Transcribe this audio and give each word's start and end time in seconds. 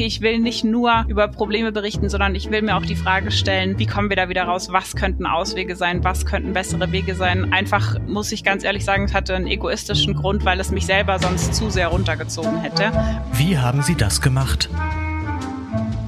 okay, 0.00 0.06
ich 0.06 0.22
will 0.22 0.38
nicht 0.38 0.64
nur 0.64 1.04
über 1.08 1.28
Probleme 1.28 1.72
berichten, 1.72 2.08
sondern 2.08 2.34
ich 2.34 2.50
will 2.50 2.62
mir 2.62 2.78
auch 2.78 2.86
die 2.86 2.96
Frage 2.96 3.30
stellen, 3.30 3.78
wie 3.78 3.84
kommen 3.84 4.08
wir 4.08 4.16
da 4.16 4.30
wieder 4.30 4.44
raus? 4.44 4.72
Was 4.72 4.96
könnten 4.96 5.26
Auswege 5.26 5.76
sein? 5.76 6.02
Was 6.02 6.24
könnten 6.24 6.54
bessere 6.54 6.90
Wege 6.90 7.14
sein? 7.14 7.52
Einfach 7.52 7.98
muss 8.06 8.32
ich 8.32 8.42
ganz 8.42 8.64
ehrlich 8.64 8.82
sagen, 8.82 9.04
es 9.04 9.12
hatte 9.12 9.34
einen 9.34 9.46
egoistischen 9.46 10.14
Grund, 10.14 10.46
weil 10.46 10.58
es 10.58 10.70
mich 10.70 10.86
selber 10.86 11.18
sonst 11.18 11.54
zu 11.54 11.68
sehr 11.68 11.88
runtergezogen 11.88 12.62
hätte. 12.62 12.92
Wie 13.34 13.58
haben 13.58 13.82
Sie 13.82 13.94
das 13.94 14.22
gemacht? 14.22 14.70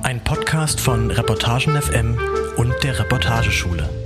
Ein 0.03 0.25
Podcast 0.25 0.81
von 0.81 1.11
Reportagen 1.11 1.77
FM 1.77 2.19
und 2.57 2.73
der 2.83 2.99
Reportageschule. 2.99 4.02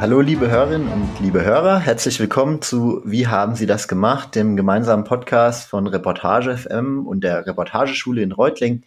Hallo 0.00 0.20
liebe 0.20 0.48
Hörerinnen 0.48 0.86
und 0.86 1.08
liebe 1.18 1.44
Hörer, 1.44 1.80
herzlich 1.80 2.20
willkommen 2.20 2.62
zu 2.62 3.02
Wie 3.04 3.26
haben 3.26 3.56
Sie 3.56 3.66
das 3.66 3.88
gemacht, 3.88 4.36
dem 4.36 4.54
gemeinsamen 4.54 5.02
Podcast 5.02 5.68
von 5.68 5.88
Reportage 5.88 6.56
FM 6.56 7.04
und 7.04 7.24
der 7.24 7.44
Reportageschule 7.44 8.22
in 8.22 8.30
Reutling. 8.30 8.84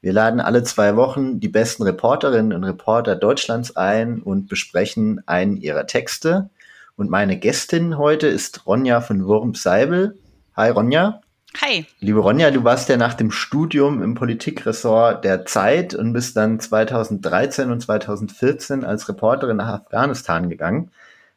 Wir 0.00 0.12
laden 0.12 0.40
alle 0.40 0.64
zwei 0.64 0.96
Wochen 0.96 1.38
die 1.38 1.46
besten 1.46 1.84
Reporterinnen 1.84 2.52
und 2.52 2.64
Reporter 2.64 3.14
Deutschlands 3.14 3.76
ein 3.76 4.22
und 4.22 4.48
besprechen 4.48 5.22
einen 5.24 5.56
ihrer 5.56 5.86
Texte. 5.86 6.50
Und 6.96 7.10
meine 7.10 7.38
Gästin 7.38 7.96
heute 7.96 8.26
ist 8.26 8.66
Ronja 8.66 9.02
von 9.02 9.24
Wurm-Seibel. 9.24 10.18
Hi 10.56 10.70
Ronja. 10.70 11.20
Hi. 11.58 11.84
Liebe 11.98 12.20
Ronja, 12.20 12.50
du 12.50 12.62
warst 12.62 12.88
ja 12.88 12.96
nach 12.96 13.14
dem 13.14 13.30
Studium 13.30 14.02
im 14.02 14.14
Politikressort 14.14 15.24
der 15.24 15.44
Zeit 15.46 15.94
und 15.94 16.12
bist 16.12 16.36
dann 16.36 16.60
2013 16.60 17.70
und 17.70 17.80
2014 17.80 18.84
als 18.84 19.08
Reporterin 19.08 19.56
nach 19.56 19.68
Afghanistan 19.68 20.48
gegangen. 20.48 20.90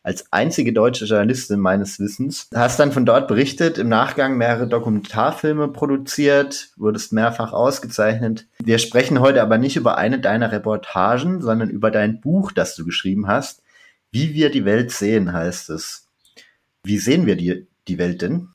Als 0.03 0.25
einzige 0.31 0.71
deutsche 0.71 1.05
Journalistin 1.05 1.59
meines 1.59 1.99
Wissens. 1.99 2.49
Hast 2.53 2.79
dann 2.79 2.91
von 2.91 3.05
dort 3.05 3.27
berichtet, 3.27 3.77
im 3.77 3.89
Nachgang 3.89 4.37
mehrere 4.37 4.67
Dokumentarfilme 4.67 5.69
produziert, 5.69 6.71
wurdest 6.75 7.13
mehrfach 7.13 7.53
ausgezeichnet. 7.53 8.45
Wir 8.59 8.79
sprechen 8.79 9.19
heute 9.19 9.41
aber 9.41 9.57
nicht 9.57 9.77
über 9.77 9.97
eine 9.97 10.19
deiner 10.19 10.51
Reportagen, 10.51 11.41
sondern 11.41 11.69
über 11.69 11.89
dein 11.89 12.19
Buch, 12.21 12.51
das 12.51 12.75
du 12.75 12.85
geschrieben 12.85 13.27
hast. 13.27 13.63
Wie 14.11 14.33
wir 14.33 14.51
die 14.51 14.65
Welt 14.65 14.91
sehen, 14.91 15.33
heißt 15.33 15.69
es. 15.71 16.07
Wie 16.83 16.97
sehen 16.97 17.25
wir 17.25 17.35
die, 17.35 17.65
die 17.87 17.97
Welt 17.97 18.21
denn? 18.21 18.52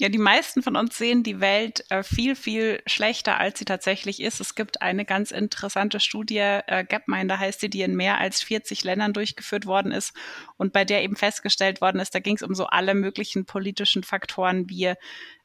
Ja, 0.00 0.08
die 0.08 0.18
meisten 0.18 0.62
von 0.62 0.76
uns 0.76 0.96
sehen 0.96 1.24
die 1.24 1.40
Welt 1.40 1.84
äh, 1.88 2.04
viel, 2.04 2.36
viel 2.36 2.80
schlechter, 2.86 3.38
als 3.38 3.58
sie 3.58 3.64
tatsächlich 3.64 4.22
ist. 4.22 4.40
Es 4.40 4.54
gibt 4.54 4.80
eine 4.80 5.04
ganz 5.04 5.32
interessante 5.32 5.98
Studie, 5.98 6.38
äh, 6.38 6.84
Gapminder 6.88 7.40
heißt 7.40 7.58
sie, 7.58 7.68
die 7.68 7.82
in 7.82 7.96
mehr 7.96 8.18
als 8.18 8.40
40 8.40 8.84
Ländern 8.84 9.12
durchgeführt 9.12 9.66
worden 9.66 9.90
ist 9.90 10.12
und 10.56 10.72
bei 10.72 10.84
der 10.84 11.02
eben 11.02 11.16
festgestellt 11.16 11.80
worden 11.80 12.00
ist, 12.00 12.14
da 12.14 12.20
ging 12.20 12.36
es 12.36 12.42
um 12.42 12.54
so 12.54 12.66
alle 12.66 12.94
möglichen 12.94 13.44
politischen 13.44 14.04
Faktoren 14.04 14.70
wie 14.70 14.94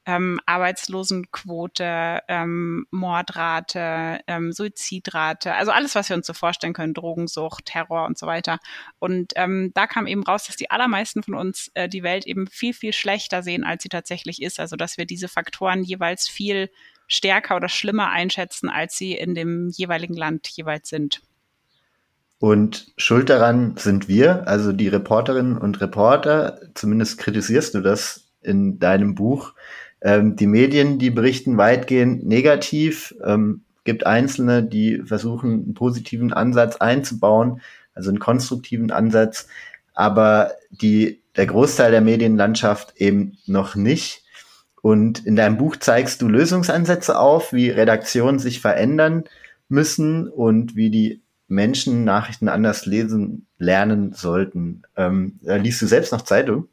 ähm, 0.05 0.39
Arbeitslosenquote, 0.45 2.19
ähm, 2.27 2.85
Mordrate, 2.91 4.19
ähm, 4.27 4.51
Suizidrate, 4.51 5.53
also 5.53 5.71
alles, 5.71 5.95
was 5.95 6.09
wir 6.09 6.17
uns 6.17 6.27
so 6.27 6.33
vorstellen 6.33 6.73
können, 6.73 6.93
Drogensucht, 6.93 7.65
Terror 7.65 8.05
und 8.05 8.17
so 8.17 8.27
weiter. 8.27 8.59
Und 8.99 9.33
ähm, 9.35 9.71
da 9.73 9.87
kam 9.87 10.07
eben 10.07 10.23
raus, 10.23 10.45
dass 10.45 10.57
die 10.57 10.71
allermeisten 10.71 11.23
von 11.23 11.35
uns 11.35 11.71
äh, 11.73 11.87
die 11.87 12.03
Welt 12.03 12.25
eben 12.25 12.47
viel, 12.47 12.73
viel 12.73 12.93
schlechter 12.93 13.43
sehen, 13.43 13.63
als 13.63 13.83
sie 13.83 13.89
tatsächlich 13.89 14.41
ist. 14.41 14.59
Also 14.59 14.75
dass 14.75 14.97
wir 14.97 15.05
diese 15.05 15.27
Faktoren 15.27 15.83
jeweils 15.83 16.27
viel 16.27 16.69
stärker 17.07 17.55
oder 17.55 17.69
schlimmer 17.69 18.09
einschätzen, 18.09 18.69
als 18.69 18.97
sie 18.97 19.13
in 19.13 19.35
dem 19.35 19.69
jeweiligen 19.69 20.15
Land 20.15 20.47
jeweils 20.49 20.89
sind. 20.89 21.21
Und 22.39 22.91
schuld 22.97 23.29
daran 23.29 23.77
sind 23.77 24.09
wir, 24.09 24.47
also 24.49 24.73
die 24.73 24.89
Reporterinnen 24.89 25.57
und 25.57 25.79
Reporter, 25.79 26.59
zumindest 26.73 27.17
kritisierst 27.17 27.73
du 27.73 27.79
das 27.79 28.33
in 28.41 28.79
deinem 28.79 29.15
Buch, 29.15 29.53
ähm, 30.03 30.35
die 30.35 30.47
Medien, 30.47 30.99
die 30.99 31.09
berichten 31.09 31.57
weitgehend 31.57 32.25
negativ. 32.25 33.15
Ähm, 33.23 33.61
gibt 33.85 34.05
Einzelne, 34.05 34.63
die 34.63 35.01
versuchen, 35.03 35.51
einen 35.51 35.73
positiven 35.73 36.33
Ansatz 36.33 36.77
einzubauen, 36.77 37.61
also 37.95 38.09
einen 38.09 38.19
konstruktiven 38.19 38.91
Ansatz, 38.91 39.47
aber 39.93 40.51
die, 40.69 41.21
der 41.35 41.47
Großteil 41.47 41.91
der 41.91 42.01
Medienlandschaft 42.01 42.95
eben 42.97 43.37
noch 43.45 43.75
nicht. 43.75 44.23
Und 44.81 45.25
in 45.25 45.35
deinem 45.35 45.57
Buch 45.57 45.77
zeigst 45.77 46.21
du 46.21 46.27
Lösungsansätze 46.27 47.17
auf, 47.17 47.53
wie 47.53 47.69
Redaktionen 47.69 48.39
sich 48.39 48.59
verändern 48.59 49.23
müssen 49.69 50.27
und 50.27 50.75
wie 50.75 50.89
die 50.89 51.21
Menschen 51.47 52.03
Nachrichten 52.03 52.49
anders 52.49 52.85
lesen 52.85 53.47
lernen 53.57 54.13
sollten. 54.13 54.83
Ähm, 54.97 55.39
liest 55.41 55.81
du 55.81 55.87
selbst 55.87 56.11
noch 56.11 56.23
Zeitung? 56.23 56.67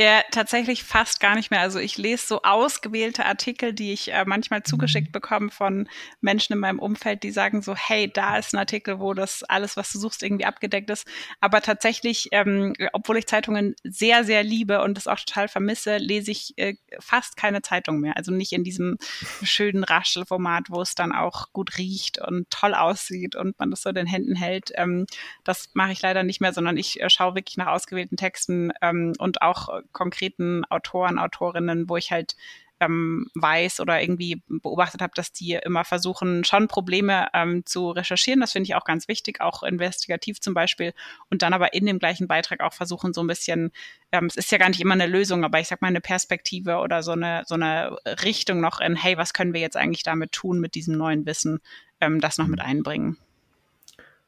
Ja, 0.00 0.22
tatsächlich 0.30 0.82
fast 0.82 1.20
gar 1.20 1.34
nicht 1.34 1.50
mehr. 1.50 1.60
Also 1.60 1.78
ich 1.78 1.98
lese 1.98 2.26
so 2.26 2.40
ausgewählte 2.40 3.26
Artikel, 3.26 3.74
die 3.74 3.92
ich 3.92 4.10
äh, 4.10 4.24
manchmal 4.26 4.62
zugeschickt 4.62 5.08
mhm. 5.08 5.12
bekomme 5.12 5.50
von 5.50 5.90
Menschen 6.22 6.54
in 6.54 6.58
meinem 6.58 6.78
Umfeld, 6.78 7.22
die 7.22 7.30
sagen 7.30 7.60
so, 7.60 7.74
hey, 7.76 8.10
da 8.10 8.38
ist 8.38 8.54
ein 8.54 8.58
Artikel, 8.58 8.98
wo 8.98 9.12
das 9.12 9.42
alles, 9.42 9.76
was 9.76 9.92
du 9.92 9.98
suchst, 9.98 10.22
irgendwie 10.22 10.46
abgedeckt 10.46 10.88
ist. 10.88 11.06
Aber 11.42 11.60
tatsächlich, 11.60 12.28
ähm, 12.32 12.72
obwohl 12.94 13.18
ich 13.18 13.26
Zeitungen 13.26 13.76
sehr, 13.84 14.24
sehr 14.24 14.42
liebe 14.42 14.80
und 14.80 14.96
das 14.96 15.06
auch 15.06 15.18
total 15.18 15.48
vermisse, 15.48 15.98
lese 15.98 16.30
ich 16.30 16.54
äh, 16.56 16.76
fast 16.98 17.36
keine 17.36 17.60
Zeitung 17.60 18.00
mehr. 18.00 18.16
Also 18.16 18.32
nicht 18.32 18.52
in 18.52 18.64
diesem 18.64 18.96
schönen 19.42 19.84
Raschelformat, 19.84 20.70
wo 20.70 20.80
es 20.80 20.94
dann 20.94 21.12
auch 21.12 21.52
gut 21.52 21.76
riecht 21.76 22.18
und 22.18 22.48
toll 22.48 22.72
aussieht 22.72 23.36
und 23.36 23.58
man 23.58 23.70
das 23.70 23.82
so 23.82 23.90
in 23.90 23.96
den 23.96 24.06
Händen 24.06 24.34
hält. 24.34 24.72
Ähm, 24.76 25.04
das 25.44 25.68
mache 25.74 25.92
ich 25.92 26.00
leider 26.00 26.22
nicht 26.22 26.40
mehr, 26.40 26.54
sondern 26.54 26.78
ich 26.78 27.02
äh, 27.02 27.10
schaue 27.10 27.34
wirklich 27.34 27.58
nach 27.58 27.66
ausgewählten 27.66 28.16
Texten 28.16 28.72
ähm, 28.80 29.12
und 29.18 29.42
auch 29.42 29.68
konkreten 29.92 30.64
Autoren, 30.66 31.18
Autorinnen, 31.18 31.88
wo 31.88 31.96
ich 31.96 32.10
halt 32.10 32.36
ähm, 32.80 33.26
weiß 33.34 33.80
oder 33.80 34.00
irgendwie 34.00 34.42
beobachtet 34.48 35.02
habe, 35.02 35.12
dass 35.14 35.32
die 35.32 35.52
immer 35.52 35.84
versuchen, 35.84 36.44
schon 36.44 36.66
Probleme 36.66 37.28
ähm, 37.34 37.64
zu 37.66 37.90
recherchieren. 37.90 38.40
Das 38.40 38.52
finde 38.52 38.68
ich 38.68 38.74
auch 38.74 38.84
ganz 38.84 39.06
wichtig, 39.06 39.40
auch 39.40 39.62
investigativ 39.62 40.40
zum 40.40 40.54
Beispiel. 40.54 40.94
Und 41.28 41.42
dann 41.42 41.52
aber 41.52 41.74
in 41.74 41.84
dem 41.84 41.98
gleichen 41.98 42.26
Beitrag 42.26 42.60
auch 42.60 42.72
versuchen, 42.72 43.12
so 43.12 43.22
ein 43.22 43.26
bisschen, 43.26 43.70
ähm, 44.12 44.26
es 44.26 44.36
ist 44.36 44.50
ja 44.50 44.58
gar 44.58 44.70
nicht 44.70 44.80
immer 44.80 44.94
eine 44.94 45.06
Lösung, 45.06 45.44
aber 45.44 45.60
ich 45.60 45.68
sag 45.68 45.82
mal 45.82 45.88
eine 45.88 46.00
Perspektive 46.00 46.78
oder 46.78 47.02
so 47.02 47.12
eine, 47.12 47.42
so 47.46 47.54
eine 47.54 47.96
Richtung 48.24 48.60
noch 48.60 48.80
in, 48.80 48.96
hey, 48.96 49.18
was 49.18 49.34
können 49.34 49.52
wir 49.52 49.60
jetzt 49.60 49.76
eigentlich 49.76 50.02
damit 50.02 50.32
tun, 50.32 50.58
mit 50.58 50.74
diesem 50.74 50.96
neuen 50.96 51.26
Wissen, 51.26 51.60
ähm, 52.00 52.20
das 52.20 52.38
noch 52.38 52.46
mit 52.46 52.60
einbringen. 52.60 53.18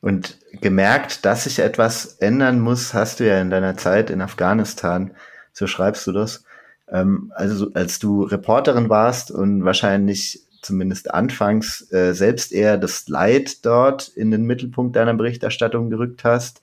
Und 0.03 0.39
gemerkt, 0.61 1.25
dass 1.25 1.45
sich 1.45 1.61
etwas 1.61 2.17
ändern 2.17 2.61
muss, 2.61 2.93
hast 2.93 3.21
du 3.21 3.27
ja 3.27 3.41
in 3.41 3.51
deiner 3.51 3.77
Zeit 3.77 4.11
in 4.11 4.21
Afghanistan 4.21 5.13
so 5.53 5.67
schreibst 5.67 6.07
du 6.07 6.13
das. 6.13 6.45
Ähm, 6.89 7.33
also 7.35 7.73
als 7.75 7.99
du 7.99 8.23
Reporterin 8.25 8.89
warst 8.89 9.31
und 9.31 9.65
wahrscheinlich 9.65 10.41
zumindest 10.61 11.13
anfangs 11.13 11.91
äh, 11.93 12.15
selbst 12.15 12.53
eher 12.53 12.79
das 12.79 13.09
Leid 13.09 13.65
dort 13.65 14.09
in 14.09 14.31
den 14.31 14.45
Mittelpunkt 14.45 14.97
deiner 14.97 15.15
Berichterstattung 15.15 15.91
gerückt 15.91 16.25
hast, 16.25 16.63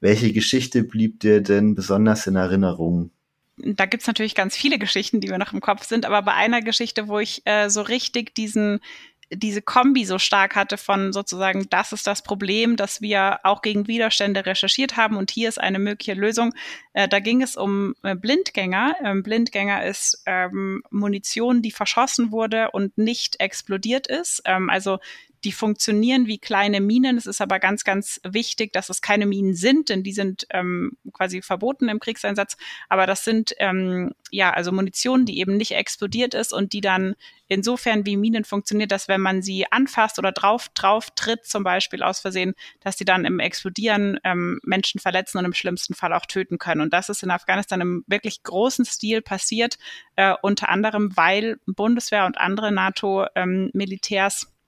welche 0.00 0.32
Geschichte 0.32 0.82
blieb 0.82 1.20
dir 1.20 1.40
denn 1.42 1.74
besonders 1.74 2.26
in 2.26 2.36
Erinnerung? 2.36 3.10
da 3.62 3.86
gibt's 3.86 4.06
natürlich 4.06 4.34
ganz 4.34 4.56
viele 4.56 4.78
Geschichten, 4.78 5.20
die 5.20 5.28
mir 5.28 5.38
noch 5.38 5.52
im 5.52 5.60
Kopf 5.60 5.84
sind, 5.84 6.06
aber 6.06 6.22
bei 6.22 6.32
einer 6.32 6.62
Geschichte, 6.62 7.08
wo 7.08 7.18
ich 7.18 7.42
äh, 7.44 7.68
so 7.68 7.82
richtig 7.82 8.34
diesen 8.34 8.80
diese 9.32 9.62
Kombi 9.62 10.04
so 10.04 10.18
stark 10.18 10.56
hatte 10.56 10.76
von 10.76 11.12
sozusagen, 11.12 11.68
das 11.70 11.92
ist 11.92 12.06
das 12.06 12.22
Problem, 12.22 12.76
dass 12.76 13.00
wir 13.00 13.40
auch 13.44 13.62
gegen 13.62 13.86
Widerstände 13.86 14.44
recherchiert 14.44 14.96
haben 14.96 15.16
und 15.16 15.30
hier 15.30 15.48
ist 15.48 15.60
eine 15.60 15.78
mögliche 15.78 16.14
Lösung. 16.14 16.52
Äh, 16.92 17.08
da 17.08 17.20
ging 17.20 17.40
es 17.42 17.56
um 17.56 17.94
äh, 18.02 18.16
Blindgänger. 18.16 18.96
Ähm, 19.04 19.22
Blindgänger 19.22 19.84
ist 19.84 20.22
ähm, 20.26 20.82
Munition, 20.90 21.62
die 21.62 21.70
verschossen 21.70 22.32
wurde 22.32 22.72
und 22.72 22.98
nicht 22.98 23.38
explodiert 23.40 24.08
ist. 24.08 24.42
Ähm, 24.46 24.68
also 24.68 24.98
die 25.44 25.52
funktionieren 25.52 26.26
wie 26.26 26.38
kleine 26.38 26.80
Minen. 26.80 27.16
Es 27.16 27.26
ist 27.26 27.40
aber 27.40 27.58
ganz, 27.58 27.84
ganz 27.84 28.20
wichtig, 28.24 28.72
dass 28.72 28.90
es 28.90 29.00
keine 29.00 29.26
Minen 29.26 29.54
sind, 29.54 29.88
denn 29.88 30.02
die 30.02 30.12
sind 30.12 30.46
ähm, 30.50 30.96
quasi 31.12 31.40
verboten 31.40 31.88
im 31.88 32.00
Kriegseinsatz. 32.00 32.56
Aber 32.88 33.06
das 33.06 33.24
sind 33.24 33.54
ähm, 33.58 34.12
ja 34.30 34.52
also 34.52 34.70
Munition, 34.70 35.24
die 35.24 35.38
eben 35.38 35.56
nicht 35.56 35.72
explodiert 35.72 36.34
ist 36.34 36.52
und 36.52 36.72
die 36.72 36.80
dann 36.80 37.14
insofern 37.48 38.06
wie 38.06 38.16
Minen 38.16 38.44
funktioniert, 38.44 38.92
dass 38.92 39.08
wenn 39.08 39.20
man 39.20 39.42
sie 39.42 39.70
anfasst 39.70 40.18
oder 40.18 40.32
drauf 40.32 40.68
drauf 40.74 41.08
tritt, 41.14 41.46
zum 41.46 41.64
Beispiel 41.64 42.02
aus 42.02 42.20
Versehen, 42.20 42.54
dass 42.80 42.96
die 42.96 43.04
dann 43.04 43.24
im 43.24 43.40
Explodieren 43.40 44.20
ähm, 44.24 44.60
Menschen 44.62 45.00
verletzen 45.00 45.38
und 45.38 45.46
im 45.46 45.54
schlimmsten 45.54 45.94
Fall 45.94 46.12
auch 46.12 46.26
töten 46.26 46.58
können. 46.58 46.80
Und 46.80 46.92
das 46.92 47.08
ist 47.08 47.22
in 47.22 47.30
Afghanistan 47.30 47.80
im 47.80 48.04
wirklich 48.06 48.42
großen 48.42 48.84
Stil 48.84 49.22
passiert, 49.22 49.78
äh, 50.16 50.34
unter 50.42 50.68
anderem, 50.68 51.16
weil 51.16 51.58
Bundeswehr 51.66 52.26
und 52.26 52.38
andere 52.38 52.70
NATO-Militärs 52.72 54.42
ähm, 54.42 54.59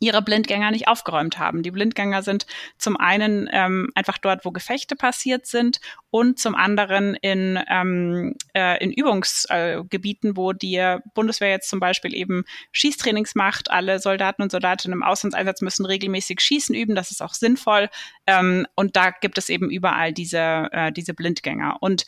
ihre 0.00 0.22
Blindgänger 0.22 0.70
nicht 0.70 0.88
aufgeräumt 0.88 1.38
haben. 1.38 1.62
Die 1.62 1.70
Blindgänger 1.70 2.22
sind 2.22 2.46
zum 2.78 2.96
einen 2.96 3.48
ähm, 3.52 3.90
einfach 3.94 4.18
dort, 4.18 4.44
wo 4.44 4.50
Gefechte 4.50 4.96
passiert 4.96 5.46
sind 5.46 5.80
und 6.10 6.38
zum 6.38 6.54
anderen 6.54 7.14
in, 7.14 7.58
ähm, 7.68 8.34
äh, 8.54 8.82
in 8.82 8.92
Übungsgebieten, 8.92 10.30
äh, 10.30 10.36
wo 10.36 10.52
die 10.52 10.96
Bundeswehr 11.14 11.50
jetzt 11.50 11.68
zum 11.68 11.80
Beispiel 11.80 12.14
eben 12.14 12.44
Schießtrainings 12.72 13.34
macht. 13.34 13.70
Alle 13.70 13.98
Soldaten 13.98 14.42
und 14.42 14.50
Soldatinnen 14.50 14.98
im 14.98 15.02
Auslandseinsatz 15.02 15.60
müssen 15.60 15.86
regelmäßig 15.86 16.40
Schießen 16.40 16.74
üben. 16.74 16.94
Das 16.94 17.10
ist 17.10 17.22
auch 17.22 17.34
sinnvoll. 17.34 17.88
Ähm, 18.26 18.66
und 18.74 18.96
da 18.96 19.10
gibt 19.10 19.38
es 19.38 19.48
eben 19.48 19.70
überall 19.70 20.12
diese, 20.12 20.68
äh, 20.72 20.92
diese 20.92 21.14
Blindgänger. 21.14 21.76
Und 21.80 22.06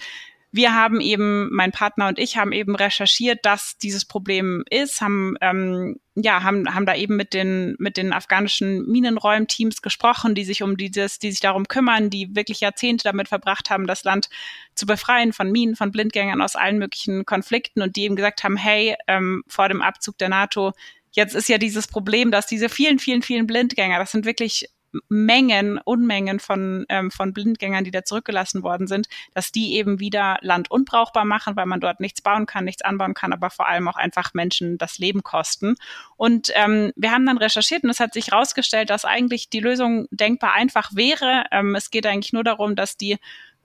wir 0.50 0.74
haben 0.74 1.00
eben, 1.00 1.54
mein 1.54 1.72
Partner 1.72 2.08
und 2.08 2.18
ich 2.18 2.38
haben 2.38 2.52
eben 2.52 2.74
recherchiert, 2.74 3.44
dass 3.44 3.76
dieses 3.76 4.06
Problem 4.06 4.64
ist, 4.70 5.00
haben 5.00 5.36
ähm, 5.40 6.00
ja 6.14 6.42
haben 6.42 6.74
haben 6.74 6.86
da 6.86 6.94
eben 6.94 7.16
mit 7.16 7.34
den 7.34 7.76
mit 7.78 7.96
den 7.96 8.12
afghanischen 8.12 8.86
Minenräumteams 8.86 9.82
gesprochen, 9.82 10.34
die 10.34 10.44
sich 10.44 10.62
um 10.62 10.76
dieses, 10.76 11.18
die 11.18 11.30
sich 11.30 11.40
darum 11.40 11.68
kümmern, 11.68 12.08
die 12.08 12.34
wirklich 12.34 12.60
Jahrzehnte 12.60 13.04
damit 13.04 13.28
verbracht 13.28 13.68
haben, 13.68 13.86
das 13.86 14.04
Land 14.04 14.30
zu 14.74 14.86
befreien 14.86 15.32
von 15.32 15.52
Minen, 15.52 15.76
von 15.76 15.92
Blindgängern 15.92 16.40
aus 16.40 16.56
allen 16.56 16.78
möglichen 16.78 17.26
Konflikten 17.26 17.82
und 17.82 17.96
die 17.96 18.04
eben 18.04 18.16
gesagt 18.16 18.42
haben, 18.42 18.56
hey, 18.56 18.96
ähm, 19.06 19.42
vor 19.48 19.68
dem 19.68 19.82
Abzug 19.82 20.16
der 20.18 20.30
NATO 20.30 20.72
Jetzt 21.12 21.34
ist 21.34 21.48
ja 21.48 21.58
dieses 21.58 21.86
Problem, 21.86 22.30
dass 22.30 22.46
diese 22.46 22.68
vielen, 22.68 22.98
vielen, 22.98 23.22
vielen 23.22 23.46
Blindgänger, 23.46 23.98
das 23.98 24.12
sind 24.12 24.26
wirklich 24.26 24.68
Mengen, 25.08 25.78
Unmengen 25.84 26.40
von, 26.40 26.86
ähm, 26.88 27.10
von 27.10 27.32
Blindgängern, 27.32 27.84
die 27.84 27.90
da 27.90 28.04
zurückgelassen 28.04 28.62
worden 28.62 28.86
sind, 28.86 29.08
dass 29.34 29.52
die 29.52 29.74
eben 29.74 30.00
wieder 30.00 30.38
Land 30.40 30.70
unbrauchbar 30.70 31.24
machen, 31.24 31.56
weil 31.56 31.66
man 31.66 31.80
dort 31.80 32.00
nichts 32.00 32.22
bauen 32.22 32.46
kann, 32.46 32.64
nichts 32.64 32.82
anbauen 32.82 33.14
kann, 33.14 33.32
aber 33.32 33.50
vor 33.50 33.66
allem 33.66 33.88
auch 33.88 33.96
einfach 33.96 34.34
Menschen 34.34 34.78
das 34.78 34.98
Leben 34.98 35.22
kosten. 35.22 35.76
Und 36.16 36.50
ähm, 36.54 36.92
wir 36.96 37.12
haben 37.12 37.26
dann 37.26 37.38
recherchiert 37.38 37.84
und 37.84 37.90
es 37.90 38.00
hat 38.00 38.12
sich 38.12 38.28
herausgestellt, 38.28 38.90
dass 38.90 39.04
eigentlich 39.04 39.50
die 39.50 39.60
Lösung 39.60 40.08
denkbar 40.10 40.54
einfach 40.54 40.90
wäre. 40.94 41.44
Ähm, 41.50 41.74
es 41.74 41.90
geht 41.90 42.06
eigentlich 42.06 42.32
nur 42.32 42.44
darum, 42.44 42.76
dass 42.76 42.96
die 42.96 43.18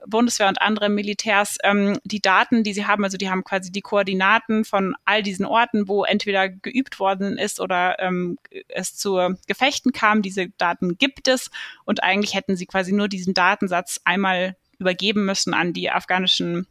Bundeswehr 0.06 0.48
und 0.48 0.60
andere 0.60 0.88
Militärs 0.88 1.58
ähm, 1.62 1.98
die 2.04 2.20
Daten, 2.20 2.62
die 2.62 2.74
sie 2.74 2.86
haben, 2.86 3.04
also 3.04 3.16
die 3.16 3.30
haben 3.30 3.44
quasi 3.44 3.72
die 3.72 3.80
Koordinaten 3.80 4.64
von 4.64 4.94
all 5.04 5.22
diesen 5.22 5.46
Orten, 5.46 5.88
wo 5.88 6.04
entweder 6.04 6.48
geübt 6.48 6.98
worden 6.98 7.38
ist 7.38 7.60
oder 7.60 7.98
ähm, 8.00 8.38
es 8.68 8.96
zu 8.96 9.18
Gefechten 9.46 9.92
kam. 9.92 10.22
Diese 10.22 10.48
Daten 10.50 10.98
gibt 10.98 11.28
es 11.28 11.50
und 11.84 12.02
eigentlich 12.02 12.34
hätten 12.34 12.56
sie 12.56 12.66
quasi 12.66 12.92
nur 12.92 13.08
diesen 13.08 13.34
Datensatz 13.34 14.00
einmal 14.04 14.56
übergeben 14.78 15.24
müssen 15.24 15.54
an 15.54 15.72
die 15.72 15.90
afghanischen 15.90 16.66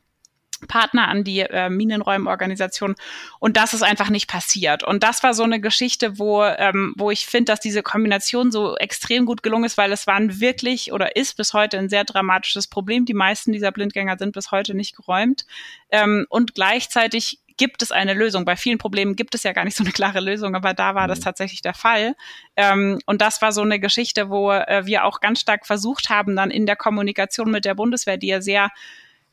Partner 0.67 1.07
an 1.07 1.23
die 1.23 1.41
äh, 1.41 1.69
Minenräumorganisation. 1.69 2.95
Und 3.39 3.57
das 3.57 3.73
ist 3.73 3.83
einfach 3.83 4.09
nicht 4.09 4.27
passiert. 4.27 4.83
Und 4.83 5.03
das 5.03 5.23
war 5.23 5.33
so 5.33 5.43
eine 5.43 5.59
Geschichte, 5.59 6.19
wo, 6.19 6.43
ähm, 6.43 6.93
wo 6.97 7.11
ich 7.11 7.25
finde, 7.25 7.51
dass 7.51 7.59
diese 7.59 7.83
Kombination 7.83 8.51
so 8.51 8.75
extrem 8.77 9.25
gut 9.25 9.43
gelungen 9.43 9.65
ist, 9.65 9.77
weil 9.77 9.91
es 9.91 10.07
waren 10.07 10.39
wirklich 10.39 10.91
oder 10.91 11.15
ist 11.15 11.37
bis 11.37 11.53
heute 11.53 11.77
ein 11.77 11.89
sehr 11.89 12.03
dramatisches 12.03 12.67
Problem. 12.67 13.05
Die 13.05 13.13
meisten 13.13 13.51
dieser 13.51 13.71
Blindgänger 13.71 14.17
sind 14.17 14.33
bis 14.33 14.51
heute 14.51 14.73
nicht 14.73 14.95
geräumt. 14.95 15.45
Ähm, 15.91 16.25
und 16.29 16.55
gleichzeitig 16.55 17.39
gibt 17.57 17.81
es 17.81 17.91
eine 17.91 18.13
Lösung. 18.13 18.45
Bei 18.45 18.55
vielen 18.55 18.77
Problemen 18.77 19.15
gibt 19.15 19.35
es 19.35 19.43
ja 19.43 19.53
gar 19.53 19.63
nicht 19.63 19.77
so 19.77 19.83
eine 19.83 19.93
klare 19.93 20.19
Lösung, 20.19 20.55
aber 20.55 20.73
da 20.73 20.95
war 20.95 21.07
das 21.07 21.19
mhm. 21.19 21.23
tatsächlich 21.23 21.61
der 21.61 21.73
Fall. 21.73 22.15
Ähm, 22.55 22.99
und 23.05 23.21
das 23.21 23.41
war 23.41 23.51
so 23.51 23.61
eine 23.61 23.79
Geschichte, 23.79 24.29
wo 24.29 24.51
äh, 24.51 24.85
wir 24.85 25.05
auch 25.05 25.19
ganz 25.19 25.39
stark 25.39 25.65
versucht 25.65 26.09
haben, 26.09 26.35
dann 26.35 26.51
in 26.51 26.65
der 26.65 26.75
Kommunikation 26.75 27.51
mit 27.51 27.65
der 27.65 27.75
Bundeswehr, 27.75 28.17
die 28.17 28.27
ja 28.27 28.41
sehr 28.41 28.69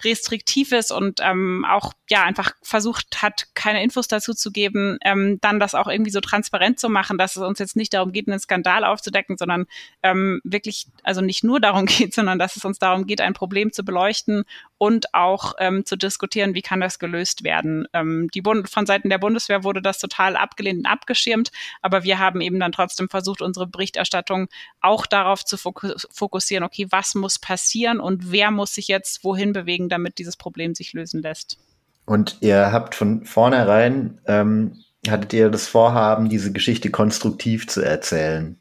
restriktiv 0.04 0.72
ist 0.72 0.92
und 0.92 1.20
ähm, 1.22 1.64
auch 1.68 1.92
ja 2.08 2.22
einfach 2.22 2.52
versucht 2.62 3.22
hat, 3.22 3.46
keine 3.54 3.82
Infos 3.82 4.08
dazu 4.08 4.34
zu 4.34 4.50
geben, 4.50 4.98
ähm, 5.04 5.38
dann 5.40 5.60
das 5.60 5.74
auch 5.74 5.86
irgendwie 5.88 6.10
so 6.10 6.20
transparent 6.20 6.80
zu 6.80 6.88
machen, 6.88 7.18
dass 7.18 7.36
es 7.36 7.42
uns 7.42 7.58
jetzt 7.58 7.76
nicht 7.76 7.94
darum 7.94 8.12
geht, 8.12 8.28
einen 8.28 8.40
Skandal 8.40 8.84
aufzudecken, 8.84 9.36
sondern 9.36 9.66
ähm, 10.02 10.40
wirklich, 10.44 10.86
also 11.02 11.20
nicht 11.20 11.44
nur 11.44 11.60
darum 11.60 11.86
geht, 11.86 12.14
sondern 12.14 12.38
dass 12.38 12.56
es 12.56 12.64
uns 12.64 12.78
darum 12.78 13.06
geht, 13.06 13.20
ein 13.20 13.34
Problem 13.34 13.72
zu 13.72 13.84
beleuchten 13.84 14.44
und 14.80 15.12
auch 15.12 15.52
ähm, 15.58 15.84
zu 15.84 15.94
diskutieren, 15.94 16.54
wie 16.54 16.62
kann 16.62 16.80
das 16.80 16.98
gelöst 16.98 17.44
werden. 17.44 17.86
Ähm, 17.92 18.28
die 18.32 18.40
Bund 18.40 18.66
von 18.70 18.86
Seiten 18.86 19.10
der 19.10 19.18
Bundeswehr 19.18 19.62
wurde 19.62 19.82
das 19.82 19.98
total 19.98 20.36
abgelehnt 20.36 20.78
und 20.78 20.86
abgeschirmt, 20.86 21.50
aber 21.82 22.02
wir 22.02 22.18
haben 22.18 22.40
eben 22.40 22.58
dann 22.58 22.72
trotzdem 22.72 23.10
versucht, 23.10 23.42
unsere 23.42 23.66
Berichterstattung 23.66 24.48
auch 24.80 25.04
darauf 25.04 25.44
zu 25.44 25.58
fokussieren, 25.58 26.64
okay, 26.64 26.86
was 26.88 27.14
muss 27.14 27.38
passieren 27.38 28.00
und 28.00 28.32
wer 28.32 28.50
muss 28.50 28.74
sich 28.74 28.88
jetzt 28.88 29.22
wohin 29.22 29.52
bewegen, 29.52 29.90
damit 29.90 30.16
dieses 30.16 30.38
Problem 30.38 30.74
sich 30.74 30.94
lösen 30.94 31.20
lässt. 31.20 31.58
Und 32.06 32.38
ihr 32.40 32.72
habt 32.72 32.94
von 32.94 33.26
vornherein, 33.26 34.18
ähm, 34.24 34.82
hattet 35.06 35.34
ihr 35.34 35.50
das 35.50 35.68
Vorhaben, 35.68 36.30
diese 36.30 36.52
Geschichte 36.52 36.90
konstruktiv 36.90 37.68
zu 37.68 37.82
erzählen? 37.82 38.58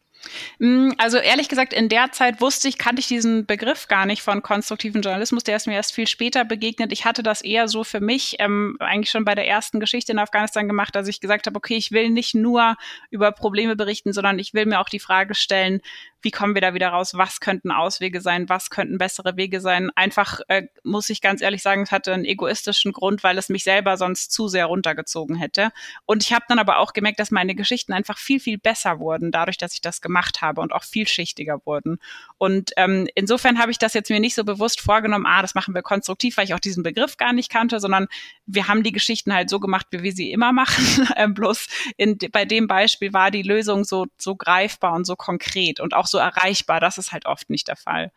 Mm, 0.60 0.92
also 0.98 1.18
ehrlich 1.18 1.50
gesagt, 1.50 1.74
in 1.74 1.90
der 1.90 2.12
Zeit 2.12 2.42
wusste 2.42 2.68
ich, 2.68 2.78
kannte 2.78 3.00
ich 3.00 3.08
diesen 3.08 3.46
Begriff 3.46 3.88
gar 3.88 4.06
nicht 4.06 4.22
von 4.22 4.42
konstruktiven 4.42 5.02
Journalismus. 5.02 5.44
Der 5.44 5.56
ist 5.56 5.68
mir 5.68 5.74
erst 5.74 5.94
viel 5.94 6.08
später 6.08 6.46
begegnet. 6.46 6.92
Ich 6.92 7.06
hatte 7.06 7.24
das 7.24 7.42
eher 7.42 7.68
so 7.68 7.84
für 7.84 8.00
mich 8.00 8.36
ähm, 8.40 8.76
eigentlich 8.80 9.12
schon 9.12 9.26
bei 9.26 9.36
der 9.36 9.48
ersten 9.48 9.80
Geschichte 9.80 10.12
in 10.12 10.20
Afghanistan 10.20 10.68
gemacht, 10.68 10.96
dass 10.96 11.08
ich 11.08 11.22
gesagt 11.22 11.48
habe, 11.48 11.58
okay, 11.58 11.76
ich 11.76 11.92
will 11.92 12.10
nicht 12.10 12.36
nur 12.36 12.76
über 13.10 13.32
Probleme 13.32 13.76
berichten, 13.76 14.14
sondern 14.14 14.40
ich 14.40 14.54
will 14.54 14.66
mir 14.66 14.80
auch 14.80 14.90
die 14.90 15.00
Frage 15.00 15.36
stellen, 15.36 15.82
wie 16.22 16.32
kommen 16.32 16.54
wir 16.54 16.62
da 16.62 16.74
wieder 16.74 16.90
raus? 16.90 17.14
Was 17.16 17.40
könnten 17.40 17.72
Auswege 17.72 18.20
sein? 18.22 18.50
Was 18.50 18.70
könnten 18.70 18.98
bessere 18.98 19.38
Wege 19.38 19.62
sein? 19.62 19.90
Einfach 19.96 20.42
äh, 20.48 20.68
muss 20.84 21.10
ich 21.10 21.22
ganz 21.22 21.42
ehrlich 21.42 21.62
sagen, 21.62 21.84
es 21.84 21.92
hatte 21.92 22.14
einen 22.14 22.26
egoistischen 22.26 22.92
Grund, 22.92 23.24
weil 23.24 23.38
es 23.38 23.50
mich 23.50 23.64
selber 23.64 23.96
sonst 23.96 24.32
zu 24.32 24.48
sehr 24.48 24.66
runtergezogen 24.66 25.36
hätte. 25.38 25.72
Und 26.06 26.24
ich 26.24 26.34
habe 26.34 26.46
dann 26.50 26.60
aber 26.60 26.80
auch 26.80 26.94
gemerkt, 26.94 27.20
dass 27.20 27.32
meine 27.32 27.56
Geschichten 27.56 27.94
einfach 27.94 28.18
viel, 28.18 28.40
viel 28.40 28.58
besser 28.58 29.00
wurden, 29.00 29.32
dadurch, 29.32 29.58
dass 29.58 29.74
ich 29.74 29.82
das 29.82 30.02
gemacht 30.02 30.42
habe 30.42 30.60
und 30.60 30.74
auch 30.74 30.84
vielschichtiger 30.84 31.66
wurden. 31.66 32.00
Und 32.38 32.72
ähm, 32.76 33.08
insofern 33.16 33.60
habe 33.60 33.72
ich 33.72 33.78
das 33.78 33.94
jetzt 33.94 34.10
mir 34.10 34.20
nicht 34.20 34.36
so 34.36 34.44
bewusst 34.44 34.82
vorgenommen, 34.82 35.26
ah, 35.26 35.42
das 35.42 35.56
machen 35.56 35.74
wir 35.74 35.82
konstruktiv, 35.82 36.36
weil 36.36 36.46
ich 36.46 36.54
auch 36.54 36.60
diesen 36.60 36.84
Begriff 36.84 37.16
gar 37.18 37.32
nicht 37.32 37.50
kannte, 37.50 37.80
sondern 37.80 38.08
wir 38.46 38.68
haben 38.68 38.84
die 38.84 38.92
Geschichten 38.92 39.34
halt 39.34 39.50
so 39.50 39.60
gemacht, 39.60 39.88
wie 39.92 40.04
wir 40.04 40.12
sie 40.12 40.32
immer 40.32 40.52
machen. 40.52 41.08
ähm, 41.16 41.34
bloß 41.34 41.68
in, 41.96 42.18
bei 42.32 42.44
dem 42.44 42.68
Beispiel 42.68 43.14
war 43.14 43.32
die 43.32 43.44
Lösung 43.44 43.86
so, 43.86 44.08
so 44.18 44.36
greifbar 44.36 44.94
und 44.94 45.06
so 45.06 45.16
konkret 45.16 45.80
und 45.80 45.94
auch 45.94 46.09
so 46.10 46.18
erreichbar. 46.18 46.80
Das 46.80 46.98
ist 46.98 47.12
halt 47.12 47.26
oft 47.26 47.50
nicht 47.50 47.68
der 47.68 47.76
Fall. 47.76 48.12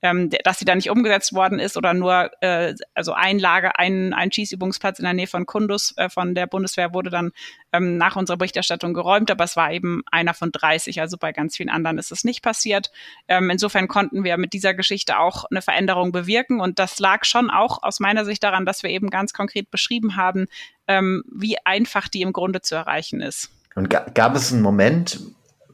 Ähm, 0.00 0.30
dass 0.44 0.60
sie 0.60 0.64
da 0.64 0.76
nicht 0.76 0.90
umgesetzt 0.90 1.34
worden 1.34 1.58
ist 1.58 1.76
oder 1.76 1.92
nur, 1.92 2.30
äh, 2.40 2.72
also 2.94 3.14
ein 3.14 3.40
Lager, 3.40 3.80
ein, 3.80 4.14
ein 4.14 4.30
Schießübungsplatz 4.30 5.00
in 5.00 5.04
der 5.04 5.12
Nähe 5.12 5.26
von 5.26 5.44
Kundus 5.44 5.92
äh, 5.96 6.08
von 6.08 6.36
der 6.36 6.46
Bundeswehr 6.46 6.94
wurde 6.94 7.10
dann 7.10 7.32
ähm, 7.72 7.96
nach 7.96 8.14
unserer 8.14 8.36
Berichterstattung 8.36 8.94
geräumt, 8.94 9.28
aber 9.28 9.42
es 9.42 9.56
war 9.56 9.72
eben 9.72 10.04
einer 10.12 10.34
von 10.34 10.52
30, 10.52 11.00
also 11.00 11.16
bei 11.16 11.32
ganz 11.32 11.56
vielen 11.56 11.68
anderen 11.68 11.98
ist 11.98 12.12
es 12.12 12.22
nicht 12.22 12.42
passiert. 12.42 12.92
Ähm, 13.26 13.50
insofern 13.50 13.88
konnten 13.88 14.22
wir 14.22 14.36
mit 14.36 14.52
dieser 14.52 14.72
Geschichte 14.72 15.18
auch 15.18 15.46
eine 15.50 15.62
Veränderung 15.62 16.12
bewirken 16.12 16.60
und 16.60 16.78
das 16.78 17.00
lag 17.00 17.24
schon 17.24 17.50
auch 17.50 17.82
aus 17.82 17.98
meiner 17.98 18.24
Sicht 18.24 18.44
daran, 18.44 18.66
dass 18.66 18.84
wir 18.84 18.90
eben 18.90 19.10
ganz 19.10 19.32
konkret 19.32 19.68
beschrieben 19.72 20.14
haben, 20.14 20.46
ähm, 20.86 21.24
wie 21.28 21.56
einfach 21.64 22.06
die 22.06 22.22
im 22.22 22.32
Grunde 22.32 22.60
zu 22.60 22.76
erreichen 22.76 23.20
ist. 23.20 23.50
Und 23.74 23.90
gab 23.90 24.36
es 24.36 24.52
einen 24.52 24.62
Moment, 24.62 25.20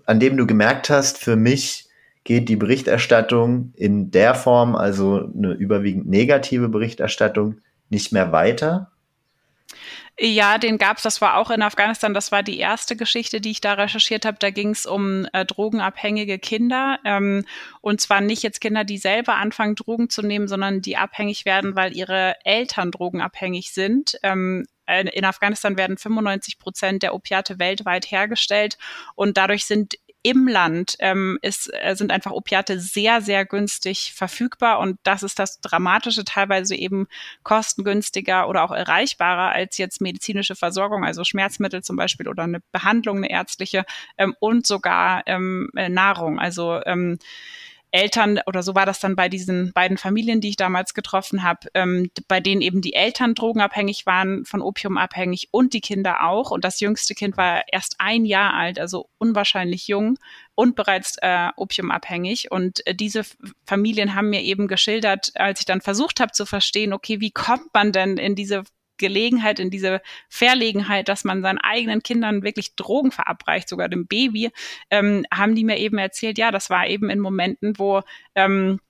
an 0.06 0.20
dem 0.20 0.36
du 0.36 0.46
gemerkt 0.46 0.90
hast, 0.90 1.18
für 1.18 1.36
mich 1.36 1.88
geht 2.24 2.48
die 2.48 2.56
Berichterstattung 2.56 3.72
in 3.76 4.10
der 4.10 4.34
Form, 4.34 4.74
also 4.74 5.30
eine 5.36 5.52
überwiegend 5.52 6.08
negative 6.08 6.68
Berichterstattung, 6.68 7.60
nicht 7.90 8.12
mehr 8.12 8.32
weiter? 8.32 8.90
Ja, 10.18 10.58
den 10.58 10.78
gab's. 10.78 11.02
Das 11.02 11.20
war 11.20 11.36
auch 11.36 11.50
in 11.50 11.60
Afghanistan. 11.60 12.14
Das 12.14 12.30
war 12.30 12.44
die 12.44 12.58
erste 12.58 12.94
Geschichte, 12.94 13.40
die 13.40 13.50
ich 13.50 13.60
da 13.60 13.72
recherchiert 13.72 14.24
habe. 14.24 14.36
Da 14.38 14.50
ging's 14.50 14.86
um 14.86 15.26
äh, 15.32 15.44
drogenabhängige 15.44 16.38
Kinder. 16.38 17.00
Ähm, 17.04 17.44
und 17.80 18.00
zwar 18.00 18.20
nicht 18.20 18.44
jetzt 18.44 18.60
Kinder, 18.60 18.84
die 18.84 18.98
selber 18.98 19.34
anfangen, 19.34 19.74
Drogen 19.74 20.10
zu 20.10 20.22
nehmen, 20.22 20.46
sondern 20.46 20.82
die 20.82 20.96
abhängig 20.96 21.44
werden, 21.46 21.74
weil 21.74 21.96
ihre 21.96 22.36
Eltern 22.44 22.92
drogenabhängig 22.92 23.72
sind. 23.72 24.16
Ähm, 24.22 24.66
in 24.86 25.24
Afghanistan 25.24 25.76
werden 25.76 25.96
95 25.96 26.58
Prozent 26.58 27.02
der 27.02 27.14
Opiate 27.14 27.58
weltweit 27.58 28.10
hergestellt 28.10 28.78
und 29.14 29.36
dadurch 29.36 29.64
sind 29.64 29.94
im 30.26 30.48
Land 30.48 30.96
ähm, 31.00 31.38
ist, 31.42 31.70
äh, 31.74 31.94
sind 31.94 32.10
einfach 32.10 32.30
Opiate 32.30 32.80
sehr, 32.80 33.20
sehr 33.20 33.44
günstig 33.44 34.14
verfügbar 34.14 34.78
und 34.78 34.98
das 35.02 35.22
ist 35.22 35.38
das 35.38 35.60
Dramatische, 35.60 36.24
teilweise 36.24 36.74
eben 36.74 37.08
kostengünstiger 37.42 38.48
oder 38.48 38.64
auch 38.64 38.70
erreichbarer 38.70 39.52
als 39.52 39.76
jetzt 39.76 40.00
medizinische 40.00 40.54
Versorgung, 40.54 41.04
also 41.04 41.24
Schmerzmittel 41.24 41.82
zum 41.82 41.96
Beispiel 41.96 42.26
oder 42.26 42.44
eine 42.44 42.60
Behandlung, 42.72 43.18
eine 43.18 43.30
ärztliche 43.30 43.84
ähm, 44.16 44.34
und 44.40 44.66
sogar 44.66 45.22
ähm, 45.26 45.68
äh, 45.76 45.90
Nahrung. 45.90 46.40
Also 46.40 46.80
ähm, 46.86 47.18
Eltern, 47.94 48.40
oder 48.46 48.64
so 48.64 48.74
war 48.74 48.86
das 48.86 48.98
dann 48.98 49.14
bei 49.14 49.28
diesen 49.28 49.72
beiden 49.72 49.98
Familien, 49.98 50.40
die 50.40 50.48
ich 50.48 50.56
damals 50.56 50.94
getroffen 50.94 51.44
habe, 51.44 51.68
ähm, 51.74 52.10
bei 52.26 52.40
denen 52.40 52.60
eben 52.60 52.80
die 52.80 52.94
Eltern 52.94 53.36
drogenabhängig 53.36 54.04
waren, 54.04 54.44
von 54.44 54.62
Opium 54.62 54.98
abhängig 54.98 55.48
und 55.52 55.74
die 55.74 55.80
Kinder 55.80 56.24
auch. 56.24 56.50
Und 56.50 56.64
das 56.64 56.80
jüngste 56.80 57.14
Kind 57.14 57.36
war 57.36 57.62
erst 57.70 57.94
ein 57.98 58.24
Jahr 58.24 58.52
alt, 58.54 58.80
also 58.80 59.08
unwahrscheinlich 59.18 59.86
jung 59.86 60.18
und 60.56 60.74
bereits 60.74 61.18
äh, 61.22 61.50
opiumabhängig. 61.56 62.50
Und 62.50 62.84
äh, 62.84 62.96
diese 62.96 63.22
Familien 63.64 64.16
haben 64.16 64.30
mir 64.30 64.42
eben 64.42 64.66
geschildert, 64.66 65.30
als 65.36 65.60
ich 65.60 65.66
dann 65.66 65.80
versucht 65.80 66.18
habe 66.18 66.32
zu 66.32 66.46
verstehen, 66.46 66.92
okay, 66.92 67.20
wie 67.20 67.30
kommt 67.30 67.72
man 67.74 67.92
denn 67.92 68.16
in 68.16 68.34
diese 68.34 68.64
Gelegenheit, 68.98 69.58
in 69.58 69.70
diese 69.70 70.00
Verlegenheit, 70.28 71.08
dass 71.08 71.24
man 71.24 71.42
seinen 71.42 71.58
eigenen 71.58 72.02
Kindern 72.02 72.42
wirklich 72.42 72.76
Drogen 72.76 73.10
verabreicht, 73.10 73.68
sogar 73.68 73.88
dem 73.88 74.06
Baby, 74.06 74.50
ähm, 74.90 75.24
haben 75.32 75.54
die 75.54 75.64
mir 75.64 75.78
eben 75.78 75.98
erzählt, 75.98 76.38
ja, 76.38 76.50
das 76.50 76.70
war 76.70 76.86
eben 76.86 77.10
in 77.10 77.20
Momenten, 77.20 77.78
wo 77.78 78.02
ähm, 78.34 78.80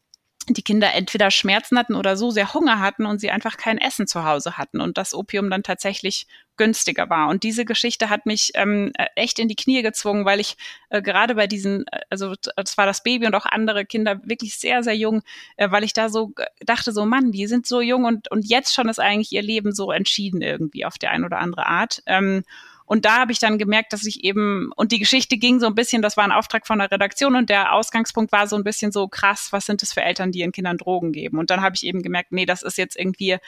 die 0.49 0.63
Kinder 0.63 0.93
entweder 0.93 1.31
Schmerzen 1.31 1.79
hatten 1.79 1.95
oder 1.95 2.17
so 2.17 2.31
sehr 2.31 2.53
Hunger 2.53 2.81
hatten 2.81 3.07
und 3.07 3.21
sie 3.21 3.31
einfach 3.31 3.57
kein 3.57 3.79
Essen 3.79 4.07
zu 4.07 4.25
Hause 4.25 4.59
hatten 4.59 4.81
und 4.81 4.99
das 4.99 5.15
Opium 5.15 5.49
dann 5.51 5.63
tatsächlich 5.63 6.27
günstiger 6.57 7.09
war. 7.11 7.29
Und 7.29 7.43
diese 7.43 7.65
Geschichte 7.65 8.11
hat 8.11 8.27
mich 8.27 8.53
ähm, 8.55 8.93
echt 9.17 9.39
in 9.39 9.49
die 9.49 9.57
Knie 9.57 9.83
gezwungen, 9.83 10.25
weil 10.25 10.41
ich 10.41 10.57
äh, 10.91 11.03
gerade 11.03 11.35
bei 11.35 11.47
diesen, 11.47 11.87
äh, 11.89 12.01
also 12.11 12.35
es 12.57 12.77
war 12.77 12.87
das 12.87 13.03
Baby 13.03 13.27
und 13.27 13.35
auch 13.35 13.47
andere 13.47 13.85
Kinder 13.85 14.21
wirklich 14.25 14.59
sehr, 14.59 14.83
sehr 14.83 14.97
jung, 14.97 15.23
äh, 15.57 15.71
weil 15.71 15.85
ich 15.85 15.93
da 15.93 16.09
so 16.09 16.33
dachte, 16.61 16.93
so 16.93 17.07
Mann, 17.07 17.33
die 17.33 17.47
sind 17.47 17.67
so 17.67 17.81
jung 17.81 18.05
und, 18.05 18.31
und 18.31 18.49
jetzt 18.49 18.75
schon 18.75 18.89
ist 18.89 19.01
eigentlich 19.01 19.33
ihr 19.33 19.43
Leben 19.43 19.73
so 19.73 19.91
entschieden 19.91 20.43
irgendwie 20.43 20.85
auf 20.85 20.99
die 20.99 21.09
eine 21.09 21.27
oder 21.27 21.39
andere 21.39 21.67
Art. 21.67 22.03
Ähm, 22.07 22.45
und 22.87 23.05
da 23.05 23.19
habe 23.19 23.33
ich 23.33 23.39
dann 23.39 23.59
gemerkt, 23.59 23.93
dass 23.93 24.05
ich 24.05 24.25
eben, 24.25 24.71
und 24.77 24.93
die 24.93 24.99
Geschichte 24.99 25.39
ging 25.39 25.59
so 25.59 25.67
ein 25.67 25.75
bisschen, 25.75 26.03
das 26.03 26.17
war 26.17 26.25
ein 26.25 26.33
Auftrag 26.33 26.67
von 26.67 26.79
der 26.79 26.91
Redaktion 26.91 27.35
und 27.35 27.49
der 27.49 27.73
Ausgangspunkt 27.73 28.31
war 28.33 28.47
so 28.47 28.57
ein 28.57 28.65
bisschen 28.65 28.93
so 28.93 29.09
krass, 29.09 29.49
was 29.53 29.67
sind 29.67 29.81
das 29.83 29.93
für 29.93 30.03
Eltern, 30.03 30.33
die 30.33 30.41
ihren 30.41 30.53
Kindern 30.53 30.77
Drogen 30.77 31.13
geben? 31.13 31.39
Und 31.39 31.51
dann 31.51 31.63
habe 31.63 31.77
ich 31.77 31.85
eben 31.85 32.03
gemerkt, 32.03 32.33
nee, 32.33 32.47
das 32.47 32.63
ist 32.63 32.77
jetzt 32.77 32.97
irgendwie 32.97 33.39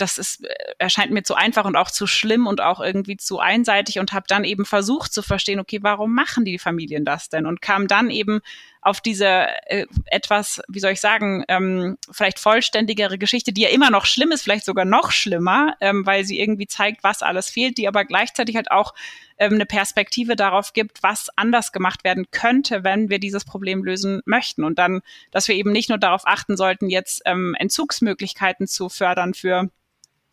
das 0.00 0.18
ist, 0.18 0.44
äh, 0.44 0.54
erscheint 0.78 1.12
mir 1.12 1.22
zu 1.22 1.34
einfach 1.34 1.64
und 1.64 1.76
auch 1.76 1.90
zu 1.90 2.06
schlimm 2.06 2.46
und 2.46 2.60
auch 2.60 2.80
irgendwie 2.80 3.16
zu 3.16 3.38
einseitig 3.38 3.98
und 3.98 4.12
habe 4.12 4.24
dann 4.28 4.44
eben 4.44 4.64
versucht 4.64 5.12
zu 5.12 5.22
verstehen, 5.22 5.60
okay, 5.60 5.80
warum 5.82 6.14
machen 6.14 6.44
die 6.44 6.58
Familien 6.58 7.04
das 7.04 7.28
denn? 7.28 7.46
Und 7.46 7.60
kam 7.60 7.86
dann 7.86 8.10
eben 8.10 8.40
auf 8.82 9.00
diese 9.00 9.46
äh, 9.66 9.86
etwas, 10.06 10.62
wie 10.68 10.80
soll 10.80 10.92
ich 10.92 11.00
sagen, 11.00 11.44
ähm, 11.48 11.98
vielleicht 12.10 12.38
vollständigere 12.38 13.18
Geschichte, 13.18 13.52
die 13.52 13.62
ja 13.62 13.68
immer 13.68 13.90
noch 13.90 14.06
schlimm 14.06 14.32
ist, 14.32 14.42
vielleicht 14.42 14.64
sogar 14.64 14.84
noch 14.84 15.12
schlimmer, 15.12 15.74
ähm, 15.80 16.06
weil 16.06 16.24
sie 16.24 16.40
irgendwie 16.40 16.66
zeigt, 16.66 17.04
was 17.04 17.22
alles 17.22 17.50
fehlt, 17.50 17.76
die 17.76 17.88
aber 17.88 18.04
gleichzeitig 18.04 18.56
halt 18.56 18.70
auch 18.70 18.94
ähm, 19.38 19.54
eine 19.54 19.66
Perspektive 19.66 20.34
darauf 20.34 20.72
gibt, 20.72 21.02
was 21.02 21.28
anders 21.36 21.72
gemacht 21.72 22.04
werden 22.04 22.30
könnte, 22.30 22.82
wenn 22.82 23.10
wir 23.10 23.18
dieses 23.18 23.44
Problem 23.44 23.84
lösen 23.84 24.22
möchten. 24.24 24.64
Und 24.64 24.78
dann, 24.78 25.02
dass 25.30 25.48
wir 25.48 25.54
eben 25.56 25.72
nicht 25.72 25.90
nur 25.90 25.98
darauf 25.98 26.26
achten 26.26 26.56
sollten, 26.56 26.88
jetzt 26.88 27.22
ähm, 27.26 27.54
Entzugsmöglichkeiten 27.58 28.66
zu 28.66 28.88
fördern 28.88 29.34
für 29.34 29.68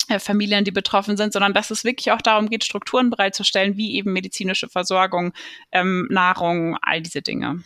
äh, 0.08 0.20
Familien, 0.20 0.64
die 0.64 0.72
betroffen 0.72 1.18
sind, 1.18 1.34
sondern 1.34 1.54
dass 1.54 1.70
es 1.70 1.84
wirklich 1.84 2.14
auch 2.14 2.22
darum 2.22 2.50
geht, 2.50 2.64
Strukturen 2.64 3.10
bereitzustellen, 3.10 3.76
wie 3.76 3.96
eben 3.96 4.14
medizinische 4.14 4.70
Versorgung, 4.70 5.34
ähm, 5.74 6.08
Nahrung, 6.10 6.78
all 6.82 7.02
diese 7.02 7.22
Dinge. 7.22 7.64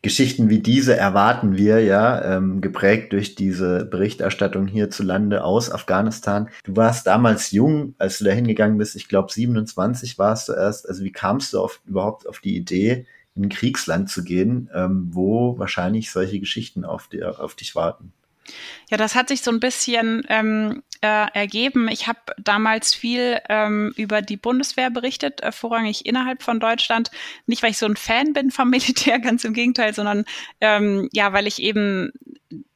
Geschichten 0.00 0.48
wie 0.48 0.60
diese 0.60 0.96
erwarten 0.96 1.56
wir 1.56 1.80
ja, 1.80 2.36
ähm, 2.36 2.60
geprägt 2.60 3.12
durch 3.12 3.34
diese 3.34 3.84
Berichterstattung 3.84 4.68
hierzulande 4.68 5.42
aus 5.42 5.72
Afghanistan. 5.72 6.48
Du 6.62 6.76
warst 6.76 7.06
damals 7.06 7.50
jung, 7.50 7.94
als 7.98 8.18
du 8.18 8.24
da 8.24 8.30
hingegangen 8.30 8.78
bist. 8.78 8.94
Ich 8.94 9.08
glaube, 9.08 9.32
27 9.32 10.18
warst 10.18 10.48
du 10.48 10.52
erst. 10.52 10.88
Also 10.88 11.02
wie 11.02 11.12
kamst 11.12 11.52
du 11.52 11.60
auf, 11.60 11.80
überhaupt 11.84 12.28
auf 12.28 12.38
die 12.38 12.56
Idee, 12.56 13.06
in 13.34 13.44
ein 13.44 13.48
Kriegsland 13.48 14.08
zu 14.08 14.22
gehen, 14.22 14.70
ähm, 14.72 15.08
wo 15.10 15.58
wahrscheinlich 15.58 16.10
solche 16.10 16.38
Geschichten 16.38 16.84
auf, 16.84 17.08
die, 17.08 17.24
auf 17.24 17.54
dich 17.54 17.74
warten? 17.74 18.12
Ja, 18.90 18.96
das 18.96 19.14
hat 19.14 19.28
sich 19.28 19.42
so 19.42 19.50
ein 19.50 19.60
bisschen 19.60 20.24
ähm, 20.28 20.82
äh, 21.00 21.26
ergeben. 21.32 21.88
Ich 21.88 22.06
habe 22.06 22.20
damals 22.38 22.94
viel 22.94 23.40
ähm, 23.48 23.92
über 23.96 24.22
die 24.22 24.36
Bundeswehr 24.36 24.90
berichtet, 24.90 25.42
äh, 25.42 25.52
vorrangig 25.52 26.06
innerhalb 26.06 26.42
von 26.42 26.60
Deutschland. 26.60 27.10
Nicht, 27.46 27.62
weil 27.62 27.70
ich 27.70 27.78
so 27.78 27.86
ein 27.86 27.96
Fan 27.96 28.32
bin 28.32 28.50
vom 28.50 28.70
Militär, 28.70 29.18
ganz 29.18 29.44
im 29.44 29.54
Gegenteil, 29.54 29.94
sondern 29.94 30.24
ähm, 30.60 31.08
ja, 31.12 31.32
weil 31.32 31.46
ich 31.46 31.60
eben 31.60 32.12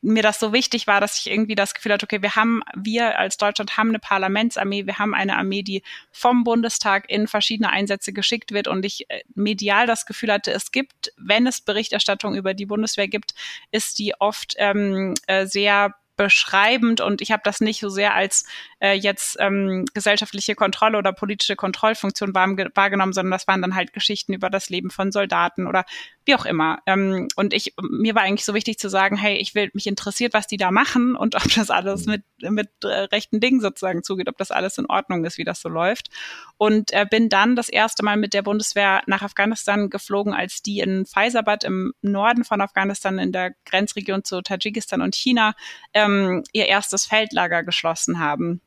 mir 0.03 0.23
das 0.23 0.39
so 0.39 0.53
wichtig 0.53 0.87
war, 0.87 1.01
dass 1.01 1.19
ich 1.19 1.31
irgendwie 1.31 1.55
das 1.55 1.75
Gefühl 1.75 1.93
hatte, 1.93 2.05
okay, 2.05 2.21
wir 2.21 2.37
haben, 2.37 2.63
wir 2.75 3.19
als 3.19 3.39
Deutschland 3.39 3.77
haben 3.77 3.89
eine 3.89 3.99
Parlamentsarmee, 3.99 4.87
wir 4.87 4.99
haben 4.99 5.15
eine 5.15 5.37
Armee, 5.37 5.63
die 5.63 5.83
vom 6.11 6.45
Bundestag 6.45 7.09
in 7.09 7.27
verschiedene 7.27 7.71
Einsätze 7.71 8.13
geschickt 8.13 8.53
wird 8.53 8.69
und 8.69 8.85
ich 8.85 9.09
äh, 9.09 9.23
medial 9.35 9.87
das 9.87 10.05
Gefühl 10.05 10.33
hatte, 10.33 10.53
es 10.53 10.73
gibt, 10.73 11.13
wenn 11.17 11.47
es 11.47 11.61
Berichterstattung 11.61 12.35
über 12.35 12.53
die 12.53 12.67
Bundeswehr 12.67 13.09
gibt, 13.09 13.35
ist 13.71 13.99
die 13.99 14.15
oft 14.19 14.55
ähm, 14.59 15.15
äh, 15.27 15.47
sehr 15.47 15.95
beschreibend 16.23 17.01
und 17.01 17.21
ich 17.21 17.33
habe 17.33 17.43
das 17.45 17.61
nicht 17.61 17.81
so 17.81 17.89
sehr 17.89 18.15
als 18.15 18.47
äh, 18.83 18.95
jetzt 18.95 19.37
ähm, 19.39 19.85
gesellschaftliche 19.95 20.57
Kontrolle 20.57 20.99
oder 20.99 21.13
politische 21.13 21.55
Kontrollfunktion 21.55 22.35
wahrgenommen, 22.35 23.13
sondern 23.13 23.31
das 23.31 23.47
waren 23.47 23.63
dann 23.63 23.77
halt 23.77 23.93
Geschichten 23.93 24.33
über 24.33 24.51
das 24.51 24.71
Leben 24.71 24.91
von 24.91 25.13
Soldaten 25.13 25.69
oder 25.69 25.85
wie 26.25 26.35
auch 26.35 26.45
immer. 26.45 26.81
Ähm, 26.87 27.29
und 27.37 27.55
ich 27.55 27.75
mir 27.81 28.17
war 28.17 28.23
eigentlich 28.23 28.45
so 28.45 28.55
wichtig 28.55 28.79
zu 28.79 28.89
sagen, 28.89 29.17
hey, 29.17 29.37
ich 29.37 29.55
will 29.55 29.71
mich 29.73 29.87
interessiert, 29.87 30.35
was 30.35 30.49
die 30.49 30.57
da 30.57 30.73
machen 30.73 31.15
und 31.17 31.37
ob 31.37 31.45
das 31.55 31.71
alles 31.71 32.07
mit 32.07 32.25
mit 32.41 32.71
äh, 32.83 32.89
rechten 32.89 33.39
Dingen 33.39 33.61
sozusagen 33.61 34.03
zugeht, 34.03 34.29
ob 34.29 34.37
das 34.37 34.51
alles 34.51 34.79
in 34.79 34.87
Ordnung 34.87 35.25
ist, 35.25 35.39
wie 35.39 35.45
das 35.45 35.61
so 35.61 35.69
läuft. 35.69 36.09
Und 36.57 36.93
äh, 36.93 37.07
bin 37.09 37.29
dann 37.29 37.55
das 37.55 37.69
erste 37.69 38.05
Mal 38.05 38.17
mit 38.17 38.35
der 38.35 38.43
Bundeswehr 38.43 39.03
nach 39.07 39.23
Afghanistan 39.23 39.91
geflogen, 39.91 40.35
als 40.35 40.61
die 40.61 40.81
in 40.81 41.07
Faisabad 41.07 41.63
im 41.63 41.93
Norden 42.03 42.43
von 42.43 42.61
Afghanistan 42.61 43.21
in 43.21 43.31
der 43.31 43.55
Grenzregion 43.65 44.25
zu 44.25 44.43
Tadschikistan 44.43 45.03
und 45.03 45.15
China 45.15 45.55
ähm, 45.95 46.43
ihr 46.53 46.67
erstes 46.67 47.07
Feldlager 47.07 47.63
geschlossen 47.63 48.19
haben 48.19 48.61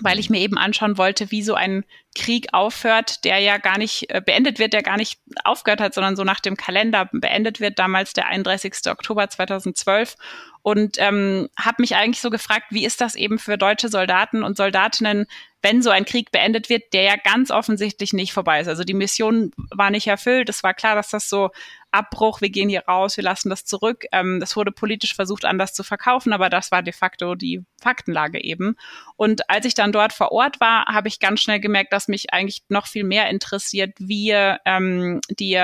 weil 0.00 0.18
ich 0.18 0.30
mir 0.30 0.40
eben 0.40 0.56
anschauen 0.56 0.96
wollte, 0.96 1.30
wie 1.30 1.42
so 1.42 1.54
ein 1.54 1.84
Krieg 2.14 2.48
aufhört, 2.52 3.24
der 3.24 3.38
ja 3.38 3.58
gar 3.58 3.78
nicht 3.78 4.10
äh, 4.10 4.22
beendet 4.24 4.58
wird, 4.58 4.72
der 4.72 4.82
gar 4.82 4.96
nicht 4.96 5.20
aufgehört 5.44 5.80
hat, 5.80 5.94
sondern 5.94 6.16
so 6.16 6.24
nach 6.24 6.40
dem 6.40 6.56
Kalender 6.56 7.08
beendet 7.12 7.60
wird, 7.60 7.78
damals 7.78 8.12
der 8.12 8.26
31. 8.26 8.74
Oktober 8.86 9.28
2012 9.28 10.16
und 10.62 10.96
ähm, 10.98 11.48
habe 11.58 11.82
mich 11.82 11.96
eigentlich 11.96 12.20
so 12.20 12.30
gefragt, 12.30 12.66
wie 12.70 12.84
ist 12.86 13.00
das 13.00 13.16
eben 13.16 13.38
für 13.38 13.58
deutsche 13.58 13.88
Soldaten 13.88 14.44
und 14.44 14.56
Soldatinnen, 14.56 15.26
wenn 15.60 15.82
so 15.82 15.90
ein 15.90 16.04
Krieg 16.04 16.30
beendet 16.30 16.68
wird, 16.68 16.92
der 16.92 17.02
ja 17.02 17.16
ganz 17.16 17.50
offensichtlich 17.50 18.12
nicht 18.12 18.32
vorbei 18.32 18.60
ist. 18.60 18.68
Also 18.68 18.84
die 18.84 18.94
Mission 18.94 19.52
war 19.70 19.90
nicht 19.90 20.06
erfüllt. 20.06 20.48
Es 20.48 20.62
war 20.62 20.74
klar, 20.74 20.94
dass 20.94 21.10
das 21.10 21.28
so 21.28 21.50
Abbruch, 21.92 22.40
wir 22.40 22.50
gehen 22.50 22.68
hier 22.68 22.84
raus, 22.88 23.16
wir 23.16 23.24
lassen 23.24 23.50
das 23.50 23.64
zurück. 23.64 24.04
Ähm, 24.12 24.40
das 24.40 24.56
wurde 24.56 24.72
politisch 24.72 25.14
versucht, 25.14 25.44
anders 25.44 25.74
zu 25.74 25.82
verkaufen, 25.82 26.32
aber 26.32 26.50
das 26.50 26.72
war 26.72 26.82
de 26.82 26.92
facto 26.92 27.34
die 27.34 27.64
Faktenlage 27.80 28.42
eben. 28.42 28.76
Und 29.16 29.48
als 29.50 29.66
ich 29.66 29.74
dann 29.74 29.92
dort 29.92 30.12
vor 30.12 30.32
Ort 30.32 30.60
war, 30.60 30.86
habe 30.86 31.08
ich 31.08 31.20
ganz 31.20 31.40
schnell 31.40 31.60
gemerkt, 31.60 31.92
dass 31.92 32.08
mich 32.08 32.32
eigentlich 32.32 32.62
noch 32.68 32.86
viel 32.86 33.04
mehr 33.04 33.28
interessiert, 33.28 33.94
wie 33.98 34.30
ähm, 34.30 35.20
die, 35.28 35.54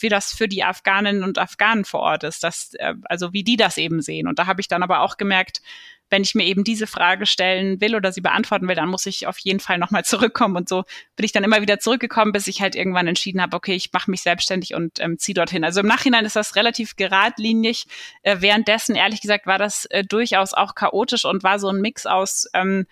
wie 0.00 0.08
das 0.08 0.32
für 0.32 0.48
die 0.48 0.64
Afghaninnen 0.64 1.22
und 1.22 1.38
Afghanen 1.38 1.84
vor 1.84 2.00
Ort 2.00 2.24
ist, 2.24 2.42
dass, 2.42 2.74
äh, 2.74 2.94
also 3.04 3.32
wie 3.32 3.44
die 3.44 3.56
das 3.56 3.78
eben 3.78 4.02
sehen. 4.02 4.26
Und 4.28 4.38
da 4.38 4.46
habe 4.46 4.60
ich 4.60 4.68
dann 4.68 4.82
aber 4.82 5.00
auch 5.00 5.16
gemerkt, 5.16 5.62
wenn 6.10 6.22
ich 6.22 6.34
mir 6.34 6.44
eben 6.44 6.64
diese 6.64 6.86
Frage 6.86 7.26
stellen 7.26 7.80
will 7.80 7.96
oder 7.96 8.12
sie 8.12 8.20
beantworten 8.20 8.68
will, 8.68 8.76
dann 8.76 8.88
muss 8.88 9.06
ich 9.06 9.26
auf 9.26 9.38
jeden 9.38 9.60
Fall 9.60 9.78
nochmal 9.78 10.04
zurückkommen. 10.06 10.56
Und 10.56 10.68
so 10.68 10.84
bin 11.16 11.24
ich 11.24 11.32
dann 11.32 11.44
immer 11.44 11.62
wieder 11.62 11.78
zurückgekommen, 11.78 12.32
bis 12.32 12.46
ich 12.46 12.60
halt 12.60 12.74
irgendwann 12.74 13.08
entschieden 13.08 13.42
habe, 13.42 13.56
okay, 13.56 13.74
ich 13.74 13.92
mache 13.92 14.10
mich 14.10 14.22
selbstständig 14.22 14.74
und 14.74 15.00
ähm, 15.00 15.18
ziehe 15.18 15.34
dorthin. 15.34 15.64
Also 15.64 15.80
im 15.80 15.86
Nachhinein 15.86 16.24
ist 16.24 16.36
das 16.36 16.56
relativ 16.56 16.96
geradlinig. 16.96 17.86
Äh, 18.22 18.36
währenddessen, 18.40 18.94
ehrlich 18.94 19.20
gesagt, 19.20 19.46
war 19.46 19.58
das 19.58 19.86
äh, 19.86 20.04
durchaus 20.04 20.54
auch 20.54 20.74
chaotisch 20.74 21.24
und 21.24 21.42
war 21.42 21.58
so 21.58 21.68
ein 21.68 21.80
Mix 21.80 22.06
aus 22.06 22.46
ähm, 22.54 22.86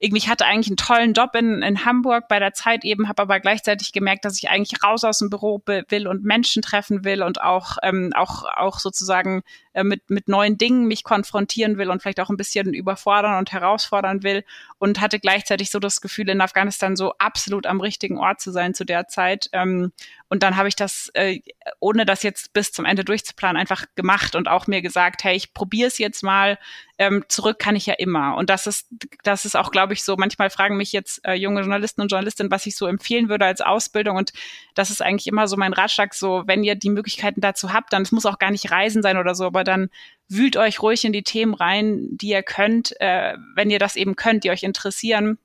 irgendwie, 0.00 0.18
ich 0.18 0.28
hatte 0.28 0.46
eigentlich 0.46 0.68
einen 0.68 0.76
tollen 0.76 1.12
Job 1.12 1.34
in, 1.34 1.62
in 1.62 1.84
Hamburg 1.84 2.28
bei 2.28 2.38
der 2.38 2.52
Zeit 2.52 2.84
eben, 2.84 3.08
habe 3.08 3.22
aber 3.22 3.40
gleichzeitig 3.40 3.92
gemerkt, 3.92 4.24
dass 4.24 4.38
ich 4.38 4.48
eigentlich 4.48 4.82
raus 4.82 5.02
aus 5.02 5.18
dem 5.18 5.28
Büro 5.28 5.60
will 5.66 6.06
und 6.06 6.24
Menschen 6.24 6.62
treffen 6.62 7.04
will 7.04 7.22
und 7.22 7.40
auch, 7.40 7.78
ähm, 7.82 8.12
auch, 8.14 8.44
auch 8.44 8.78
sozusagen 8.78 9.42
äh, 9.78 9.84
mit, 9.84 10.10
mit 10.10 10.28
neuen 10.28 10.58
Dingen 10.58 10.88
mich 10.88 11.04
konfrontieren 11.04 11.78
will 11.78 11.88
und 11.90 12.02
vielleicht 12.02 12.18
auch 12.18 12.30
ein 12.30 12.36
bisschen 12.36 12.74
überfordern 12.74 13.38
und 13.38 13.52
herausfordern 13.52 14.24
will 14.24 14.44
und 14.78 15.00
hatte 15.00 15.20
gleichzeitig 15.20 15.70
so 15.70 15.78
das 15.78 16.00
Gefühl, 16.00 16.28
in 16.28 16.40
Afghanistan 16.40 16.96
so 16.96 17.12
absolut 17.18 17.66
am 17.66 17.80
richtigen 17.80 18.18
Ort 18.18 18.40
zu 18.40 18.50
sein 18.50 18.74
zu 18.74 18.84
der 18.84 19.06
Zeit. 19.06 19.48
Ähm, 19.52 19.92
und 20.30 20.42
dann 20.42 20.56
habe 20.56 20.68
ich 20.68 20.76
das, 20.76 21.10
äh, 21.14 21.40
ohne 21.80 22.04
das 22.04 22.22
jetzt 22.22 22.52
bis 22.52 22.72
zum 22.72 22.84
Ende 22.84 23.04
durchzuplanen, 23.04 23.58
einfach 23.58 23.86
gemacht 23.94 24.34
und 24.34 24.48
auch 24.48 24.66
mir 24.66 24.82
gesagt, 24.82 25.24
hey, 25.24 25.34
ich 25.34 25.54
probiere 25.54 25.88
es 25.88 25.98
jetzt 25.98 26.22
mal. 26.22 26.58
Ähm, 26.98 27.24
zurück 27.28 27.58
kann 27.58 27.76
ich 27.76 27.86
ja 27.86 27.94
immer. 27.94 28.36
Und 28.36 28.50
das 28.50 28.66
ist, 28.66 28.88
das 29.22 29.44
ist 29.44 29.56
auch, 29.56 29.70
glaube 29.70 29.94
ich, 29.94 30.02
so. 30.02 30.16
Manchmal 30.16 30.50
fragen 30.50 30.76
mich 30.76 30.92
jetzt 30.92 31.24
äh, 31.24 31.34
junge 31.34 31.60
Journalisten 31.60 32.02
und 32.02 32.08
Journalistinnen, 32.10 32.50
was 32.50 32.66
ich 32.66 32.76
so 32.76 32.86
empfehlen 32.86 33.28
würde 33.28 33.46
als 33.46 33.60
Ausbildung. 33.60 34.16
Und 34.16 34.32
das 34.74 34.90
ist 34.90 35.00
eigentlich 35.00 35.28
immer 35.28 35.46
so 35.48 35.56
mein 35.56 35.72
Ratschlag, 35.72 36.12
so, 36.12 36.42
wenn 36.46 36.64
ihr 36.64 36.74
die 36.74 36.90
Möglichkeiten 36.90 37.40
dazu 37.40 37.72
habt, 37.72 37.92
dann 37.92 38.02
es 38.02 38.12
muss 38.12 38.26
auch 38.26 38.38
gar 38.38 38.50
nicht 38.50 38.70
Reisen 38.70 39.02
sein 39.02 39.16
oder 39.16 39.34
so, 39.34 39.46
aber 39.46 39.64
dann 39.68 39.90
wühlt 40.28 40.56
euch 40.56 40.82
ruhig 40.82 41.04
in 41.04 41.12
die 41.12 41.22
Themen 41.22 41.54
rein, 41.54 42.08
die 42.10 42.28
ihr 42.28 42.42
könnt, 42.42 42.98
äh, 43.00 43.34
wenn 43.54 43.70
ihr 43.70 43.78
das 43.78 43.96
eben 43.96 44.16
könnt, 44.16 44.44
die 44.44 44.50
euch 44.50 44.62
interessieren 44.62 45.38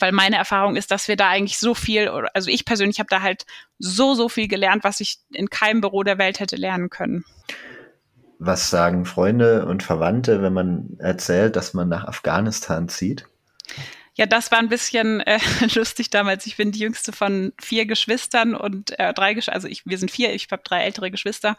weil 0.00 0.12
meine 0.12 0.36
Erfahrung 0.36 0.76
ist, 0.76 0.90
dass 0.90 1.08
wir 1.08 1.16
da 1.16 1.28
eigentlich 1.28 1.58
so 1.58 1.74
viel, 1.74 2.08
also 2.34 2.50
ich 2.50 2.64
persönlich 2.64 2.98
habe 2.98 3.08
da 3.08 3.22
halt 3.22 3.46
so, 3.78 4.14
so 4.14 4.28
viel 4.28 4.48
gelernt, 4.48 4.84
was 4.84 5.00
ich 5.00 5.18
in 5.32 5.48
keinem 5.48 5.80
Büro 5.80 6.02
der 6.02 6.18
Welt 6.18 6.40
hätte 6.40 6.56
lernen 6.56 6.90
können. 6.90 7.24
Was 8.38 8.68
sagen 8.68 9.04
Freunde 9.06 9.66
und 9.66 9.82
Verwandte, 9.82 10.42
wenn 10.42 10.52
man 10.52 10.96
erzählt, 10.98 11.56
dass 11.56 11.72
man 11.72 11.88
nach 11.88 12.04
Afghanistan 12.04 12.88
zieht? 12.88 13.26
Ja, 14.14 14.26
das 14.26 14.50
war 14.50 14.58
ein 14.58 14.68
bisschen 14.68 15.20
äh, 15.20 15.38
lustig 15.74 16.10
damals. 16.10 16.46
Ich 16.46 16.56
bin 16.56 16.72
die 16.72 16.80
jüngste 16.80 17.12
von 17.12 17.52
vier 17.60 17.86
Geschwistern 17.86 18.54
und 18.54 18.98
äh, 18.98 19.14
drei, 19.14 19.34
Gesch 19.34 19.48
also 19.48 19.68
ich, 19.68 19.86
wir 19.86 19.98
sind 19.98 20.10
vier, 20.10 20.34
ich 20.34 20.48
habe 20.50 20.62
drei 20.64 20.82
ältere 20.82 21.10
Geschwister 21.10 21.56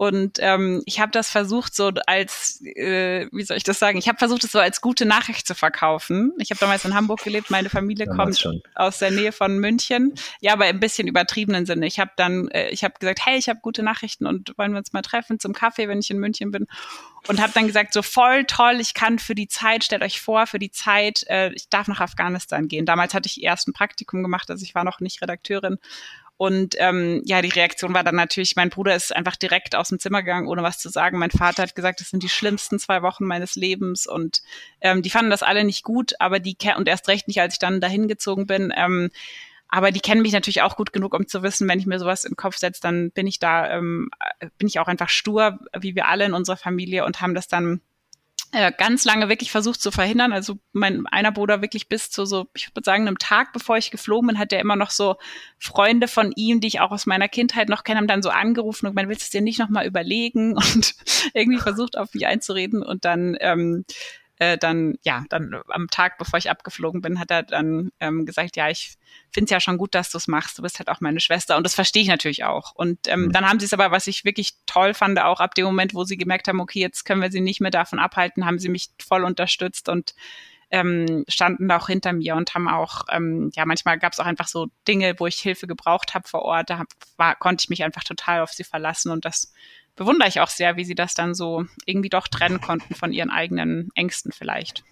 Und 0.00 0.38
ähm, 0.40 0.82
ich 0.86 0.98
habe 0.98 1.12
das 1.12 1.28
versucht, 1.28 1.76
so 1.76 1.92
als, 2.06 2.62
äh, 2.64 3.28
wie 3.32 3.42
soll 3.42 3.58
ich 3.58 3.64
das 3.64 3.78
sagen, 3.78 3.98
ich 3.98 4.08
habe 4.08 4.16
versucht, 4.16 4.44
es 4.44 4.52
so 4.52 4.58
als 4.58 4.80
gute 4.80 5.04
Nachricht 5.04 5.46
zu 5.46 5.54
verkaufen. 5.54 6.32
Ich 6.38 6.48
habe 6.48 6.58
damals 6.58 6.86
in 6.86 6.94
Hamburg 6.94 7.22
gelebt, 7.22 7.50
meine 7.50 7.68
Familie 7.68 8.06
damals 8.06 8.40
kommt 8.40 8.56
schon. 8.56 8.62
aus 8.74 8.98
der 8.98 9.10
Nähe 9.10 9.30
von 9.30 9.58
München. 9.58 10.14
Ja, 10.40 10.54
aber 10.54 10.70
im 10.70 10.80
bisschen 10.80 11.06
übertriebenen 11.06 11.66
Sinne. 11.66 11.86
Ich 11.86 12.00
habe 12.00 12.12
dann, 12.16 12.48
äh, 12.48 12.70
ich 12.70 12.82
habe 12.82 12.94
gesagt, 12.98 13.26
hey, 13.26 13.36
ich 13.36 13.50
habe 13.50 13.60
gute 13.60 13.82
Nachrichten 13.82 14.24
und 14.24 14.56
wollen 14.56 14.72
wir 14.72 14.78
uns 14.78 14.94
mal 14.94 15.02
treffen 15.02 15.38
zum 15.38 15.52
Kaffee, 15.52 15.86
wenn 15.86 15.98
ich 15.98 16.10
in 16.10 16.18
München 16.18 16.50
bin. 16.50 16.66
Und 17.28 17.38
habe 17.38 17.52
dann 17.52 17.66
gesagt, 17.66 17.92
so 17.92 18.00
voll 18.00 18.46
toll, 18.46 18.78
ich 18.80 18.94
kann 18.94 19.18
für 19.18 19.34
die 19.34 19.48
Zeit, 19.48 19.84
stellt 19.84 20.00
euch 20.00 20.22
vor, 20.22 20.46
für 20.46 20.58
die 20.58 20.70
Zeit, 20.70 21.24
äh, 21.28 21.52
ich 21.52 21.68
darf 21.68 21.88
nach 21.88 22.00
Afghanistan 22.00 22.68
gehen. 22.68 22.86
Damals 22.86 23.12
hatte 23.12 23.26
ich 23.26 23.42
erst 23.42 23.68
ein 23.68 23.74
Praktikum 23.74 24.22
gemacht, 24.22 24.50
also 24.50 24.64
ich 24.64 24.74
war 24.74 24.84
noch 24.84 25.00
nicht 25.00 25.20
Redakteurin. 25.20 25.76
Und 26.40 26.74
ähm, 26.78 27.20
ja, 27.26 27.42
die 27.42 27.50
Reaktion 27.50 27.92
war 27.92 28.02
dann 28.02 28.14
natürlich, 28.14 28.56
mein 28.56 28.70
Bruder 28.70 28.96
ist 28.96 29.14
einfach 29.14 29.36
direkt 29.36 29.76
aus 29.76 29.90
dem 29.90 29.98
Zimmer 29.98 30.22
gegangen, 30.22 30.48
ohne 30.48 30.62
was 30.62 30.78
zu 30.78 30.88
sagen. 30.88 31.18
Mein 31.18 31.30
Vater 31.30 31.62
hat 31.62 31.74
gesagt, 31.74 32.00
das 32.00 32.08
sind 32.08 32.22
die 32.22 32.30
schlimmsten 32.30 32.78
zwei 32.78 33.02
Wochen 33.02 33.26
meines 33.26 33.56
Lebens. 33.56 34.06
Und 34.06 34.40
ähm, 34.80 35.02
die 35.02 35.10
fanden 35.10 35.30
das 35.30 35.42
alle 35.42 35.64
nicht 35.64 35.84
gut, 35.84 36.14
aber 36.18 36.38
die 36.38 36.56
und 36.78 36.88
erst 36.88 37.08
recht 37.08 37.28
nicht, 37.28 37.42
als 37.42 37.56
ich 37.56 37.58
dann 37.58 37.82
dahin 37.82 38.08
gezogen 38.08 38.46
bin. 38.46 38.72
Ähm, 38.74 39.10
aber 39.68 39.90
die 39.90 40.00
kennen 40.00 40.22
mich 40.22 40.32
natürlich 40.32 40.62
auch 40.62 40.76
gut 40.76 40.94
genug, 40.94 41.12
um 41.12 41.28
zu 41.28 41.42
wissen, 41.42 41.68
wenn 41.68 41.78
ich 41.78 41.84
mir 41.84 41.98
sowas 41.98 42.24
in 42.24 42.30
den 42.30 42.36
Kopf 42.36 42.56
setze, 42.56 42.80
dann 42.80 43.10
bin 43.10 43.26
ich 43.26 43.38
da, 43.38 43.70
ähm, 43.76 44.08
bin 44.56 44.66
ich 44.66 44.78
auch 44.78 44.88
einfach 44.88 45.10
stur, 45.10 45.58
wie 45.78 45.94
wir 45.94 46.08
alle 46.08 46.24
in 46.24 46.32
unserer 46.32 46.56
Familie 46.56 47.04
und 47.04 47.20
haben 47.20 47.34
das 47.34 47.48
dann 47.48 47.74
äh, 47.74 47.89
ganz 48.76 49.04
lange 49.04 49.28
wirklich 49.28 49.50
versucht 49.50 49.80
zu 49.80 49.90
verhindern. 49.90 50.32
Also 50.32 50.58
mein 50.72 51.06
einer 51.06 51.30
Bruder 51.30 51.62
wirklich 51.62 51.88
bis 51.88 52.10
zu 52.10 52.24
so, 52.24 52.48
ich 52.54 52.68
würde 52.74 52.84
sagen, 52.84 53.06
einem 53.06 53.18
Tag, 53.18 53.52
bevor 53.52 53.76
ich 53.76 53.90
geflogen 53.90 54.28
bin, 54.28 54.38
hat 54.38 54.52
er 54.52 54.60
immer 54.60 54.76
noch 54.76 54.90
so 54.90 55.16
Freunde 55.58 56.08
von 56.08 56.32
ihm, 56.34 56.60
die 56.60 56.68
ich 56.68 56.80
auch 56.80 56.90
aus 56.90 57.06
meiner 57.06 57.28
Kindheit 57.28 57.68
noch 57.68 57.84
kenne, 57.84 57.98
haben 57.98 58.08
dann 58.08 58.22
so 58.22 58.30
angerufen 58.30 58.86
und 58.86 58.96
man 58.96 59.08
willst 59.08 59.22
es 59.22 59.30
dir 59.30 59.40
nicht 59.40 59.58
nochmal 59.58 59.86
überlegen 59.86 60.52
und 60.56 60.94
irgendwie 61.32 61.60
versucht 61.60 61.96
auf 61.96 62.12
mich 62.12 62.26
einzureden 62.26 62.82
und 62.82 63.04
dann 63.04 63.36
ähm, 63.40 63.84
äh, 64.40 64.56
dann, 64.56 64.94
ja, 65.02 65.24
dann 65.28 65.60
am 65.68 65.88
Tag, 65.88 66.16
bevor 66.16 66.38
ich 66.38 66.48
abgeflogen 66.48 67.02
bin, 67.02 67.20
hat 67.20 67.30
er 67.30 67.42
dann 67.42 67.90
ähm, 68.00 68.24
gesagt, 68.24 68.56
ja, 68.56 68.70
ich 68.70 68.94
finde 69.30 69.44
es 69.44 69.50
ja 69.50 69.60
schon 69.60 69.76
gut, 69.76 69.94
dass 69.94 70.10
du 70.10 70.16
es 70.16 70.28
machst. 70.28 70.56
Du 70.56 70.62
bist 70.62 70.78
halt 70.78 70.88
auch 70.88 71.02
meine 71.02 71.20
Schwester. 71.20 71.58
Und 71.58 71.64
das 71.64 71.74
verstehe 71.74 72.02
ich 72.02 72.08
natürlich 72.08 72.42
auch. 72.44 72.74
Und 72.74 73.06
ähm, 73.06 73.26
mhm. 73.26 73.32
dann 73.32 73.46
haben 73.46 73.60
sie 73.60 73.66
es 73.66 73.74
aber, 73.74 73.90
was 73.90 74.06
ich 74.06 74.24
wirklich 74.24 74.54
toll 74.64 74.94
fand, 74.94 75.20
auch 75.20 75.40
ab 75.40 75.54
dem 75.54 75.66
Moment, 75.66 75.92
wo 75.92 76.04
sie 76.04 76.16
gemerkt 76.16 76.48
haben, 76.48 76.58
okay, 76.58 76.80
jetzt 76.80 77.04
können 77.04 77.20
wir 77.20 77.30
sie 77.30 77.42
nicht 77.42 77.60
mehr 77.60 77.70
davon 77.70 77.98
abhalten, 77.98 78.46
haben 78.46 78.58
sie 78.58 78.70
mich 78.70 78.88
voll 78.98 79.24
unterstützt 79.24 79.90
und 79.90 80.14
ähm, 80.70 81.24
standen 81.28 81.68
da 81.68 81.76
auch 81.76 81.88
hinter 81.88 82.14
mir 82.14 82.34
und 82.34 82.54
haben 82.54 82.68
auch, 82.68 83.02
ähm, 83.10 83.50
ja, 83.54 83.66
manchmal 83.66 83.98
gab 83.98 84.14
es 84.14 84.20
auch 84.20 84.26
einfach 84.26 84.48
so 84.48 84.68
Dinge, 84.88 85.16
wo 85.18 85.26
ich 85.26 85.36
Hilfe 85.36 85.66
gebraucht 85.66 86.14
habe 86.14 86.26
vor 86.26 86.42
Ort. 86.42 86.70
Da 86.70 86.78
hab, 86.78 86.86
war, 87.18 87.34
konnte 87.34 87.64
ich 87.64 87.68
mich 87.68 87.84
einfach 87.84 88.04
total 88.04 88.40
auf 88.40 88.52
sie 88.52 88.64
verlassen 88.64 89.12
und 89.12 89.26
das 89.26 89.52
bewundere 89.96 90.28
ich 90.28 90.40
auch 90.40 90.48
sehr, 90.48 90.76
wie 90.76 90.84
sie 90.84 90.94
das 90.94 91.14
dann 91.14 91.34
so 91.34 91.64
irgendwie 91.84 92.08
doch 92.08 92.28
trennen 92.28 92.60
konnten 92.60 92.94
von 92.94 93.12
ihren 93.12 93.30
eigenen 93.30 93.90
Ängsten 93.94 94.32
vielleicht. 94.32 94.84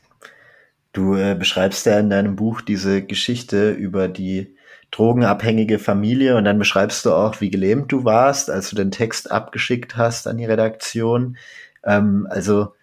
Du 0.92 1.14
äh, 1.14 1.34
beschreibst 1.38 1.86
ja 1.86 1.98
in 1.98 2.10
deinem 2.10 2.36
Buch 2.36 2.60
diese 2.60 3.02
Geschichte 3.02 3.70
über 3.70 4.08
die 4.08 4.56
drogenabhängige 4.90 5.78
Familie 5.78 6.36
und 6.36 6.44
dann 6.44 6.58
beschreibst 6.58 7.04
du 7.04 7.12
auch, 7.12 7.40
wie 7.40 7.50
gelähmt 7.50 7.92
du 7.92 8.04
warst, 8.04 8.50
als 8.50 8.70
du 8.70 8.76
den 8.76 8.90
Text 8.90 9.30
abgeschickt 9.30 9.96
hast 9.96 10.26
an 10.26 10.38
die 10.38 10.46
Redaktion. 10.46 11.36
Ähm, 11.84 12.26
also 12.30 12.74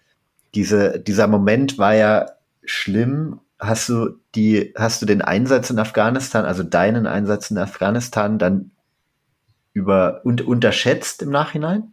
diese, 0.54 1.00
dieser 1.00 1.26
Moment 1.26 1.78
war 1.78 1.94
ja 1.94 2.26
schlimm. 2.64 3.40
Hast 3.58 3.88
du 3.88 4.18
die, 4.34 4.72
hast 4.76 5.02
du 5.02 5.06
den 5.06 5.22
Einsatz 5.22 5.70
in 5.70 5.78
Afghanistan, 5.78 6.44
also 6.44 6.62
deinen 6.62 7.06
Einsatz 7.06 7.50
in 7.50 7.58
Afghanistan 7.58 8.38
dann 8.38 8.70
über 9.72 10.20
und 10.24 10.42
unterschätzt 10.42 11.22
im 11.22 11.30
Nachhinein? 11.30 11.92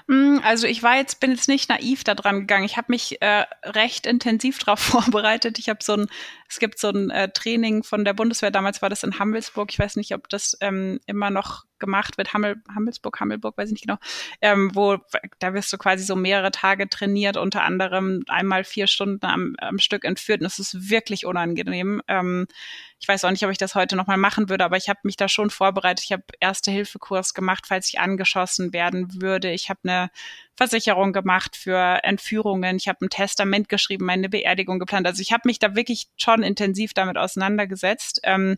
also 0.43 0.67
ich 0.67 0.83
war 0.83 0.97
jetzt, 0.97 1.19
bin 1.19 1.31
jetzt 1.31 1.47
nicht 1.47 1.69
naiv 1.69 2.03
da 2.03 2.15
dran 2.15 2.41
gegangen. 2.41 2.65
Ich 2.65 2.77
habe 2.77 2.87
mich 2.89 3.21
äh, 3.21 3.45
recht 3.63 4.05
intensiv 4.05 4.59
darauf 4.63 4.79
vorbereitet. 4.79 5.57
Ich 5.59 5.69
habe 5.69 5.79
so 5.81 5.93
ein, 5.93 6.07
es 6.49 6.59
gibt 6.59 6.79
so 6.79 6.89
ein 6.89 7.09
äh, 7.09 7.29
Training 7.29 7.83
von 7.83 8.03
der 8.03 8.13
Bundeswehr, 8.13 8.51
damals 8.51 8.81
war 8.81 8.89
das 8.89 9.03
in 9.03 9.19
Hamelsburg. 9.19 9.71
Ich 9.71 9.79
weiß 9.79 9.95
nicht, 9.95 10.13
ob 10.13 10.27
das 10.29 10.57
ähm, 10.59 10.99
immer 11.05 11.29
noch 11.29 11.63
gemacht 11.81 12.17
wird, 12.17 12.33
Hammel, 12.33 12.61
Hammelsburg, 12.73 13.19
Hammelburg, 13.19 13.57
weiß 13.57 13.69
ich 13.69 13.73
nicht 13.73 13.87
genau, 13.87 13.97
ähm, 14.39 14.71
wo 14.73 14.97
da 15.39 15.53
wirst 15.53 15.73
du 15.73 15.77
quasi 15.77 16.05
so 16.05 16.15
mehrere 16.15 16.51
Tage 16.51 16.87
trainiert, 16.87 17.35
unter 17.35 17.63
anderem 17.63 18.23
einmal 18.29 18.63
vier 18.63 18.87
Stunden 18.87 19.25
am, 19.25 19.55
am 19.57 19.79
Stück 19.79 20.05
entführt. 20.05 20.39
Und 20.39 20.45
das 20.45 20.59
ist 20.59 20.89
wirklich 20.89 21.25
unangenehm. 21.25 22.01
Ähm, 22.07 22.47
ich 22.99 23.07
weiß 23.07 23.25
auch 23.25 23.31
nicht, 23.31 23.43
ob 23.43 23.51
ich 23.51 23.57
das 23.57 23.75
heute 23.75 23.95
nochmal 23.95 24.17
machen 24.17 24.47
würde, 24.47 24.63
aber 24.63 24.77
ich 24.77 24.87
habe 24.87 24.99
mich 25.03 25.17
da 25.17 25.27
schon 25.27 25.49
vorbereitet. 25.49 26.05
Ich 26.05 26.11
habe 26.11 26.23
Erste-Hilfe-Kurs 26.39 27.33
gemacht, 27.33 27.65
falls 27.67 27.89
ich 27.89 27.99
angeschossen 27.99 28.73
werden 28.73 29.21
würde. 29.21 29.51
Ich 29.51 29.69
habe 29.69 29.79
eine 29.83 30.00
Versicherung 30.55 31.13
gemacht 31.13 31.55
für 31.55 32.03
Entführungen. 32.03 32.77
Ich 32.77 32.87
habe 32.87 33.05
ein 33.05 33.09
Testament 33.09 33.69
geschrieben, 33.69 34.05
meine 34.05 34.29
Beerdigung 34.29 34.79
geplant. 34.79 35.07
Also 35.07 35.21
ich 35.21 35.31
habe 35.33 35.43
mich 35.45 35.59
da 35.59 35.75
wirklich 35.75 36.07
schon 36.17 36.43
intensiv 36.43 36.93
damit 36.93 37.17
auseinandergesetzt. 37.17 38.21
Ähm, 38.23 38.57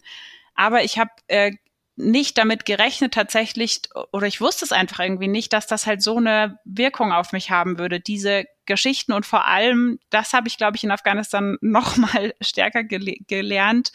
aber 0.55 0.83
ich 0.83 0.97
habe 0.97 1.11
äh, 1.27 1.51
nicht 1.95 2.37
damit 2.37 2.65
gerechnet 2.65 3.13
tatsächlich, 3.13 3.81
oder 4.11 4.25
ich 4.25 4.41
wusste 4.41 4.65
es 4.65 4.71
einfach 4.71 4.99
irgendwie 4.99 5.27
nicht, 5.27 5.53
dass 5.53 5.67
das 5.67 5.85
halt 5.85 6.01
so 6.01 6.17
eine 6.17 6.59
Wirkung 6.65 7.11
auf 7.11 7.31
mich 7.33 7.51
haben 7.51 7.77
würde, 7.77 7.99
diese 7.99 8.45
Geschichten 8.65 9.13
und 9.13 9.25
vor 9.25 9.45
allem, 9.45 9.99
das 10.09 10.33
habe 10.33 10.47
ich, 10.47 10.57
glaube 10.57 10.77
ich, 10.77 10.83
in 10.83 10.91
Afghanistan 10.91 11.57
noch 11.61 11.97
mal 11.97 12.33
stärker 12.41 12.83
gele 12.83 13.15
gelernt. 13.27 13.91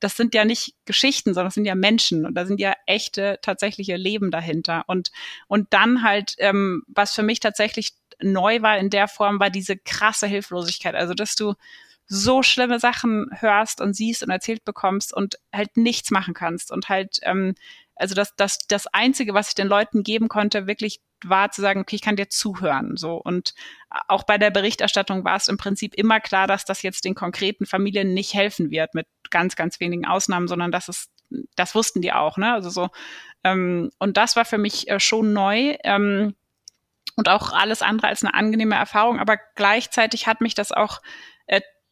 Das 0.00 0.16
sind 0.16 0.34
ja 0.34 0.44
nicht 0.44 0.74
Geschichten, 0.84 1.34
sondern 1.34 1.48
das 1.48 1.54
sind 1.54 1.66
ja 1.66 1.74
Menschen 1.74 2.26
und 2.26 2.34
da 2.34 2.46
sind 2.46 2.60
ja 2.60 2.74
echte, 2.86 3.38
tatsächliche 3.42 3.96
Leben 3.96 4.30
dahinter. 4.30 4.84
Und, 4.86 5.12
und 5.46 5.72
dann 5.72 6.02
halt, 6.02 6.34
ähm, 6.38 6.82
was 6.88 7.14
für 7.14 7.22
mich 7.22 7.40
tatsächlich 7.40 7.92
neu 8.22 8.62
war 8.62 8.78
in 8.78 8.90
der 8.90 9.08
Form, 9.08 9.40
war 9.40 9.50
diese 9.50 9.76
krasse 9.76 10.26
Hilflosigkeit. 10.26 10.94
Also, 10.94 11.14
dass 11.14 11.34
du 11.36 11.54
so 12.06 12.42
schlimme 12.42 12.80
Sachen 12.80 13.30
hörst 13.38 13.80
und 13.80 13.94
siehst 13.94 14.24
und 14.24 14.30
erzählt 14.30 14.64
bekommst 14.64 15.14
und 15.14 15.36
halt 15.52 15.76
nichts 15.76 16.10
machen 16.10 16.34
kannst 16.34 16.72
und 16.72 16.88
halt 16.88 17.20
ähm, 17.22 17.54
also 18.00 18.14
das, 18.14 18.34
das, 18.36 18.58
das 18.66 18.86
Einzige, 18.88 19.34
was 19.34 19.48
ich 19.48 19.54
den 19.54 19.68
Leuten 19.68 20.02
geben 20.02 20.28
konnte, 20.28 20.66
wirklich 20.66 21.00
war 21.22 21.50
zu 21.50 21.60
sagen, 21.60 21.80
okay, 21.80 21.96
ich 21.96 22.02
kann 22.02 22.16
dir 22.16 22.28
zuhören. 22.28 22.96
So. 22.96 23.16
Und 23.16 23.54
auch 24.08 24.22
bei 24.24 24.38
der 24.38 24.50
Berichterstattung 24.50 25.24
war 25.24 25.36
es 25.36 25.48
im 25.48 25.58
Prinzip 25.58 25.94
immer 25.94 26.18
klar, 26.20 26.46
dass 26.46 26.64
das 26.64 26.82
jetzt 26.82 27.04
den 27.04 27.14
konkreten 27.14 27.66
Familien 27.66 28.14
nicht 28.14 28.34
helfen 28.34 28.70
wird, 28.70 28.94
mit 28.94 29.06
ganz, 29.30 29.54
ganz 29.54 29.80
wenigen 29.80 30.06
Ausnahmen, 30.06 30.48
sondern 30.48 30.72
dass 30.72 30.88
es, 30.88 31.10
das 31.56 31.74
wussten 31.74 32.00
die 32.00 32.12
auch, 32.12 32.38
ne? 32.38 32.54
Also 32.54 32.70
so, 32.70 32.88
ähm, 33.44 33.90
und 33.98 34.16
das 34.16 34.34
war 34.36 34.44
für 34.44 34.58
mich 34.58 34.88
äh, 34.88 34.98
schon 34.98 35.32
neu. 35.32 35.76
Ähm, 35.84 36.34
und 37.16 37.28
auch 37.28 37.52
alles 37.52 37.82
andere 37.82 38.06
als 38.06 38.24
eine 38.24 38.32
angenehme 38.32 38.76
Erfahrung, 38.76 39.18
aber 39.18 39.36
gleichzeitig 39.54 40.26
hat 40.26 40.40
mich 40.40 40.54
das 40.54 40.72
auch 40.72 41.00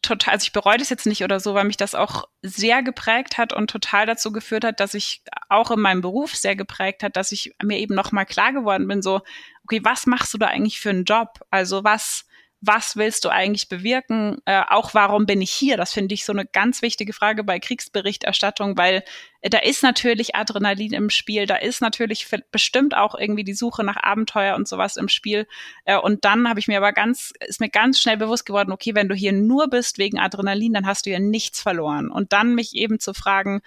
total, 0.03 0.35
also 0.35 0.45
ich 0.45 0.53
bereue 0.53 0.79
das 0.79 0.91
jetzt 0.91 1.07
nicht 1.07 1.25
oder 1.25 1.41
so, 1.41 1.55
weil 1.55 1.65
mich 1.65 1.77
das 1.77 1.95
auch 1.95 2.25
sehr 2.43 2.83
geprägt 2.83 3.39
hat 3.39 3.53
und 3.53 3.71
total 3.71 4.07
dazu 4.07 4.33
geführt 4.33 4.65
hat, 4.65 4.81
dass 4.81 4.95
ich 4.95 5.23
auch 5.49 5.71
in 5.71 5.81
meinem 5.81 6.01
Beruf 6.01 6.35
sehr 6.35 6.57
geprägt 6.57 7.03
hat, 7.03 7.17
dass 7.17 7.33
ich 7.33 7.55
mir 7.63 7.79
eben 7.79 7.95
noch 7.95 8.13
mal 8.13 8.25
klar 8.25 8.53
geworden 8.53 8.87
bin, 8.87 9.03
so, 9.03 9.21
okay, 9.65 9.81
was 9.83 10.07
machst 10.07 10.33
du 10.33 10.39
da 10.39 10.47
eigentlich 10.47 10.81
für 10.81 10.91
einen 10.91 11.05
Job? 11.05 11.41
Also 11.51 11.85
was, 11.85 12.27
was 12.61 12.97
willst 12.97 13.25
du 13.25 13.29
eigentlich 13.29 13.69
bewirken? 13.69 14.39
Äh, 14.45 14.63
auch 14.69 14.93
warum 14.93 15.27
bin 15.27 15.41
ich 15.41 15.53
hier? 15.53 15.77
Das 15.77 15.93
finde 15.93 16.15
ich 16.15 16.25
so 16.25 16.33
eine 16.33 16.45
ganz 16.45 16.83
wichtige 16.83 17.13
Frage 17.13 17.45
bei 17.45 17.61
Kriegsberichterstattung, 17.61 18.77
weil 18.77 19.05
äh, 19.43 19.51
da 19.51 19.59
ist 19.59 19.85
natürlich 19.85 20.35
Adrenalin 20.35 20.93
im 20.93 21.11
Spiel, 21.11 21.47
da 21.47 21.55
ist 21.55 21.81
natürlich 21.81 22.27
bestimmt 22.51 22.97
auch 22.97 23.15
irgendwie 23.15 23.45
die 23.45 23.55
Suche 23.55 23.85
nach 23.85 23.97
Abenteuer 23.97 24.57
und 24.57 24.67
sowas 24.67 24.97
im 24.97 25.09
Spiel. 25.09 25.47
Äh, 25.85 25.99
und 25.99 26.25
dann 26.25 26.49
habe 26.49 26.59
ich 26.59 26.67
mir 26.67 26.79
aber 26.79 26.93
ganz, 26.93 27.33
ist 27.47 27.61
mir 27.61 27.71
ganz 27.71 28.01
schnell 28.01 28.17
bewusst 28.17 28.45
geworden, 28.45 28.73
okay, 28.73 28.95
wenn 28.95 29.09
du 29.09 29.15
hier 29.15 29.33
nur 29.33 29.69
bist 29.69 29.99
wegen 29.99 30.19
Adrenalin, 30.19 30.73
dann 30.73 30.87
hast 30.87 31.07
du 31.07 31.11
ja 31.11 31.21
nichts 31.21 31.63
verloren. 31.63 32.11
Und 32.11 32.33
dann 32.33 32.57
mich 32.57 32.75
eben 32.75 32.99
zu 32.99 33.15
fragen, 33.15 33.61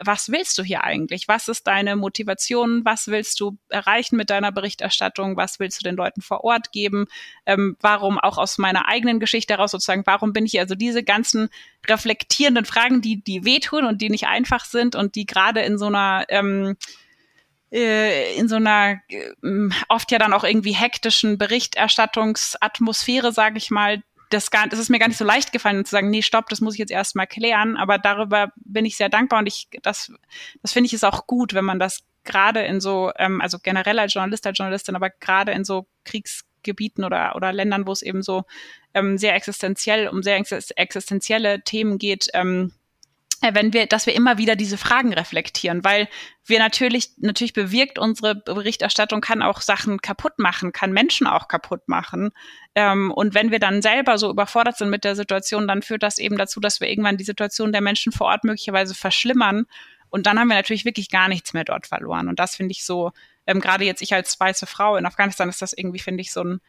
was 0.00 0.30
willst 0.30 0.58
du 0.58 0.62
hier 0.62 0.82
eigentlich? 0.82 1.28
Was 1.28 1.48
ist 1.48 1.66
deine 1.66 1.96
Motivation? 1.96 2.84
Was 2.84 3.08
willst 3.08 3.38
du 3.40 3.58
erreichen 3.68 4.16
mit 4.16 4.30
deiner 4.30 4.50
Berichterstattung? 4.50 5.36
Was 5.36 5.60
willst 5.60 5.80
du 5.80 5.84
den 5.84 5.96
Leuten 5.96 6.20
vor 6.20 6.42
Ort 6.42 6.72
geben? 6.72 7.06
Ähm, 7.46 7.76
warum 7.80 8.18
auch 8.18 8.38
aus 8.38 8.58
meiner 8.58 8.88
eigenen 8.88 9.20
Geschichte 9.20 9.54
heraus 9.54 9.70
sozusagen, 9.70 10.06
warum 10.06 10.32
bin 10.32 10.46
ich 10.46 10.52
hier? 10.52 10.62
Also 10.62 10.74
diese 10.74 11.04
ganzen 11.04 11.48
reflektierenden 11.88 12.64
Fragen, 12.64 13.02
die, 13.02 13.22
die 13.22 13.44
wehtun 13.44 13.84
und 13.84 14.02
die 14.02 14.10
nicht 14.10 14.26
einfach 14.26 14.64
sind 14.64 14.96
und 14.96 15.14
die 15.14 15.26
gerade 15.26 15.60
in 15.60 15.78
so 15.78 15.86
einer 15.86 16.24
ähm, 16.28 16.76
äh, 17.70 18.36
in 18.36 18.48
so 18.48 18.56
einer 18.56 19.00
äh, 19.08 19.30
oft 19.88 20.10
ja 20.10 20.18
dann 20.18 20.32
auch 20.32 20.44
irgendwie 20.44 20.72
hektischen 20.72 21.38
Berichterstattungsatmosphäre, 21.38 23.32
sage 23.32 23.58
ich 23.58 23.70
mal, 23.70 24.02
das, 24.34 24.50
gar, 24.50 24.68
das 24.68 24.78
ist 24.78 24.90
mir 24.90 24.98
gar 24.98 25.08
nicht 25.08 25.16
so 25.16 25.24
leicht 25.24 25.52
gefallen 25.52 25.84
zu 25.84 25.90
sagen, 25.90 26.10
nee, 26.10 26.22
stopp, 26.22 26.48
das 26.48 26.60
muss 26.60 26.74
ich 26.74 26.78
jetzt 26.80 26.90
erstmal 26.90 27.26
klären. 27.26 27.76
Aber 27.76 27.98
darüber 27.98 28.52
bin 28.56 28.84
ich 28.84 28.96
sehr 28.96 29.08
dankbar 29.08 29.38
und 29.38 29.46
ich, 29.46 29.68
das, 29.82 30.12
das 30.62 30.72
finde 30.72 30.86
ich 30.86 30.92
ist 30.92 31.04
auch 31.04 31.26
gut, 31.26 31.54
wenn 31.54 31.64
man 31.64 31.78
das 31.78 32.00
gerade 32.24 32.62
in 32.62 32.80
so, 32.80 33.12
ähm, 33.16 33.40
also 33.40 33.58
generell 33.62 33.98
als 33.98 34.14
Journalist, 34.14 34.46
als 34.46 34.58
Journalistin, 34.58 34.96
aber 34.96 35.10
gerade 35.10 35.52
in 35.52 35.64
so 35.64 35.86
Kriegsgebieten 36.04 37.04
oder, 37.04 37.36
oder 37.36 37.52
Ländern, 37.52 37.86
wo 37.86 37.92
es 37.92 38.02
eben 38.02 38.22
so 38.22 38.44
ähm, 38.94 39.18
sehr 39.18 39.34
existenziell, 39.34 40.08
um 40.08 40.22
sehr 40.22 40.36
existenzielle 40.36 41.62
Themen 41.62 41.98
geht, 41.98 42.28
ähm, 42.34 42.72
äh, 42.72 42.83
wenn 43.52 43.72
wir, 43.72 43.86
dass 43.86 44.06
wir 44.06 44.14
immer 44.14 44.38
wieder 44.38 44.56
diese 44.56 44.78
Fragen 44.78 45.12
reflektieren, 45.12 45.84
weil 45.84 46.08
wir 46.46 46.58
natürlich, 46.58 47.10
natürlich 47.18 47.52
bewirkt 47.52 47.98
unsere 47.98 48.34
Berichterstattung 48.34 49.20
kann 49.20 49.42
auch 49.42 49.60
Sachen 49.60 50.00
kaputt 50.00 50.38
machen, 50.38 50.72
kann 50.72 50.92
Menschen 50.92 51.26
auch 51.26 51.48
kaputt 51.48 51.88
machen. 51.88 52.30
Ähm, 52.74 53.10
und 53.10 53.34
wenn 53.34 53.50
wir 53.50 53.58
dann 53.58 53.82
selber 53.82 54.18
so 54.18 54.30
überfordert 54.30 54.78
sind 54.78 54.90
mit 54.90 55.04
der 55.04 55.16
Situation, 55.16 55.68
dann 55.68 55.82
führt 55.82 56.02
das 56.02 56.18
eben 56.18 56.38
dazu, 56.38 56.60
dass 56.60 56.80
wir 56.80 56.88
irgendwann 56.88 57.16
die 57.16 57.24
Situation 57.24 57.72
der 57.72 57.80
Menschen 57.80 58.12
vor 58.12 58.28
Ort 58.28 58.44
möglicherweise 58.44 58.94
verschlimmern. 58.94 59.66
Und 60.08 60.26
dann 60.26 60.38
haben 60.38 60.48
wir 60.48 60.54
natürlich 60.54 60.84
wirklich 60.84 61.10
gar 61.10 61.28
nichts 61.28 61.52
mehr 61.54 61.64
dort 61.64 61.86
verloren. 61.88 62.28
Und 62.28 62.38
das 62.38 62.56
finde 62.56 62.72
ich 62.72 62.84
so, 62.84 63.10
ähm, 63.46 63.60
gerade 63.60 63.84
jetzt 63.84 64.00
ich 64.00 64.14
als 64.14 64.38
weiße 64.38 64.66
Frau 64.66 64.96
in 64.96 65.06
Afghanistan 65.06 65.48
ist 65.48 65.60
das 65.60 65.72
irgendwie, 65.72 65.98
finde 65.98 66.20
ich, 66.20 66.32
so 66.32 66.42
ein, 66.42 66.60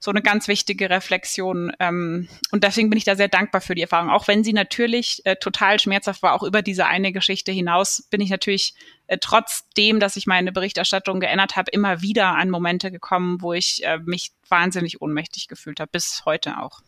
so 0.00 0.10
eine 0.10 0.22
ganz 0.22 0.46
wichtige 0.46 0.90
Reflexion. 0.90 1.72
Ähm, 1.80 2.28
und 2.52 2.62
deswegen 2.62 2.88
bin 2.88 2.98
ich 2.98 3.04
da 3.04 3.16
sehr 3.16 3.28
dankbar 3.28 3.60
für 3.60 3.74
die 3.74 3.82
Erfahrung. 3.82 4.10
Auch 4.10 4.28
wenn 4.28 4.44
sie 4.44 4.52
natürlich 4.52 5.22
äh, 5.24 5.36
total 5.36 5.80
schmerzhaft 5.80 6.22
war, 6.22 6.34
auch 6.34 6.44
über 6.44 6.62
diese 6.62 6.86
eine 6.86 7.12
Geschichte 7.12 7.50
hinaus, 7.50 8.06
bin 8.10 8.20
ich 8.20 8.30
natürlich 8.30 8.74
äh, 9.08 9.18
trotzdem, 9.20 9.98
dass 9.98 10.16
ich 10.16 10.26
meine 10.26 10.52
Berichterstattung 10.52 11.18
geändert 11.18 11.56
habe, 11.56 11.70
immer 11.72 12.00
wieder 12.00 12.36
an 12.36 12.50
Momente 12.50 12.90
gekommen, 12.92 13.42
wo 13.42 13.52
ich 13.52 13.84
äh, 13.84 13.98
mich 13.98 14.32
wahnsinnig 14.48 15.02
ohnmächtig 15.02 15.48
gefühlt 15.48 15.80
habe, 15.80 15.90
bis 15.90 16.22
heute 16.24 16.62
auch. 16.62 16.80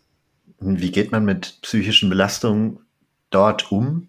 Wie 0.61 0.93
geht 0.93 1.11
man 1.11 1.25
mit 1.25 1.59
psychischen 1.63 2.11
Belastungen 2.11 2.81
dort 3.31 3.73
um? 3.73 4.09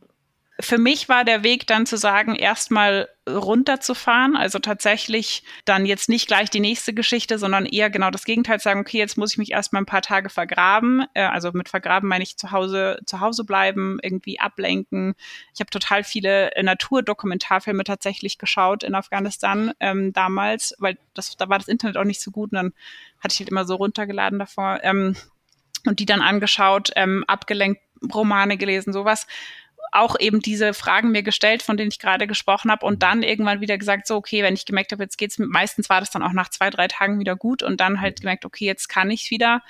Für 0.61 0.77
mich 0.77 1.09
war 1.09 1.25
der 1.25 1.43
Weg 1.43 1.67
dann 1.67 1.85
zu 1.85 1.97
sagen, 1.97 2.35
erstmal 2.35 3.09
runterzufahren, 3.27 4.35
also 4.35 4.59
tatsächlich 4.59 5.43
dann 5.65 5.85
jetzt 5.85 6.09
nicht 6.09 6.27
gleich 6.27 6.49
die 6.49 6.59
nächste 6.59 6.93
Geschichte, 6.93 7.37
sondern 7.37 7.65
eher 7.65 7.89
genau 7.89 8.09
das 8.09 8.25
Gegenteil 8.25 8.59
zu 8.59 8.65
sagen, 8.65 8.79
okay, 8.79 8.97
jetzt 8.97 9.17
muss 9.17 9.33
ich 9.33 9.37
mich 9.37 9.51
erstmal 9.51 9.81
ein 9.81 9.87
paar 9.87 10.01
Tage 10.01 10.29
vergraben. 10.29 11.05
Äh, 11.13 11.23
also 11.23 11.51
mit 11.53 11.69
vergraben 11.69 12.09
meine 12.09 12.23
ich 12.23 12.37
zu 12.37 12.51
Hause, 12.51 12.99
zu 13.05 13.19
Hause 13.19 13.43
bleiben, 13.43 13.99
irgendwie 14.01 14.39
ablenken. 14.39 15.15
Ich 15.53 15.59
habe 15.59 15.69
total 15.69 16.03
viele 16.03 16.55
äh, 16.55 16.63
Naturdokumentarfilme 16.63 17.83
tatsächlich 17.83 18.37
geschaut 18.37 18.83
in 18.83 18.95
Afghanistan 18.95 19.73
ähm, 19.79 20.13
damals, 20.13 20.75
weil 20.79 20.97
das, 21.13 21.35
da 21.37 21.49
war 21.49 21.59
das 21.59 21.67
Internet 21.67 21.97
auch 21.97 22.05
nicht 22.05 22.21
so 22.21 22.31
gut 22.31 22.51
und 22.51 22.55
dann 22.55 22.73
hatte 23.19 23.33
ich 23.33 23.39
halt 23.39 23.49
immer 23.49 23.65
so 23.65 23.75
runtergeladen 23.75 24.39
davor 24.39 24.79
ähm, 24.83 25.15
und 25.85 25.99
die 25.99 26.05
dann 26.05 26.21
angeschaut, 26.21 26.91
ähm, 26.95 27.23
abgelenkt 27.27 27.81
Romane 28.13 28.57
gelesen, 28.57 28.93
sowas 28.93 29.27
auch 29.91 30.15
eben 30.19 30.39
diese 30.39 30.73
Fragen 30.73 31.11
mir 31.11 31.23
gestellt, 31.23 31.61
von 31.61 31.77
denen 31.77 31.91
ich 31.91 31.99
gerade 31.99 32.27
gesprochen 32.27 32.71
habe 32.71 32.85
und 32.85 33.03
dann 33.03 33.23
irgendwann 33.23 33.61
wieder 33.61 33.77
gesagt, 33.77 34.07
so 34.07 34.15
okay, 34.15 34.41
wenn 34.43 34.53
ich 34.53 34.65
gemerkt 34.65 34.91
habe, 34.91 35.03
jetzt 35.03 35.17
geht's 35.17 35.37
meistens 35.37 35.89
war 35.89 35.99
das 35.99 36.11
dann 36.11 36.23
auch 36.23 36.33
nach 36.33 36.49
zwei, 36.49 36.69
drei 36.69 36.87
Tagen 36.87 37.19
wieder 37.19 37.35
gut 37.35 37.61
und 37.61 37.81
dann 37.81 38.01
halt 38.01 38.21
gemerkt, 38.21 38.45
okay, 38.45 38.65
jetzt 38.65 38.87
kann 38.87 39.11
ich 39.11 39.31
wieder. 39.31 39.61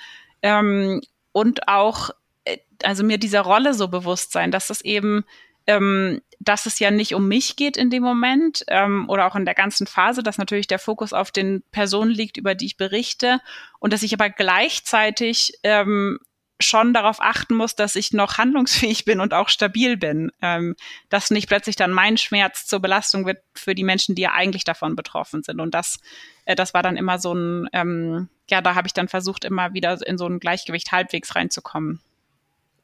Ähm, 0.42 1.00
und 1.32 1.68
auch, 1.68 2.10
äh, 2.44 2.58
also 2.82 3.04
mir 3.04 3.18
dieser 3.18 3.40
Rolle 3.40 3.74
so 3.74 3.88
bewusst 3.88 4.32
sein, 4.32 4.50
dass 4.50 4.70
es 4.70 4.80
eben 4.80 5.24
ähm, 5.66 6.20
dass 6.40 6.66
es 6.66 6.78
ja 6.78 6.90
nicht 6.90 7.14
um 7.14 7.28
mich 7.28 7.56
geht 7.56 7.76
in 7.76 7.90
dem 7.90 8.02
Moment 8.02 8.64
ähm, 8.68 9.08
oder 9.08 9.26
auch 9.26 9.36
in 9.36 9.44
der 9.44 9.54
ganzen 9.54 9.86
Phase, 9.86 10.22
dass 10.22 10.38
natürlich 10.38 10.66
der 10.66 10.80
Fokus 10.80 11.12
auf 11.12 11.30
den 11.30 11.62
Personen 11.70 12.10
liegt, 12.10 12.36
über 12.36 12.54
die 12.54 12.66
ich 12.66 12.76
berichte 12.76 13.40
und 13.78 13.92
dass 13.92 14.02
ich 14.02 14.12
aber 14.12 14.28
gleichzeitig 14.28 15.58
ähm, 15.62 16.18
schon 16.62 16.94
darauf 16.94 17.20
achten 17.20 17.54
muss, 17.54 17.76
dass 17.76 17.96
ich 17.96 18.12
noch 18.12 18.38
handlungsfähig 18.38 19.04
bin 19.04 19.20
und 19.20 19.34
auch 19.34 19.48
stabil 19.48 19.96
bin. 19.96 20.30
Ähm, 20.40 20.76
dass 21.08 21.30
nicht 21.30 21.48
plötzlich 21.48 21.76
dann 21.76 21.92
mein 21.92 22.16
Schmerz 22.16 22.66
zur 22.66 22.80
Belastung 22.80 23.26
wird 23.26 23.38
für 23.54 23.74
die 23.74 23.84
Menschen, 23.84 24.14
die 24.14 24.22
ja 24.22 24.32
eigentlich 24.32 24.64
davon 24.64 24.96
betroffen 24.96 25.42
sind. 25.42 25.60
Und 25.60 25.74
das, 25.74 25.98
äh, 26.44 26.54
das 26.54 26.74
war 26.74 26.82
dann 26.82 26.96
immer 26.96 27.18
so 27.18 27.34
ein, 27.34 27.68
ähm, 27.72 28.28
ja, 28.48 28.60
da 28.60 28.74
habe 28.74 28.86
ich 28.86 28.94
dann 28.94 29.08
versucht, 29.08 29.44
immer 29.44 29.74
wieder 29.74 29.98
in 30.06 30.18
so 30.18 30.26
ein 30.26 30.40
Gleichgewicht 30.40 30.92
halbwegs 30.92 31.34
reinzukommen. 31.34 32.00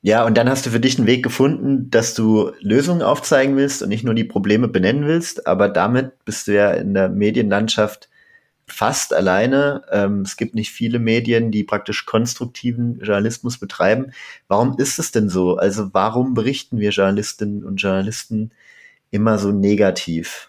Ja, 0.01 0.25
und 0.25 0.39
dann 0.39 0.49
hast 0.49 0.65
du 0.65 0.71
für 0.71 0.81
dich 0.81 0.97
einen 0.97 1.09
Weg 1.09 1.25
gefunden, 1.25 1.91
dass 1.91 2.15
du 2.15 2.53
Lösungen 2.61 3.03
aufzeigen 3.03 3.57
willst 3.57 3.83
und 3.83 3.89
nicht 3.89 4.05
nur 4.05 4.15
die 4.15 4.25
Probleme 4.25 4.69
benennen 4.69 5.07
willst, 5.07 5.47
aber 5.47 5.69
damit 5.69 6.25
bist 6.25 6.47
du 6.47 6.55
ja 6.55 6.71
in 6.71 6.95
der 6.95 7.09
Medienlandschaft 7.09 8.09
fast 8.73 9.15
alleine. 9.15 9.83
Ähm, 9.91 10.23
es 10.23 10.37
gibt 10.37 10.55
nicht 10.55 10.71
viele 10.71 10.99
Medien, 10.99 11.51
die 11.51 11.65
praktisch 11.65 12.07
konstruktiven 12.07 13.01
Journalismus 13.01 13.59
betreiben. 13.59 14.13
Warum 14.49 14.79
ist 14.79 14.99
es 14.99 15.11
denn 15.11 15.29
so? 15.29 15.57
Also 15.57 15.93
warum 15.93 16.35
berichten 16.35 16.79
wir 16.79 16.91
Journalistinnen 16.91 17.65
und 17.65 17.77
Journalisten 17.77 18.53
immer 19.11 19.39
so 19.39 19.53
negativ? 19.53 20.49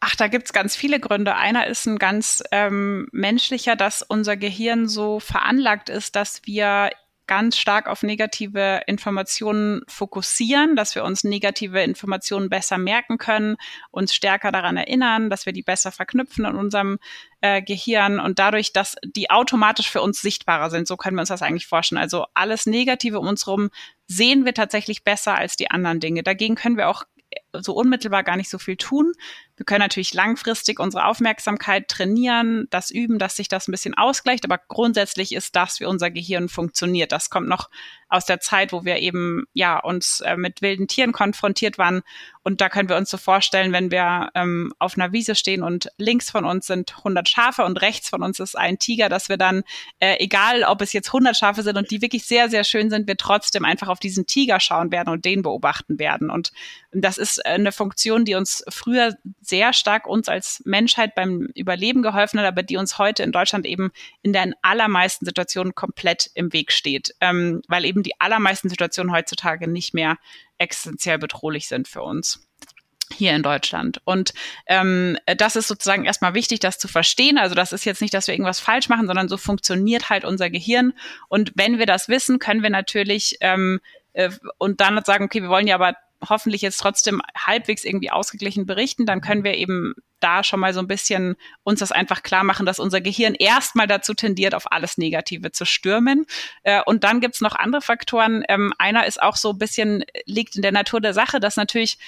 Ach, 0.00 0.16
da 0.16 0.28
gibt's 0.28 0.54
ganz 0.54 0.74
viele 0.74 0.98
Gründe. 0.98 1.36
Einer 1.36 1.66
ist 1.66 1.86
ein 1.86 1.98
ganz 1.98 2.42
ähm, 2.52 3.08
menschlicher, 3.12 3.76
dass 3.76 4.02
unser 4.02 4.36
Gehirn 4.36 4.88
so 4.88 5.20
veranlagt 5.20 5.90
ist, 5.90 6.16
dass 6.16 6.40
wir 6.46 6.90
ganz 7.30 7.58
stark 7.58 7.86
auf 7.86 8.02
negative 8.02 8.80
Informationen 8.88 9.82
fokussieren, 9.86 10.74
dass 10.74 10.96
wir 10.96 11.04
uns 11.04 11.22
negative 11.22 11.80
Informationen 11.80 12.50
besser 12.50 12.76
merken 12.76 13.18
können, 13.18 13.54
uns 13.92 14.12
stärker 14.12 14.50
daran 14.50 14.76
erinnern, 14.76 15.30
dass 15.30 15.46
wir 15.46 15.52
die 15.52 15.62
besser 15.62 15.92
verknüpfen 15.92 16.44
in 16.44 16.56
unserem 16.56 16.98
äh, 17.40 17.62
Gehirn 17.62 18.18
und 18.18 18.40
dadurch, 18.40 18.72
dass 18.72 18.96
die 19.04 19.30
automatisch 19.30 19.88
für 19.88 20.02
uns 20.02 20.20
sichtbarer 20.20 20.70
sind. 20.70 20.88
So 20.88 20.96
können 20.96 21.16
wir 21.16 21.20
uns 21.20 21.28
das 21.28 21.42
eigentlich 21.42 21.68
vorstellen. 21.68 22.02
Also 22.02 22.26
alles 22.34 22.66
Negative 22.66 23.20
um 23.20 23.28
uns 23.28 23.46
herum 23.46 23.70
sehen 24.08 24.44
wir 24.44 24.52
tatsächlich 24.52 25.04
besser 25.04 25.36
als 25.36 25.54
die 25.54 25.70
anderen 25.70 26.00
Dinge. 26.00 26.24
Dagegen 26.24 26.56
können 26.56 26.76
wir 26.76 26.88
auch 26.88 27.04
so 27.52 27.74
unmittelbar 27.74 28.24
gar 28.24 28.36
nicht 28.36 28.50
so 28.50 28.58
viel 28.58 28.76
tun. 28.76 29.12
Wir 29.60 29.66
können 29.66 29.80
natürlich 29.80 30.14
langfristig 30.14 30.80
unsere 30.80 31.04
Aufmerksamkeit 31.04 31.86
trainieren, 31.86 32.66
das 32.70 32.90
üben, 32.90 33.18
dass 33.18 33.36
sich 33.36 33.46
das 33.46 33.68
ein 33.68 33.72
bisschen 33.72 33.92
ausgleicht, 33.92 34.46
aber 34.46 34.56
grundsätzlich 34.56 35.34
ist 35.34 35.54
das, 35.54 35.80
wie 35.80 35.84
unser 35.84 36.10
Gehirn 36.10 36.48
funktioniert. 36.48 37.12
Das 37.12 37.28
kommt 37.28 37.46
noch 37.46 37.68
aus 38.08 38.24
der 38.24 38.40
Zeit, 38.40 38.72
wo 38.72 38.86
wir 38.86 38.96
eben 39.00 39.44
ja 39.52 39.78
uns 39.78 40.20
äh, 40.20 40.38
mit 40.38 40.62
wilden 40.62 40.88
Tieren 40.88 41.12
konfrontiert 41.12 41.76
waren. 41.76 42.00
Und 42.42 42.60
da 42.60 42.68
können 42.70 42.88
wir 42.88 42.96
uns 42.96 43.10
so 43.10 43.18
vorstellen, 43.18 43.72
wenn 43.72 43.90
wir 43.90 44.30
ähm, 44.34 44.72
auf 44.78 44.96
einer 44.96 45.12
Wiese 45.12 45.34
stehen 45.34 45.62
und 45.62 45.88
links 45.98 46.30
von 46.30 46.44
uns 46.46 46.66
sind 46.66 46.96
100 46.98 47.28
Schafe 47.28 47.64
und 47.64 47.80
rechts 47.82 48.08
von 48.08 48.22
uns 48.22 48.40
ist 48.40 48.56
ein 48.56 48.78
Tiger, 48.78 49.10
dass 49.10 49.28
wir 49.28 49.36
dann, 49.36 49.62
äh, 49.98 50.16
egal 50.20 50.62
ob 50.64 50.80
es 50.80 50.94
jetzt 50.94 51.08
100 51.08 51.36
Schafe 51.36 51.62
sind 51.62 51.76
und 51.76 51.90
die 51.90 52.00
wirklich 52.00 52.24
sehr, 52.24 52.48
sehr 52.48 52.64
schön 52.64 52.88
sind, 52.88 53.06
wir 53.06 53.18
trotzdem 53.18 53.64
einfach 53.64 53.88
auf 53.88 54.00
diesen 54.00 54.26
Tiger 54.26 54.58
schauen 54.58 54.90
werden 54.90 55.10
und 55.10 55.24
den 55.26 55.42
beobachten 55.42 55.98
werden. 55.98 56.30
Und 56.30 56.52
das 56.92 57.18
ist 57.18 57.44
eine 57.44 57.72
Funktion, 57.72 58.24
die 58.24 58.34
uns 58.34 58.64
früher 58.68 59.16
sehr 59.42 59.72
stark 59.74 60.06
uns 60.06 60.28
als 60.28 60.62
Menschheit 60.64 61.14
beim 61.14 61.50
Überleben 61.54 62.02
geholfen 62.02 62.40
hat, 62.40 62.46
aber 62.46 62.62
die 62.62 62.78
uns 62.78 62.98
heute 62.98 63.22
in 63.22 63.32
Deutschland 63.32 63.66
eben 63.66 63.90
in 64.22 64.32
den 64.32 64.54
allermeisten 64.62 65.26
Situationen 65.26 65.74
komplett 65.74 66.30
im 66.34 66.52
Weg 66.52 66.72
steht, 66.72 67.14
ähm, 67.20 67.60
weil 67.68 67.84
eben 67.84 68.02
die 68.02 68.18
allermeisten 68.18 68.70
Situationen 68.70 69.12
heutzutage 69.12 69.68
nicht 69.68 69.92
mehr 69.92 70.16
existenziell 70.60 71.18
bedrohlich 71.18 71.68
sind 71.68 71.88
für 71.88 72.02
uns 72.02 72.46
hier 73.12 73.34
in 73.34 73.42
Deutschland. 73.42 74.00
Und 74.04 74.32
ähm, 74.66 75.18
das 75.26 75.56
ist 75.56 75.66
sozusagen 75.66 76.04
erstmal 76.04 76.34
wichtig, 76.34 76.60
das 76.60 76.78
zu 76.78 76.86
verstehen. 76.86 77.38
Also 77.38 77.54
das 77.54 77.72
ist 77.72 77.84
jetzt 77.84 78.00
nicht, 78.00 78.14
dass 78.14 78.28
wir 78.28 78.34
irgendwas 78.34 78.60
falsch 78.60 78.88
machen, 78.88 79.06
sondern 79.06 79.28
so 79.28 79.36
funktioniert 79.36 80.10
halt 80.10 80.24
unser 80.24 80.48
Gehirn. 80.48 80.92
Und 81.28 81.52
wenn 81.56 81.78
wir 81.78 81.86
das 81.86 82.08
wissen, 82.08 82.38
können 82.38 82.62
wir 82.62 82.70
natürlich 82.70 83.36
ähm, 83.40 83.80
äh, 84.12 84.30
und 84.58 84.80
dann 84.80 85.02
sagen, 85.04 85.24
okay, 85.24 85.42
wir 85.42 85.48
wollen 85.48 85.66
ja 85.66 85.74
aber 85.74 85.96
hoffentlich 86.28 86.62
jetzt 86.62 86.78
trotzdem 86.78 87.22
halbwegs 87.36 87.84
irgendwie 87.84 88.10
ausgeglichen 88.10 88.66
berichten, 88.66 89.06
dann 89.06 89.20
können 89.20 89.44
wir 89.44 89.54
eben 89.54 89.94
da 90.20 90.44
schon 90.44 90.60
mal 90.60 90.74
so 90.74 90.80
ein 90.80 90.86
bisschen 90.86 91.36
uns 91.62 91.80
das 91.80 91.92
einfach 91.92 92.22
klar 92.22 92.44
machen, 92.44 92.66
dass 92.66 92.78
unser 92.78 93.00
Gehirn 93.00 93.34
erstmal 93.34 93.86
dazu 93.86 94.14
tendiert, 94.14 94.54
auf 94.54 94.70
alles 94.70 94.98
Negative 94.98 95.50
zu 95.52 95.64
stürmen. 95.64 96.26
Äh, 96.62 96.82
und 96.84 97.04
dann 97.04 97.20
gibt's 97.20 97.40
noch 97.40 97.54
andere 97.56 97.80
Faktoren. 97.80 98.44
Ähm, 98.48 98.72
einer 98.78 99.06
ist 99.06 99.22
auch 99.22 99.36
so 99.36 99.50
ein 99.50 99.58
bisschen, 99.58 100.04
liegt 100.26 100.56
in 100.56 100.62
der 100.62 100.72
Natur 100.72 101.00
der 101.00 101.14
Sache, 101.14 101.40
dass 101.40 101.56
natürlich 101.56 101.98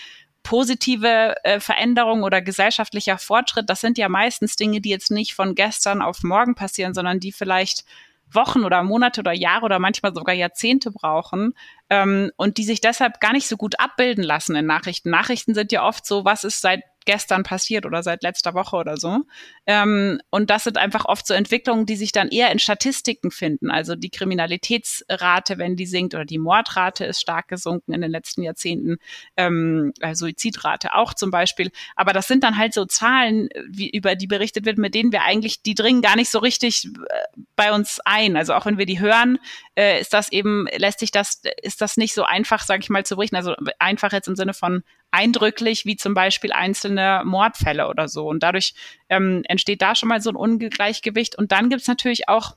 positive 0.42 1.36
äh, 1.44 1.60
Veränderung 1.60 2.22
oder 2.22 2.42
gesellschaftlicher 2.42 3.18
Fortschritt, 3.18 3.70
das 3.70 3.80
sind 3.80 3.96
ja 3.96 4.08
meistens 4.08 4.56
Dinge, 4.56 4.80
die 4.80 4.90
jetzt 4.90 5.10
nicht 5.10 5.34
von 5.34 5.54
gestern 5.54 6.02
auf 6.02 6.22
morgen 6.22 6.54
passieren, 6.54 6.94
sondern 6.94 7.20
die 7.20 7.32
vielleicht 7.32 7.84
Wochen 8.34 8.64
oder 8.64 8.82
Monate 8.82 9.20
oder 9.20 9.32
Jahre 9.32 9.66
oder 9.66 9.78
manchmal 9.78 10.14
sogar 10.14 10.34
Jahrzehnte 10.34 10.90
brauchen 10.90 11.54
ähm, 11.92 12.30
und 12.36 12.56
die 12.56 12.64
sich 12.64 12.80
deshalb 12.80 13.20
gar 13.20 13.34
nicht 13.34 13.46
so 13.46 13.58
gut 13.58 13.78
abbilden 13.78 14.24
lassen 14.24 14.56
in 14.56 14.64
Nachrichten. 14.64 15.10
Nachrichten 15.10 15.52
sind 15.52 15.72
ja 15.72 15.86
oft 15.86 16.06
so, 16.06 16.24
was 16.24 16.42
ist 16.42 16.62
seit 16.62 16.80
gestern 17.04 17.42
passiert 17.42 17.86
oder 17.86 18.02
seit 18.02 18.22
letzter 18.22 18.54
Woche 18.54 18.76
oder 18.76 18.96
so. 18.96 19.20
Ähm, 19.66 20.20
und 20.30 20.50
das 20.50 20.64
sind 20.64 20.76
einfach 20.78 21.04
oft 21.04 21.26
so 21.26 21.34
Entwicklungen, 21.34 21.86
die 21.86 21.96
sich 21.96 22.12
dann 22.12 22.28
eher 22.28 22.50
in 22.50 22.58
Statistiken 22.58 23.30
finden. 23.30 23.70
Also 23.70 23.94
die 23.94 24.10
Kriminalitätsrate, 24.10 25.58
wenn 25.58 25.76
die 25.76 25.86
sinkt, 25.86 26.14
oder 26.14 26.24
die 26.24 26.38
Mordrate 26.38 27.04
ist 27.04 27.20
stark 27.20 27.48
gesunken 27.48 27.92
in 27.92 28.00
den 28.00 28.10
letzten 28.10 28.42
Jahrzehnten, 28.42 28.96
ähm, 29.36 29.92
äh, 30.00 30.14
Suizidrate 30.14 30.94
auch 30.94 31.14
zum 31.14 31.30
Beispiel. 31.30 31.70
Aber 31.96 32.12
das 32.12 32.28
sind 32.28 32.44
dann 32.44 32.58
halt 32.58 32.74
so 32.74 32.84
Zahlen, 32.84 33.48
wie, 33.68 33.90
über 33.90 34.14
die 34.14 34.26
berichtet 34.26 34.64
wird, 34.64 34.78
mit 34.78 34.94
denen 34.94 35.12
wir 35.12 35.22
eigentlich, 35.22 35.62
die 35.62 35.74
dringen 35.74 36.02
gar 36.02 36.16
nicht 36.16 36.30
so 36.30 36.38
richtig 36.38 36.86
äh, 36.86 37.40
bei 37.56 37.72
uns 37.72 38.00
ein. 38.04 38.36
Also 38.36 38.54
auch 38.54 38.66
wenn 38.66 38.78
wir 38.78 38.86
die 38.86 39.00
hören, 39.00 39.38
äh, 39.74 40.00
ist 40.00 40.12
das 40.12 40.30
eben, 40.32 40.66
lässt 40.76 41.00
sich 41.00 41.10
das, 41.10 41.42
ist 41.62 41.80
das 41.82 41.96
nicht 41.96 42.14
so 42.14 42.24
einfach, 42.24 42.64
sage 42.64 42.80
ich 42.82 42.90
mal, 42.90 43.04
zu 43.04 43.16
berichten. 43.16 43.36
Also 43.36 43.54
einfach 43.78 44.12
jetzt 44.12 44.28
im 44.28 44.36
Sinne 44.36 44.54
von 44.54 44.82
eindrücklich, 45.10 45.84
wie 45.84 45.96
zum 45.96 46.14
Beispiel 46.14 46.52
einzelne 46.52 47.22
Mordfälle 47.24 47.88
oder 47.88 48.08
so. 48.08 48.26
Und 48.28 48.42
dadurch 48.42 48.74
ähm, 49.08 49.42
entsteht 49.48 49.82
da 49.82 49.94
schon 49.94 50.08
mal 50.08 50.20
so 50.20 50.30
ein 50.30 50.36
Ungleichgewicht. 50.36 51.36
Und 51.36 51.52
dann 51.52 51.68
gibt's 51.68 51.88
natürlich 51.88 52.28
auch 52.28 52.56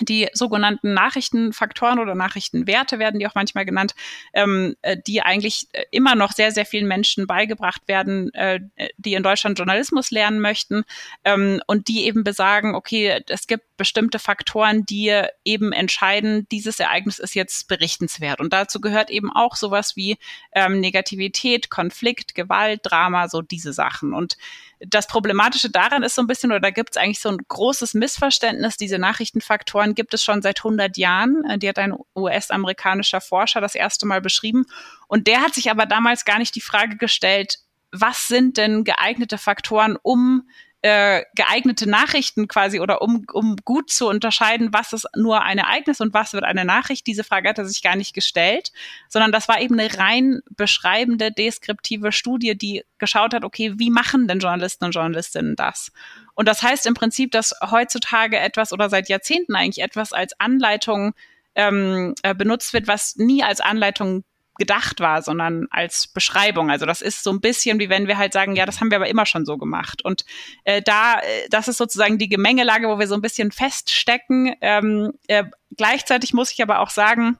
die 0.00 0.28
sogenannten 0.32 0.92
Nachrichtenfaktoren 0.92 1.98
oder 1.98 2.14
Nachrichtenwerte 2.14 2.98
werden 2.98 3.18
die 3.18 3.26
auch 3.26 3.34
manchmal 3.34 3.64
genannt, 3.64 3.94
ähm, 4.34 4.76
äh, 4.82 4.96
die 5.06 5.22
eigentlich 5.22 5.68
äh, 5.72 5.84
immer 5.90 6.14
noch 6.14 6.32
sehr, 6.32 6.52
sehr 6.52 6.66
vielen 6.66 6.86
Menschen 6.86 7.26
beigebracht 7.26 7.82
werden, 7.86 8.32
äh, 8.34 8.60
die 8.98 9.14
in 9.14 9.22
Deutschland 9.22 9.58
Journalismus 9.58 10.10
lernen 10.10 10.40
möchten 10.40 10.84
ähm, 11.24 11.62
und 11.66 11.88
die 11.88 12.04
eben 12.04 12.24
besagen, 12.24 12.74
okay, 12.74 13.22
es 13.28 13.46
gibt 13.46 13.64
bestimmte 13.76 14.18
Faktoren, 14.18 14.84
die 14.86 15.22
eben 15.44 15.72
entscheiden, 15.72 16.46
dieses 16.50 16.80
Ereignis 16.80 17.18
ist 17.18 17.34
jetzt 17.34 17.68
berichtenswert. 17.68 18.40
Und 18.40 18.52
dazu 18.52 18.80
gehört 18.80 19.10
eben 19.10 19.30
auch 19.32 19.56
sowas 19.56 19.96
wie 19.96 20.18
ähm, 20.52 20.80
Negativität, 20.80 21.70
Konflikt, 21.70 22.34
Gewalt, 22.34 22.80
Drama, 22.84 23.28
so 23.28 23.42
diese 23.42 23.72
Sachen. 23.72 24.12
Und 24.12 24.36
das 24.80 25.06
Problematische 25.06 25.70
daran 25.70 26.02
ist 26.02 26.14
so 26.14 26.22
ein 26.22 26.26
bisschen, 26.26 26.50
oder 26.50 26.60
da 26.60 26.70
gibt 26.70 26.90
es 26.90 26.96
eigentlich 26.96 27.20
so 27.20 27.30
ein 27.30 27.38
großes 27.48 27.94
Missverständnis. 27.94 28.76
Diese 28.76 28.98
Nachrichtenfaktoren 28.98 29.94
gibt 29.94 30.12
es 30.14 30.22
schon 30.22 30.42
seit 30.42 30.58
100 30.58 30.96
Jahren. 30.96 31.44
Äh, 31.48 31.58
die 31.58 31.68
hat 31.68 31.78
ein 31.78 31.94
US-amerikanischer 32.14 33.20
Forscher 33.20 33.60
das 33.60 33.74
erste 33.74 34.06
Mal 34.06 34.20
beschrieben. 34.20 34.66
Und 35.08 35.26
der 35.26 35.40
hat 35.40 35.54
sich 35.54 35.70
aber 35.70 35.86
damals 35.86 36.24
gar 36.24 36.38
nicht 36.38 36.54
die 36.54 36.60
Frage 36.60 36.96
gestellt, 36.96 37.58
was 37.92 38.28
sind 38.28 38.56
denn 38.56 38.84
geeignete 38.84 39.38
Faktoren, 39.38 39.96
um 40.02 40.48
äh, 40.86 41.24
geeignete 41.34 41.90
Nachrichten 41.90 42.46
quasi 42.46 42.78
oder 42.78 43.02
um, 43.02 43.26
um 43.32 43.56
gut 43.64 43.90
zu 43.90 44.06
unterscheiden, 44.08 44.72
was 44.72 44.92
ist 44.92 45.08
nur 45.16 45.42
ein 45.42 45.58
Ereignis 45.58 46.00
und 46.00 46.14
was 46.14 46.32
wird 46.32 46.44
eine 46.44 46.64
Nachricht. 46.64 47.08
Diese 47.08 47.24
Frage 47.24 47.48
hat 47.48 47.58
er 47.58 47.66
sich 47.66 47.82
gar 47.82 47.96
nicht 47.96 48.14
gestellt, 48.14 48.70
sondern 49.08 49.32
das 49.32 49.48
war 49.48 49.60
eben 49.60 49.80
eine 49.80 49.98
rein 49.98 50.42
beschreibende, 50.48 51.32
deskriptive 51.32 52.12
Studie, 52.12 52.56
die 52.56 52.84
geschaut 52.98 53.34
hat, 53.34 53.42
okay, 53.42 53.72
wie 53.78 53.90
machen 53.90 54.28
denn 54.28 54.38
Journalisten 54.38 54.84
und 54.84 54.92
Journalistinnen 54.92 55.56
das? 55.56 55.90
Und 56.34 56.46
das 56.46 56.62
heißt 56.62 56.86
im 56.86 56.94
Prinzip, 56.94 57.32
dass 57.32 57.52
heutzutage 57.68 58.38
etwas 58.38 58.72
oder 58.72 58.88
seit 58.88 59.08
Jahrzehnten 59.08 59.56
eigentlich 59.56 59.82
etwas 59.82 60.12
als 60.12 60.38
Anleitung 60.38 61.14
ähm, 61.56 62.14
äh, 62.22 62.32
benutzt 62.32 62.74
wird, 62.74 62.86
was 62.86 63.16
nie 63.16 63.42
als 63.42 63.60
Anleitung 63.60 64.22
gedacht 64.58 65.00
war, 65.00 65.22
sondern 65.22 65.66
als 65.70 66.08
Beschreibung. 66.08 66.70
Also 66.70 66.86
das 66.86 67.00
ist 67.00 67.22
so 67.22 67.30
ein 67.30 67.40
bisschen 67.40 67.78
wie 67.78 67.88
wenn 67.88 68.08
wir 68.08 68.18
halt 68.18 68.32
sagen, 68.32 68.56
ja, 68.56 68.66
das 68.66 68.80
haben 68.80 68.90
wir 68.90 68.96
aber 68.96 69.08
immer 69.08 69.26
schon 69.26 69.44
so 69.44 69.56
gemacht. 69.58 70.04
Und 70.04 70.24
äh, 70.64 70.82
da, 70.82 71.20
äh, 71.20 71.48
das 71.50 71.68
ist 71.68 71.78
sozusagen 71.78 72.18
die 72.18 72.28
Gemengelage, 72.28 72.88
wo 72.88 72.98
wir 72.98 73.06
so 73.06 73.14
ein 73.14 73.22
bisschen 73.22 73.52
feststecken. 73.52 74.54
Ähm, 74.60 75.12
äh, 75.28 75.44
gleichzeitig 75.76 76.32
muss 76.32 76.52
ich 76.52 76.62
aber 76.62 76.80
auch 76.80 76.90
sagen, 76.90 77.38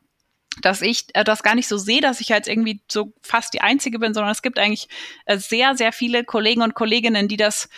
dass 0.63 0.83
ich 0.83 1.07
äh, 1.15 1.25
das 1.25 1.43
gar 1.43 1.55
nicht 1.55 1.69
so 1.69 1.77
sehe, 1.77 2.01
dass 2.01 2.21
ich 2.21 2.29
jetzt 2.29 2.49
irgendwie 2.49 2.81
so 2.91 3.13
fast 3.23 3.55
die 3.55 3.61
Einzige 3.61 3.99
bin, 3.99 4.15
sondern 4.15 4.33
es 4.33 4.43
gibt 4.43 4.59
eigentlich 4.59 4.89
äh, 5.27 5.39
sehr, 5.39 5.77
sehr 5.77 5.93
viele 5.93 6.25
Kollegen 6.25 6.63
und 6.63 6.75
Kolleginnen, 6.75 7.29
die 7.29 7.37
das 7.37 7.69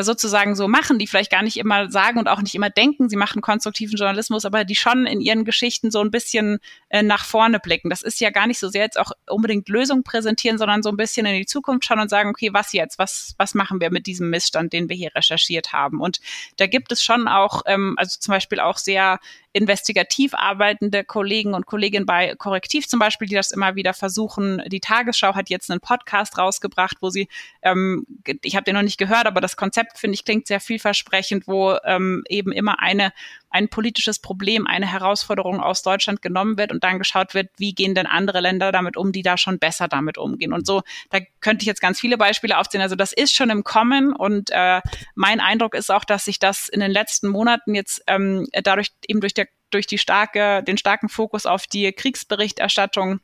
sozusagen 0.00 0.54
so 0.54 0.68
machen, 0.68 0.98
die 0.98 1.06
vielleicht 1.06 1.30
gar 1.30 1.42
nicht 1.42 1.56
immer 1.56 1.90
sagen 1.90 2.18
und 2.18 2.28
auch 2.28 2.42
nicht 2.42 2.54
immer 2.54 2.70
denken, 2.70 3.08
sie 3.08 3.16
machen 3.16 3.40
konstruktiven 3.40 3.96
Journalismus, 3.96 4.44
aber 4.44 4.64
die 4.64 4.76
schon 4.76 5.06
in 5.06 5.20
ihren 5.20 5.44
Geschichten 5.44 5.90
so 5.90 6.00
ein 6.00 6.10
bisschen 6.10 6.58
äh, 6.88 7.02
nach 7.02 7.24
vorne 7.24 7.58
blicken. 7.58 7.90
Das 7.90 8.02
ist 8.02 8.20
ja 8.20 8.30
gar 8.30 8.46
nicht 8.46 8.58
so 8.58 8.68
sehr 8.68 8.82
jetzt 8.82 8.98
auch 8.98 9.12
unbedingt 9.28 9.68
Lösungen 9.68 10.02
präsentieren, 10.02 10.58
sondern 10.58 10.82
so 10.82 10.90
ein 10.90 10.96
bisschen 10.96 11.26
in 11.26 11.36
die 11.36 11.46
Zukunft 11.46 11.86
schauen 11.86 12.00
und 12.00 12.10
sagen, 12.10 12.30
okay, 12.30 12.50
was 12.52 12.72
jetzt? 12.72 12.98
Was, 12.98 13.34
was 13.38 13.54
machen 13.54 13.80
wir 13.80 13.90
mit 13.90 14.06
diesem 14.06 14.30
Missstand, 14.30 14.72
den 14.72 14.88
wir 14.88 14.96
hier 14.96 15.14
recherchiert 15.14 15.72
haben? 15.72 16.00
Und 16.00 16.20
da 16.56 16.66
gibt 16.66 16.92
es 16.92 17.02
schon 17.02 17.28
auch, 17.28 17.62
ähm, 17.66 17.94
also 17.96 18.18
zum 18.20 18.32
Beispiel 18.32 18.60
auch 18.60 18.78
sehr 18.78 19.18
investigativ 19.52 20.34
arbeitende 20.34 21.04
Kollegen 21.04 21.54
und 21.54 21.66
Kolleginnen 21.66 22.06
bei 22.06 22.34
Korrektiv 22.36 22.86
zum 22.86 22.98
Beispiel, 22.98 23.28
die 23.28 23.34
das 23.34 23.50
immer 23.50 23.74
wieder 23.74 23.94
versuchen. 23.94 24.62
Die 24.66 24.80
Tagesschau 24.80 25.34
hat 25.34 25.50
jetzt 25.50 25.70
einen 25.70 25.80
Podcast 25.80 26.38
rausgebracht, 26.38 26.98
wo 27.00 27.10
sie, 27.10 27.28
ähm, 27.62 28.06
ich 28.42 28.56
habe 28.56 28.64
den 28.64 28.74
noch 28.74 28.82
nicht 28.82 28.98
gehört, 28.98 29.26
aber 29.26 29.40
das 29.40 29.56
Konzept 29.56 29.98
finde 29.98 30.14
ich 30.14 30.24
klingt 30.24 30.46
sehr 30.46 30.60
vielversprechend, 30.60 31.48
wo 31.48 31.76
ähm, 31.84 32.24
eben 32.28 32.52
immer 32.52 32.80
eine 32.80 33.12
ein 33.50 33.68
politisches 33.68 34.18
Problem, 34.18 34.66
eine 34.66 34.86
Herausforderung 34.86 35.60
aus 35.60 35.82
Deutschland 35.82 36.22
genommen 36.22 36.58
wird 36.58 36.72
und 36.72 36.84
dann 36.84 36.98
geschaut 36.98 37.34
wird, 37.34 37.48
wie 37.56 37.74
gehen 37.74 37.94
denn 37.94 38.06
andere 38.06 38.40
Länder 38.40 38.72
damit 38.72 38.96
um, 38.96 39.12
die 39.12 39.22
da 39.22 39.36
schon 39.36 39.58
besser 39.58 39.88
damit 39.88 40.18
umgehen. 40.18 40.52
Und 40.52 40.66
so, 40.66 40.82
da 41.10 41.18
könnte 41.40 41.62
ich 41.62 41.66
jetzt 41.66 41.80
ganz 41.80 42.00
viele 42.00 42.18
Beispiele 42.18 42.58
aufzählen. 42.58 42.82
Also 42.82 42.96
das 42.96 43.12
ist 43.12 43.34
schon 43.34 43.50
im 43.50 43.64
Kommen 43.64 44.12
und 44.14 44.50
äh, 44.50 44.80
mein 45.14 45.40
Eindruck 45.40 45.74
ist 45.74 45.90
auch, 45.90 46.04
dass 46.04 46.24
sich 46.24 46.38
das 46.38 46.68
in 46.68 46.80
den 46.80 46.90
letzten 46.90 47.28
Monaten 47.28 47.74
jetzt 47.74 48.02
ähm, 48.06 48.46
dadurch 48.62 48.88
eben 49.06 49.20
durch 49.20 49.34
der 49.34 49.48
durch 49.70 49.86
die 49.86 49.98
starke, 49.98 50.62
den 50.62 50.78
starken 50.78 51.10
Fokus 51.10 51.44
auf 51.44 51.66
die 51.66 51.92
Kriegsberichterstattung 51.92 53.20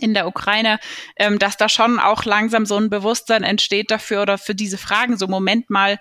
in 0.00 0.14
der 0.14 0.26
Ukraine, 0.26 0.78
ähm, 1.16 1.38
dass 1.38 1.56
da 1.56 1.68
schon 1.68 1.98
auch 1.98 2.24
langsam 2.24 2.66
so 2.66 2.76
ein 2.76 2.90
Bewusstsein 2.90 3.42
entsteht 3.42 3.90
dafür 3.90 4.22
oder 4.22 4.38
für 4.38 4.54
diese 4.54 4.78
Fragen. 4.78 5.16
So, 5.16 5.28
Moment 5.28 5.70
mal, 5.70 5.98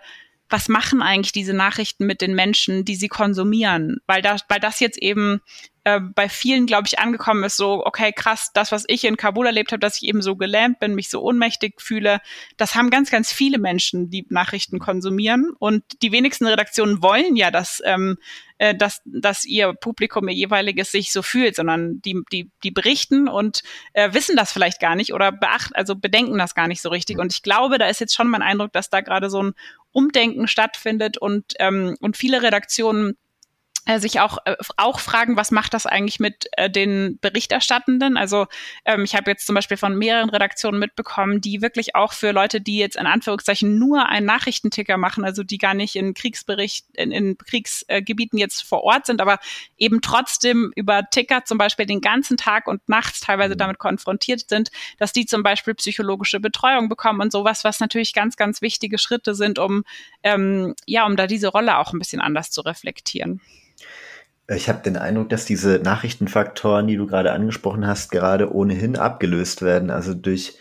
was 0.51 0.67
machen 0.67 1.01
eigentlich 1.01 1.31
diese 1.31 1.53
Nachrichten 1.53 2.05
mit 2.05 2.21
den 2.21 2.35
Menschen, 2.35 2.85
die 2.85 2.95
sie 2.95 3.07
konsumieren? 3.07 3.97
Weil, 4.05 4.21
da, 4.21 4.35
weil 4.49 4.59
das 4.59 4.79
jetzt 4.79 4.97
eben 4.97 5.41
äh, 5.83 5.99
bei 5.99 6.29
vielen, 6.29 6.67
glaube 6.67 6.87
ich, 6.87 6.99
angekommen 6.99 7.43
ist, 7.43 7.57
so, 7.57 7.83
okay, 7.85 8.11
krass, 8.15 8.51
das, 8.53 8.71
was 8.71 8.85
ich 8.87 9.03
in 9.03 9.17
Kabul 9.17 9.47
erlebt 9.47 9.71
habe, 9.71 9.79
dass 9.79 9.97
ich 9.97 10.07
eben 10.07 10.21
so 10.21 10.35
gelähmt 10.35 10.79
bin, 10.79 10.93
mich 10.93 11.09
so 11.09 11.21
ohnmächtig 11.21 11.81
fühle, 11.81 12.19
das 12.57 12.75
haben 12.75 12.91
ganz, 12.91 13.09
ganz 13.09 13.31
viele 13.31 13.57
Menschen, 13.57 14.11
die 14.11 14.25
Nachrichten 14.29 14.77
konsumieren. 14.77 15.53
Und 15.57 15.83
die 16.03 16.11
wenigsten 16.11 16.45
Redaktionen 16.45 17.01
wollen 17.01 17.35
ja, 17.35 17.49
dass, 17.49 17.81
ähm, 17.83 18.17
äh, 18.59 18.75
dass, 18.75 19.01
dass 19.05 19.43
ihr 19.43 19.73
Publikum, 19.73 20.27
ihr 20.27 20.35
jeweiliges 20.35 20.91
sich 20.91 21.11
so 21.11 21.23
fühlt, 21.23 21.55
sondern 21.55 21.99
die, 22.01 22.21
die, 22.31 22.51
die 22.63 22.71
berichten 22.71 23.27
und 23.27 23.63
äh, 23.93 24.13
wissen 24.13 24.35
das 24.35 24.51
vielleicht 24.51 24.79
gar 24.79 24.95
nicht 24.95 25.13
oder 25.13 25.31
beachten, 25.31 25.73
also 25.73 25.95
bedenken 25.95 26.37
das 26.37 26.53
gar 26.53 26.67
nicht 26.67 26.81
so 26.83 26.89
richtig. 26.89 27.17
Und 27.17 27.33
ich 27.33 27.41
glaube, 27.41 27.79
da 27.79 27.87
ist 27.87 27.99
jetzt 27.99 28.13
schon 28.13 28.29
mein 28.29 28.43
Eindruck, 28.43 28.71
dass 28.71 28.91
da 28.91 29.01
gerade 29.01 29.31
so 29.31 29.41
ein 29.41 29.53
Umdenken 29.91 30.47
stattfindet 30.47 31.17
und, 31.17 31.53
ähm, 31.59 31.95
und 31.99 32.17
viele 32.17 32.41
Redaktionen 32.41 33.17
sich 33.99 34.19
auch 34.19 34.37
äh, 34.45 34.55
auch 34.77 34.99
fragen, 34.99 35.37
was 35.37 35.51
macht 35.51 35.73
das 35.73 35.85
eigentlich 35.85 36.19
mit 36.19 36.47
äh, 36.53 36.69
den 36.69 37.17
Berichterstattenden? 37.19 38.15
Also 38.15 38.47
ähm, 38.85 39.03
ich 39.03 39.15
habe 39.15 39.31
jetzt 39.31 39.45
zum 39.45 39.55
Beispiel 39.55 39.77
von 39.77 39.97
mehreren 39.97 40.29
Redaktionen 40.29 40.79
mitbekommen, 40.79 41.41
die 41.41 41.61
wirklich 41.61 41.95
auch 41.95 42.13
für 42.13 42.31
Leute, 42.31 42.61
die 42.61 42.77
jetzt 42.77 42.95
in 42.95 43.07
Anführungszeichen 43.07 43.79
nur 43.79 44.07
einen 44.07 44.25
Nachrichtenticker 44.25 44.97
machen, 44.97 45.25
also 45.25 45.43
die 45.43 45.57
gar 45.57 45.73
nicht 45.73 45.95
in 45.95 46.13
Kriegsbericht 46.13 46.85
in, 46.93 47.11
in 47.11 47.37
Kriegsgebieten 47.37 48.37
jetzt 48.37 48.63
vor 48.63 48.83
Ort 48.83 49.07
sind, 49.07 49.19
aber 49.19 49.39
eben 49.77 50.01
trotzdem 50.01 50.71
über 50.75 51.09
Ticker 51.09 51.43
zum 51.45 51.57
Beispiel 51.57 51.87
den 51.87 52.01
ganzen 52.01 52.37
Tag 52.37 52.67
und 52.67 52.87
nachts 52.87 53.21
teilweise 53.21 53.55
mhm. 53.55 53.59
damit 53.59 53.79
konfrontiert 53.79 54.47
sind, 54.47 54.69
dass 54.99 55.11
die 55.11 55.25
zum 55.25 55.41
Beispiel 55.43 55.73
psychologische 55.73 56.39
Betreuung 56.39 56.87
bekommen 56.87 57.21
und 57.21 57.31
sowas, 57.31 57.63
was 57.63 57.79
natürlich 57.79 58.13
ganz 58.13 58.35
ganz 58.37 58.61
wichtige 58.61 58.99
Schritte 58.99 59.33
sind, 59.33 59.57
um 59.57 59.83
ähm, 60.23 60.75
ja 60.85 61.05
um 61.05 61.15
da 61.15 61.25
diese 61.25 61.47
Rolle 61.47 61.79
auch 61.79 61.93
ein 61.93 61.99
bisschen 61.99 62.21
anders 62.21 62.51
zu 62.51 62.61
reflektieren. 62.61 63.41
Ich 64.47 64.67
habe 64.67 64.83
den 64.83 64.97
Eindruck, 64.97 65.29
dass 65.29 65.45
diese 65.45 65.79
Nachrichtenfaktoren, 65.79 66.87
die 66.87 66.97
du 66.97 67.07
gerade 67.07 67.31
angesprochen 67.31 67.87
hast, 67.87 68.11
gerade 68.11 68.53
ohnehin 68.53 68.97
abgelöst 68.97 69.61
werden. 69.61 69.89
Also 69.89 70.13
durch 70.13 70.57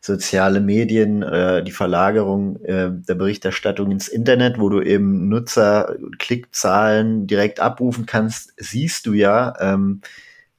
soziale 0.00 0.60
Medien, 0.60 1.22
äh, 1.22 1.62
die 1.62 1.72
Verlagerung 1.72 2.56
äh, 2.64 2.90
der 2.90 3.14
Berichterstattung 3.14 3.90
ins 3.90 4.08
Internet, 4.08 4.58
wo 4.58 4.68
du 4.70 4.80
eben 4.80 5.28
Nutzer 5.28 5.96
Klickzahlen 6.18 7.26
direkt 7.26 7.60
abrufen 7.60 8.06
kannst, 8.06 8.54
siehst 8.56 9.06
du 9.06 9.12
ja 9.12 9.54
ähm, 9.60 10.00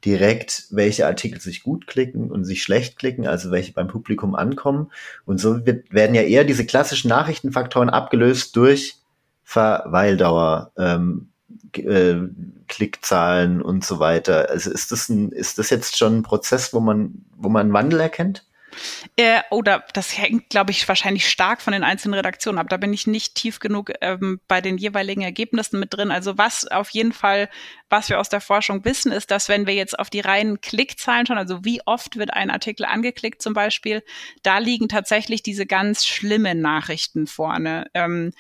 direkt, 0.06 0.66
welche 0.70 1.08
Artikel 1.08 1.42
sich 1.42 1.64
gut 1.64 1.88
klicken 1.88 2.32
und 2.32 2.46
sich 2.46 2.64
schlecht 2.64 2.98
klicken, 2.98 3.28
also 3.28 3.52
welche 3.52 3.74
beim 3.74 3.88
Publikum 3.88 4.36
ankommen. 4.36 4.92
Und 5.26 5.40
so 5.40 5.66
wird, 5.66 5.92
werden 5.92 6.16
ja 6.16 6.22
eher 6.22 6.44
diese 6.44 6.66
klassischen 6.66 7.10
Nachrichtenfaktoren 7.10 7.90
abgelöst 7.90 8.56
durch 8.56 8.96
Verweildauer. 9.44 10.72
Ähm, 10.78 11.31
äh, 11.74 12.16
Klickzahlen 12.68 13.62
und 13.62 13.86
so 13.86 14.00
weiter. 14.00 14.50
Also 14.50 14.72
ist 14.72 14.92
das 14.92 15.10
ein, 15.10 15.32
ist 15.32 15.58
das 15.58 15.70
jetzt 15.70 15.98
schon 15.98 16.20
ein 16.20 16.24
Prozess, 16.24 16.74
wo 16.74 16.80
man, 16.80 17.26
wo 17.36 17.50
man 17.50 17.62
einen 17.62 17.74
Wandel 17.74 18.00
erkennt? 18.00 18.46
Äh, 19.16 19.42
oder 19.50 19.84
das 19.94 20.18
hängt, 20.18 20.50
glaube 20.50 20.72
ich, 20.72 20.88
wahrscheinlich 20.88 21.28
stark 21.28 21.62
von 21.62 21.74
den 21.74 21.84
einzelnen 21.84 22.14
Redaktionen 22.14 22.60
ab. 22.60 22.70
Da 22.70 22.78
bin 22.78 22.94
ich 22.94 23.08
nicht 23.08 23.36
tief 23.36 23.60
genug 23.60 23.92
ähm, 24.02 24.40
bei 24.48 24.62
den 24.62 24.78
jeweiligen 24.78 25.22
Ergebnissen 25.22 25.80
mit 25.80 25.94
drin. 25.94 26.12
Also 26.12 26.38
was 26.38 26.68
auf 26.68 26.90
jeden 26.92 27.12
Fall, 27.12 27.50
was 27.90 28.10
wir 28.10 28.20
aus 28.20 28.30
der 28.30 28.42
Forschung 28.42 28.86
wissen, 28.86 29.12
ist, 29.12 29.32
dass 29.32 29.50
wenn 29.50 29.68
wir 29.68 29.74
jetzt 29.74 29.98
auf 30.00 30.10
die 30.10 30.22
reinen 30.22 30.62
Klickzahlen 30.62 31.26
schauen, 31.26 31.38
also 31.38 31.66
wie 31.66 31.82
oft 31.86 32.18
wird 32.18 32.34
ein 32.34 32.50
Artikel 32.50 32.86
angeklickt 32.86 33.42
zum 33.42 33.54
Beispiel, 33.54 34.04
da 34.44 34.58
liegen 34.60 34.88
tatsächlich 34.88 35.44
diese 35.44 35.66
ganz 35.66 36.06
schlimmen 36.06 36.62
Nachrichten 36.62 37.28
vorne. 37.28 37.88
Ähm, 37.94 38.32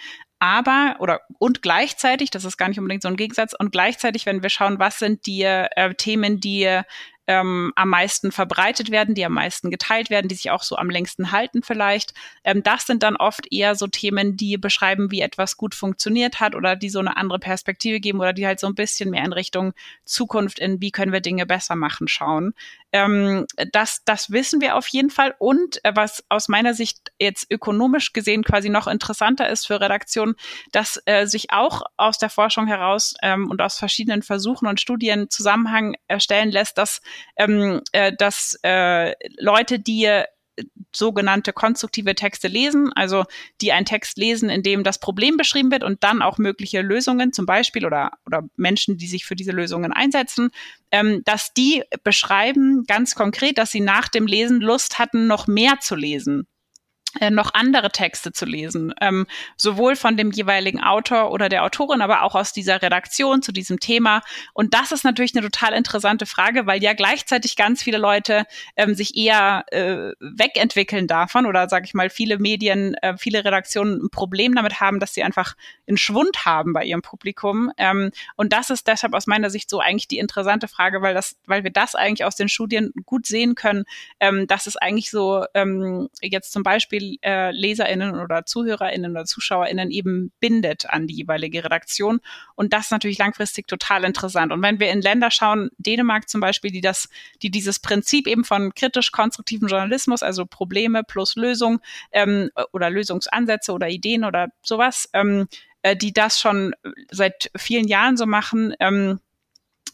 aber 0.41 0.95
oder 0.97 1.21
und 1.37 1.61
gleichzeitig, 1.61 2.31
das 2.31 2.45
ist 2.45 2.57
gar 2.57 2.67
nicht 2.67 2.79
unbedingt 2.79 3.03
so 3.03 3.07
ein 3.07 3.15
Gegensatz, 3.15 3.53
und 3.53 3.71
gleichzeitig, 3.71 4.25
wenn 4.25 4.41
wir 4.41 4.49
schauen, 4.49 4.79
was 4.79 4.97
sind 4.97 5.27
die 5.27 5.43
äh, 5.43 5.93
Themen, 5.93 6.39
die 6.39 6.81
ähm, 7.27 7.71
am 7.75 7.89
meisten 7.89 8.31
verbreitet 8.31 8.89
werden, 8.89 9.13
die 9.13 9.23
am 9.23 9.33
meisten 9.33 9.69
geteilt 9.69 10.09
werden, 10.09 10.27
die 10.27 10.35
sich 10.35 10.49
auch 10.49 10.63
so 10.63 10.77
am 10.77 10.89
längsten 10.89 11.31
halten 11.31 11.61
vielleicht. 11.61 12.15
Ähm, 12.43 12.63
das 12.63 12.87
sind 12.87 13.03
dann 13.03 13.15
oft 13.15 13.51
eher 13.51 13.75
so 13.75 13.85
Themen, 13.85 14.35
die 14.35 14.57
beschreiben, 14.57 15.11
wie 15.11 15.21
etwas 15.21 15.57
gut 15.57 15.75
funktioniert 15.75 16.39
hat 16.39 16.55
oder 16.55 16.75
die 16.75 16.89
so 16.89 16.99
eine 16.99 17.17
andere 17.17 17.37
Perspektive 17.37 17.99
geben 17.99 18.19
oder 18.19 18.33
die 18.33 18.47
halt 18.47 18.59
so 18.59 18.65
ein 18.65 18.75
bisschen 18.75 19.11
mehr 19.11 19.23
in 19.23 19.33
Richtung 19.33 19.73
Zukunft 20.05 20.57
in, 20.57 20.81
wie 20.81 20.91
können 20.91 21.13
wir 21.13 21.21
Dinge 21.21 21.45
besser 21.45 21.75
machen, 21.75 22.07
schauen. 22.07 22.53
Ähm, 22.91 23.45
das, 23.71 24.01
das 24.05 24.31
wissen 24.31 24.61
wir 24.61 24.75
auf 24.75 24.87
jeden 24.87 25.09
Fall. 25.09 25.35
Und 25.39 25.83
äh, 25.83 25.91
was 25.95 26.23
aus 26.29 26.47
meiner 26.47 26.73
Sicht 26.73 27.11
jetzt 27.19 27.49
ökonomisch 27.51 28.13
gesehen 28.13 28.43
quasi 28.43 28.69
noch 28.69 28.87
interessanter 28.87 29.49
ist 29.49 29.67
für 29.67 29.79
Redaktionen, 29.79 30.35
dass 30.71 31.01
äh, 31.05 31.25
sich 31.25 31.51
auch 31.51 31.83
aus 31.97 32.17
der 32.17 32.29
Forschung 32.29 32.67
heraus 32.67 33.15
ähm, 33.21 33.49
und 33.49 33.61
aus 33.61 33.77
verschiedenen 33.77 34.23
Versuchen 34.23 34.67
und 34.67 34.79
Studien 34.81 35.29
Zusammenhang 35.29 35.95
erstellen 36.07 36.51
lässt, 36.51 36.77
dass, 36.77 37.01
ähm, 37.37 37.81
äh, 37.91 38.11
dass 38.17 38.59
äh, 38.63 39.13
Leute, 39.37 39.79
die 39.79 40.23
sogenannte 40.95 41.53
konstruktive 41.53 42.15
Texte 42.15 42.47
lesen, 42.47 42.91
also 42.93 43.25
die 43.61 43.71
einen 43.71 43.85
Text 43.85 44.17
lesen, 44.17 44.49
in 44.49 44.63
dem 44.63 44.83
das 44.83 44.99
Problem 44.99 45.37
beschrieben 45.37 45.71
wird 45.71 45.83
und 45.83 46.03
dann 46.03 46.21
auch 46.21 46.37
mögliche 46.37 46.81
Lösungen 46.81 47.33
zum 47.33 47.45
Beispiel 47.45 47.85
oder, 47.85 48.11
oder 48.25 48.43
Menschen, 48.55 48.97
die 48.97 49.07
sich 49.07 49.25
für 49.25 49.35
diese 49.35 49.51
Lösungen 49.51 49.93
einsetzen, 49.93 50.51
ähm, 50.91 51.21
dass 51.25 51.53
die 51.53 51.83
beschreiben 52.03 52.83
ganz 52.87 53.15
konkret, 53.15 53.57
dass 53.57 53.71
sie 53.71 53.81
nach 53.81 54.07
dem 54.09 54.27
Lesen 54.27 54.61
Lust 54.61 54.99
hatten, 54.99 55.27
noch 55.27 55.47
mehr 55.47 55.79
zu 55.79 55.95
lesen 55.95 56.47
noch 57.29 57.53
andere 57.53 57.91
Texte 57.91 58.31
zu 58.31 58.45
lesen, 58.45 58.93
ähm, 59.01 59.27
sowohl 59.57 59.95
von 59.95 60.17
dem 60.17 60.31
jeweiligen 60.31 60.81
Autor 60.81 61.31
oder 61.31 61.49
der 61.49 61.63
Autorin, 61.63 62.01
aber 62.01 62.23
auch 62.23 62.35
aus 62.35 62.53
dieser 62.53 62.81
Redaktion 62.81 63.41
zu 63.41 63.51
diesem 63.51 63.79
Thema. 63.79 64.21
Und 64.53 64.73
das 64.73 64.91
ist 64.91 65.03
natürlich 65.03 65.35
eine 65.35 65.49
total 65.49 65.73
interessante 65.73 66.25
Frage, 66.25 66.65
weil 66.67 66.81
ja 66.81 66.93
gleichzeitig 66.93 67.55
ganz 67.55 67.83
viele 67.83 67.97
Leute 67.97 68.45
ähm, 68.75 68.95
sich 68.95 69.15
eher 69.15 69.65
äh, 69.71 70.13
wegentwickeln 70.19 71.07
davon 71.07 71.45
oder 71.45 71.67
sage 71.69 71.85
ich 71.85 71.93
mal 71.93 72.09
viele 72.09 72.39
Medien, 72.39 72.95
äh, 72.95 73.17
viele 73.17 73.43
Redaktionen 73.43 74.05
ein 74.05 74.09
Problem 74.09 74.55
damit 74.55 74.79
haben, 74.79 74.99
dass 74.99 75.13
sie 75.13 75.23
einfach 75.23 75.55
einen 75.87 75.97
Schwund 75.97 76.45
haben 76.45 76.73
bei 76.73 76.85
ihrem 76.85 77.01
Publikum. 77.01 77.71
Ähm, 77.77 78.11
und 78.35 78.53
das 78.53 78.69
ist 78.69 78.87
deshalb 78.87 79.13
aus 79.13 79.27
meiner 79.27 79.49
Sicht 79.49 79.69
so 79.69 79.79
eigentlich 79.79 80.07
die 80.07 80.19
interessante 80.19 80.67
Frage, 80.67 81.01
weil 81.01 81.13
das, 81.13 81.35
weil 81.45 81.63
wir 81.63 81.71
das 81.71 81.95
eigentlich 81.95 82.25
aus 82.25 82.35
den 82.35 82.49
Studien 82.49 82.93
gut 83.05 83.25
sehen 83.25 83.55
können, 83.55 83.83
ähm, 84.19 84.47
dass 84.47 84.67
es 84.67 84.77
eigentlich 84.77 85.11
so 85.11 85.45
ähm, 85.53 86.09
jetzt 86.21 86.51
zum 86.51 86.63
Beispiel 86.63 87.00
Beispiel 87.01 87.17
äh, 87.21 87.51
LeserInnen 87.51 88.19
oder 88.19 88.45
ZuhörerInnen 88.45 89.11
oder 89.11 89.25
ZuschauerInnen 89.25 89.91
eben 89.91 90.31
bindet 90.39 90.89
an 90.89 91.07
die 91.07 91.15
jeweilige 91.15 91.63
Redaktion. 91.63 92.19
Und 92.55 92.73
das 92.73 92.85
ist 92.85 92.91
natürlich 92.91 93.17
langfristig 93.17 93.67
total 93.67 94.03
interessant. 94.03 94.51
Und 94.51 94.61
wenn 94.61 94.79
wir 94.79 94.89
in 94.91 95.01
Länder 95.01 95.31
schauen, 95.31 95.69
Dänemark 95.77 96.29
zum 96.29 96.41
Beispiel, 96.41 96.71
die 96.71 96.81
das, 96.81 97.09
die 97.41 97.49
dieses 97.49 97.79
Prinzip 97.79 98.27
eben 98.27 98.43
von 98.43 98.73
kritisch-konstruktivem 98.73 99.67
Journalismus, 99.67 100.23
also 100.23 100.45
Probleme 100.45 101.03
plus 101.03 101.35
Lösung 101.35 101.79
ähm, 102.11 102.49
oder 102.71 102.89
Lösungsansätze 102.89 103.73
oder 103.73 103.89
Ideen 103.89 104.23
oder 104.23 104.49
sowas, 104.61 105.09
ähm, 105.13 105.47
äh, 105.81 105.95
die 105.95 106.13
das 106.13 106.39
schon 106.39 106.73
seit 107.09 107.51
vielen 107.57 107.87
Jahren 107.87 108.17
so 108.17 108.25
machen, 108.25 108.75
ähm, 108.79 109.19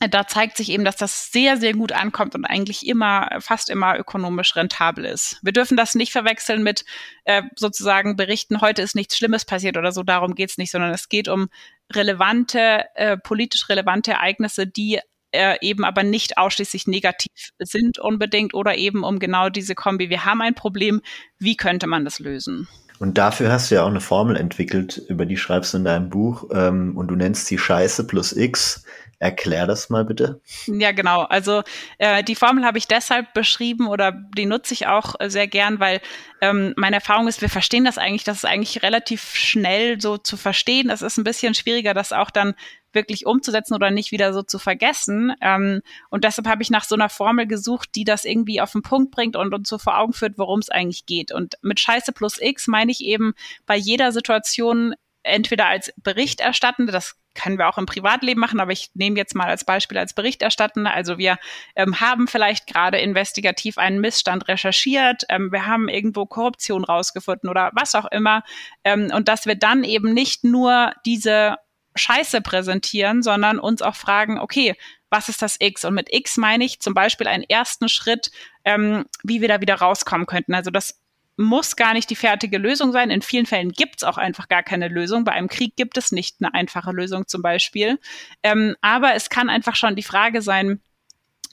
da 0.10 0.28
zeigt 0.28 0.58
sich 0.58 0.70
eben, 0.70 0.86
dass 0.86 0.96
das 0.96 1.32
sehr, 1.32 1.58
sehr 1.58 1.74
gut 1.74 1.92
ankommt 1.92 2.36
und 2.36 2.46
eigentlich 2.46 2.86
immer, 2.86 3.30
fast 3.40 3.70
immer 3.70 3.98
ökonomisch 3.98 4.56
rentabel 4.56 5.06
ist. 5.06 5.40
Wir 5.42 5.54
dürfen 5.54 5.78
das 5.78 5.96
nicht 5.96 6.12
verwechseln 6.12 6.64
mit 6.64 6.86
äh, 7.26 7.44
sozusagen 7.56 8.16
Berichten, 8.16 8.62
heute 8.62 8.82
ist 8.82 8.96
nichts 8.96 9.18
Schlimmes 9.18 9.46
passiert 9.46 9.78
oder 9.78 9.92
so, 9.92 10.04
darum 10.04 10.36
geht's 10.36 10.58
nicht, 10.58 10.72
sondern 10.72 10.92
es 10.92 11.10
geht 11.10 11.28
um 11.28 11.50
relevante, 11.94 12.86
äh, 12.96 13.18
politisch 13.18 13.70
relevante 13.70 14.12
Ereignisse, 14.12 14.68
die 14.68 15.00
äh, 15.32 15.58
eben 15.62 15.84
aber 15.84 16.04
nicht 16.04 16.38
ausschließlich 16.38 16.88
negativ 16.88 17.52
sind 17.60 18.00
unbedingt 18.00 18.54
oder 18.54 18.78
eben 18.78 19.04
um 19.04 19.20
genau 19.20 19.50
diese 19.50 19.76
Kombi, 19.76 20.10
wir 20.10 20.26
haben 20.26 20.42
ein 20.42 20.56
Problem, 20.56 21.02
wie 21.40 21.58
könnte 21.58 21.88
man 21.88 22.06
das 22.06 22.20
lösen? 22.20 22.68
Und 23.00 23.18
dafür 23.18 23.52
hast 23.52 23.70
du 23.70 23.76
ja 23.76 23.84
auch 23.84 23.90
eine 23.90 24.02
Formel 24.02 24.36
entwickelt, 24.36 24.98
über 25.08 25.26
die 25.26 25.38
schreibst 25.38 25.74
du 25.74 25.78
in 25.78 25.86
deinem 25.86 26.10
Buch 26.10 26.50
ähm, 26.52 26.98
und 26.98 27.10
du 27.10 27.16
nennst 27.16 27.46
sie 27.46 27.58
Scheiße 27.58 28.08
plus 28.08 28.36
X 28.36 28.84
Erklär 29.20 29.66
das 29.66 29.90
mal 29.90 30.06
bitte. 30.06 30.42
Ja, 30.68 30.92
genau. 30.92 31.22
Also 31.22 31.64
äh, 31.98 32.24
die 32.24 32.36
Formel 32.36 32.64
habe 32.64 32.78
ich 32.78 32.88
deshalb 32.88 33.34
beschrieben 33.34 33.88
oder 33.88 34.12
die 34.12 34.46
nutze 34.46 34.76
ich 34.76 34.86
auch 34.86 35.16
äh, 35.20 35.32
sehr 35.32 35.48
gern, 35.48 35.80
weil 35.80 36.02
ähm, 36.40 36.74
meine 36.78 36.98
Erfahrung 36.98 37.28
ist, 37.28 37.42
wir 37.42 37.50
verstehen 37.50 37.84
das 37.84 37.98
eigentlich, 37.98 38.24
das 38.24 38.38
ist 38.38 38.46
eigentlich 38.46 38.84
relativ 38.84 39.34
schnell 39.34 40.00
so 40.00 40.18
zu 40.18 40.38
verstehen. 40.38 40.92
Es 40.92 41.02
ist 41.02 41.18
ein 41.18 41.24
bisschen 41.24 41.56
schwieriger, 41.56 41.96
das 41.96 42.14
auch 42.14 42.30
dann 42.30 42.54
wirklich 42.94 43.26
umzusetzen 43.26 43.74
oder 43.74 43.90
nicht 43.90 44.12
wieder 44.12 44.34
so 44.34 44.44
zu 44.44 44.60
vergessen. 44.60 45.34
Ähm, 45.42 45.82
und 46.12 46.24
deshalb 46.24 46.48
habe 46.48 46.62
ich 46.62 46.70
nach 46.70 46.84
so 46.84 46.94
einer 46.94 47.10
Formel 47.10 47.48
gesucht, 47.48 47.90
die 47.96 48.04
das 48.04 48.24
irgendwie 48.24 48.62
auf 48.62 48.74
den 48.74 48.84
Punkt 48.84 49.10
bringt 49.10 49.36
und 49.36 49.52
uns 49.52 49.68
so 49.68 49.80
vor 49.80 49.98
Augen 49.98 50.14
führt, 50.14 50.38
worum 50.38 50.60
es 50.60 50.70
eigentlich 50.70 51.08
geht. 51.08 51.32
Und 51.32 51.56
mit 51.64 51.80
Scheiße 51.80 52.12
plus 52.12 52.40
X 52.40 52.68
meine 52.68 52.92
ich 52.92 53.02
eben 53.02 53.34
bei 53.66 53.76
jeder 53.76 54.12
Situation 54.12 54.94
entweder 55.28 55.68
als 55.68 55.94
Berichterstattende, 55.98 56.92
das 56.92 57.16
können 57.36 57.58
wir 57.58 57.70
auch 57.70 57.78
im 57.78 57.86
Privatleben 57.86 58.40
machen, 58.40 58.60
aber 58.60 58.72
ich 58.72 58.90
nehme 58.96 59.16
jetzt 59.18 59.36
mal 59.36 59.48
als 59.48 59.64
Beispiel 59.64 59.98
als 59.98 60.14
Berichterstattende. 60.14 60.92
Also 60.92 61.18
wir 61.18 61.38
ähm, 61.76 62.00
haben 62.00 62.28
vielleicht 62.28 62.68
gerade 62.68 62.98
investigativ 62.98 63.78
einen 63.78 64.02
Missstand 64.02 64.48
recherchiert, 64.48 65.24
ähm, 65.30 65.52
wir 65.52 65.68
haben 65.68 65.88
irgendwo 65.88 66.26
Korruption 66.26 66.84
rausgefunden 66.84 67.50
oder 67.50 67.72
was 67.74 67.96
auch 67.96 68.10
immer. 68.12 68.44
Ähm, 68.84 69.12
und 69.14 69.28
dass 69.28 69.46
wir 69.46 69.56
dann 69.56 69.84
eben 69.84 70.14
nicht 70.14 70.44
nur 70.44 70.94
diese 71.06 71.58
Scheiße 71.96 72.42
präsentieren, 72.42 73.24
sondern 73.24 73.60
uns 73.60 73.82
auch 73.82 73.96
fragen, 73.96 74.40
okay, 74.40 74.76
was 75.10 75.30
ist 75.30 75.42
das 75.42 75.58
X? 75.60 75.86
Und 75.86 75.94
mit 75.94 76.14
X 76.14 76.38
meine 76.38 76.66
ich 76.66 76.80
zum 76.80 76.94
Beispiel 76.94 77.28
einen 77.28 77.44
ersten 77.44 77.90
Schritt, 77.90 78.32
ähm, 78.66 79.06
wie 79.24 79.42
wir 79.42 79.48
da 79.48 79.62
wieder 79.62 79.76
rauskommen 79.76 80.28
könnten. 80.28 80.54
Also 80.54 80.70
das 80.70 81.00
muss 81.38 81.76
gar 81.76 81.94
nicht 81.94 82.10
die 82.10 82.16
fertige 82.16 82.58
Lösung 82.58 82.92
sein. 82.92 83.12
In 83.12 83.22
vielen 83.22 83.46
Fällen 83.46 83.72
gibt 83.72 83.98
es 83.98 84.04
auch 84.04 84.18
einfach 84.18 84.48
gar 84.48 84.64
keine 84.64 84.88
Lösung. 84.88 85.24
Bei 85.24 85.34
einem 85.34 85.48
Krieg 85.48 85.76
gibt 85.76 85.98
es 85.98 86.12
nicht 86.12 86.38
eine 86.40 86.54
einfache 86.54 86.92
Lösung 86.92 87.28
zum 87.28 87.44
Beispiel. 87.44 88.00
Ähm, 88.44 88.76
aber 88.82 89.14
es 89.14 89.30
kann 89.30 89.50
einfach 89.50 89.76
schon 89.76 89.96
die 89.96 90.04
Frage 90.04 90.42
sein, 90.42 90.82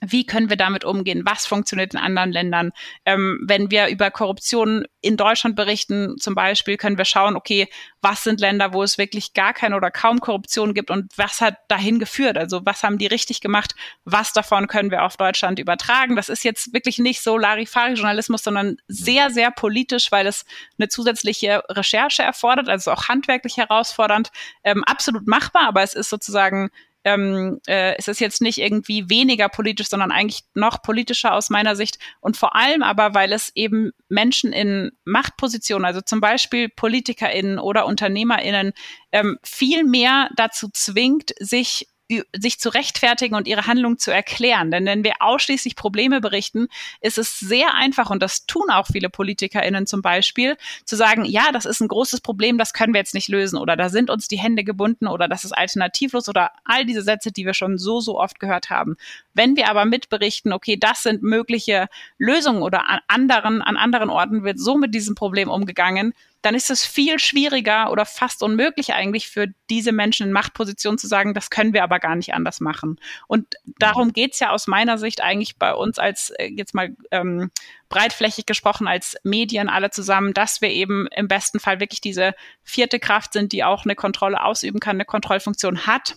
wie 0.09 0.27
können 0.27 0.51
wir 0.51 0.57
damit 0.57 0.85
umgehen? 0.85 1.23
Was 1.25 1.47
funktioniert 1.47 1.95
in 1.95 2.01
anderen 2.01 2.33
Ländern? 2.33 2.73
Ähm, 3.05 3.41
wenn 3.47 3.71
wir 3.71 3.89
über 3.89 4.11
Korruption 4.11 4.87
in 5.01 5.17
Deutschland 5.17 5.57
berichten, 5.57 6.17
zum 6.19 6.35
Beispiel, 6.35 6.77
können 6.77 6.99
wir 6.99 7.05
schauen, 7.05 7.37
okay, 7.37 7.69
was 8.01 8.23
sind 8.23 8.41
Länder, 8.41 8.73
wo 8.73 8.83
es 8.83 8.99
wirklich 8.99 9.35
gar 9.35 9.53
keine 9.53 9.77
oder 9.77 9.91
kaum 9.91 10.21
Korruption 10.21 10.75
gibt 10.75 10.91
und 10.91 11.13
was 11.17 11.41
hat 11.41 11.57
dahin 11.69 11.99
geführt? 11.99 12.37
Also 12.37 12.65
was 12.65 12.83
haben 12.83 12.99
die 12.99 13.07
richtig 13.07 13.41
gemacht? 13.41 13.75
Was 14.05 14.33
davon 14.33 14.67
können 14.67 14.91
wir 14.91 15.03
auf 15.05 15.17
Deutschland 15.17 15.59
übertragen? 15.59 16.17
Das 16.17 16.29
ist 16.29 16.45
jetzt 16.45 16.73
wirklich 16.73 16.99
nicht 16.99 17.23
so 17.23 17.39
Larifari-Journalismus, 17.39 18.43
sondern 18.43 18.77
sehr, 18.89 19.31
sehr 19.31 19.51
politisch, 19.51 20.13
weil 20.13 20.27
es 20.27 20.45
eine 20.79 20.89
zusätzliche 20.89 21.63
Recherche 21.69 22.23
erfordert, 22.23 22.69
also 22.69 22.93
auch 22.93 23.09
handwerklich 23.09 23.57
herausfordernd, 23.57 24.31
ähm, 24.65 24.85
absolut 24.85 25.27
machbar, 25.27 25.69
aber 25.69 25.83
es 25.83 25.95
ist 25.95 26.11
sozusagen 26.11 26.71
ähm, 27.05 27.61
äh, 27.67 27.97
es 27.97 28.09
ist 28.09 28.21
jetzt 28.21 28.41
nicht 28.41 28.59
irgendwie 28.59 29.09
weniger 29.09 29.49
politisch, 29.49 29.89
sondern 29.89 30.11
eigentlich 30.11 30.45
noch 30.55 30.83
politischer 30.83 31.35
aus 31.35 31.51
meiner 31.51 31.77
Sicht. 31.77 31.99
Und 32.21 32.37
vor 32.37 32.57
allem 32.57 32.83
aber, 32.83 33.15
weil 33.15 33.33
es 33.33 33.53
eben 33.55 33.93
Menschen 34.09 34.53
in 34.53 34.91
Machtpositionen, 35.05 35.85
also 35.85 36.01
zum 36.01 36.21
Beispiel 36.21 36.69
PolitikerInnen 36.69 37.59
oder 37.59 37.87
UnternehmerInnen, 37.87 38.73
ähm, 39.13 39.39
viel 39.43 39.85
mehr 39.85 40.31
dazu 40.37 40.69
zwingt, 40.73 41.35
sich 41.39 41.89
sich 42.37 42.59
zu 42.61 42.69
rechtfertigen 42.69 43.35
und 43.35 43.49
ihre 43.49 43.67
Handlung 43.67 43.99
zu 43.99 44.11
erklären. 44.11 44.71
Denn 44.71 44.85
wenn 44.85 45.05
wir 45.05 45.15
ausschließlich 45.21 45.75
Probleme 45.75 46.21
berichten, 46.21 46.69
ist 47.01 47.17
es 47.17 47.39
sehr 47.39 47.75
einfach, 47.75 48.11
und 48.11 48.23
das 48.23 48.47
tun 48.47 48.71
auch 48.71 48.87
viele 48.87 49.09
PolitikerInnen 49.09 49.87
zum 49.87 50.03
Beispiel, 50.03 50.57
zu 50.85 50.97
sagen, 50.97 51.25
ja, 51.25 51.51
das 51.53 51.65
ist 51.65 51.81
ein 51.81 51.89
großes 51.89 52.21
Problem, 52.21 52.59
das 52.59 52.75
können 52.75 52.93
wir 52.93 53.01
jetzt 53.01 53.15
nicht 53.15 53.29
lösen 53.29 53.59
oder 53.59 53.77
da 53.77 53.89
sind 53.89 54.11
uns 54.11 54.29
die 54.29 54.39
Hände 54.39 54.65
gebunden 54.65 55.07
oder 55.07 55.29
das 55.29 55.45
ist 55.45 55.53
alternativlos 55.53 56.29
oder 56.29 56.51
all 56.65 56.85
diese 56.85 57.03
Sätze, 57.03 57.33
die 57.33 57.47
wir 57.47 57.55
schon 57.55 57.79
so, 57.79 58.01
so 58.01 58.21
oft 58.21 58.39
gehört 58.39 58.69
haben. 58.69 58.97
Wenn 59.33 59.57
wir 59.57 59.71
aber 59.71 59.87
mitberichten, 59.87 60.53
okay, 60.53 60.77
das 60.77 61.03
sind 61.03 61.23
mögliche 61.23 61.89
Lösungen 62.19 62.63
oder 62.63 62.89
an 62.89 63.01
anderen, 63.09 63.63
an 63.63 63.77
anderen 63.77 64.11
Orten 64.11 64.45
wird 64.45 64.59
so 64.59 64.77
mit 64.77 64.95
diesem 64.95 65.15
Problem 65.15 65.49
umgegangen, 65.49 66.13
dann 66.45 66.55
ist 66.55 66.71
es 66.71 66.85
viel 66.85 67.19
schwieriger 67.19 67.91
oder 67.91 68.05
fast 68.05 68.43
unmöglich 68.43 68.93
eigentlich 68.93 69.29
für 69.29 69.47
diese 69.71 69.93
Menschen 69.93 70.27
in 70.27 70.33
Machtposition 70.33 70.99
zu 70.99 71.07
sagen, 71.07 71.33
das 71.33 71.49
können 71.49 71.73
wir 71.73 71.83
aber 71.83 71.99
gar 71.99 72.17
nicht 72.17 72.35
anders 72.35 72.61
machen. 72.61 73.01
Und 73.27 73.55
darum 73.79 74.13
geht's 74.13 74.41
ja 74.41 74.51
aus 74.51 74.67
meiner 74.67 74.99
Sicht 74.99 75.23
eigentlich 75.23 75.57
bei 75.59 75.73
uns 75.73 75.99
als 75.99 76.31
äh, 76.39 76.47
jetzt 76.47 76.75
mal 76.75 76.95
ähm, 77.11 77.51
breitflächig 77.89 78.45
gesprochen 78.45 78.87
als 78.87 79.17
Medien 79.23 79.71
alle 79.71 79.91
zusammen, 79.91 80.35
dass 80.35 80.61
wir 80.61 80.69
eben 80.69 81.07
im 81.17 81.29
besten 81.29 81.61
Fall 81.61 81.81
wirklich 81.81 82.03
diese 82.03 82.35
vierte 82.63 83.01
Kraft 83.01 83.33
sind, 83.33 83.53
die 83.53 83.65
auch 83.65 83.85
eine 83.85 83.95
Kontrolle 83.95 84.45
ausüben 84.45 84.81
kann, 84.81 84.97
eine 84.97 85.07
Kontrollfunktion 85.07 85.87
hat 85.87 86.17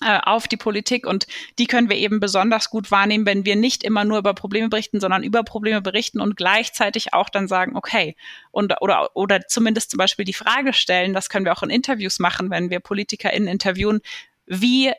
auf 0.00 0.46
die 0.46 0.58
Politik 0.58 1.06
und 1.06 1.26
die 1.58 1.66
können 1.66 1.88
wir 1.88 1.96
eben 1.96 2.20
besonders 2.20 2.68
gut 2.68 2.90
wahrnehmen, 2.90 3.24
wenn 3.24 3.46
wir 3.46 3.56
nicht 3.56 3.82
immer 3.82 4.04
nur 4.04 4.18
über 4.18 4.34
Probleme 4.34 4.68
berichten, 4.68 5.00
sondern 5.00 5.22
über 5.22 5.42
Probleme 5.42 5.80
berichten 5.80 6.20
und 6.20 6.36
gleichzeitig 6.36 7.14
auch 7.14 7.30
dann 7.30 7.48
sagen, 7.48 7.76
okay, 7.76 8.14
und 8.50 8.74
oder 8.82 9.16
oder 9.16 9.46
zumindest 9.48 9.90
zum 9.90 9.98
Beispiel 9.98 10.26
die 10.26 10.34
Frage 10.34 10.74
stellen, 10.74 11.14
das 11.14 11.30
können 11.30 11.46
wir 11.46 11.52
auch 11.52 11.62
in 11.62 11.70
Interviews 11.70 12.18
machen, 12.18 12.50
wenn 12.50 12.68
wir 12.68 12.80
PolitikerInnen 12.80 13.48
interviewen, 13.48 14.00
wie 14.44 14.92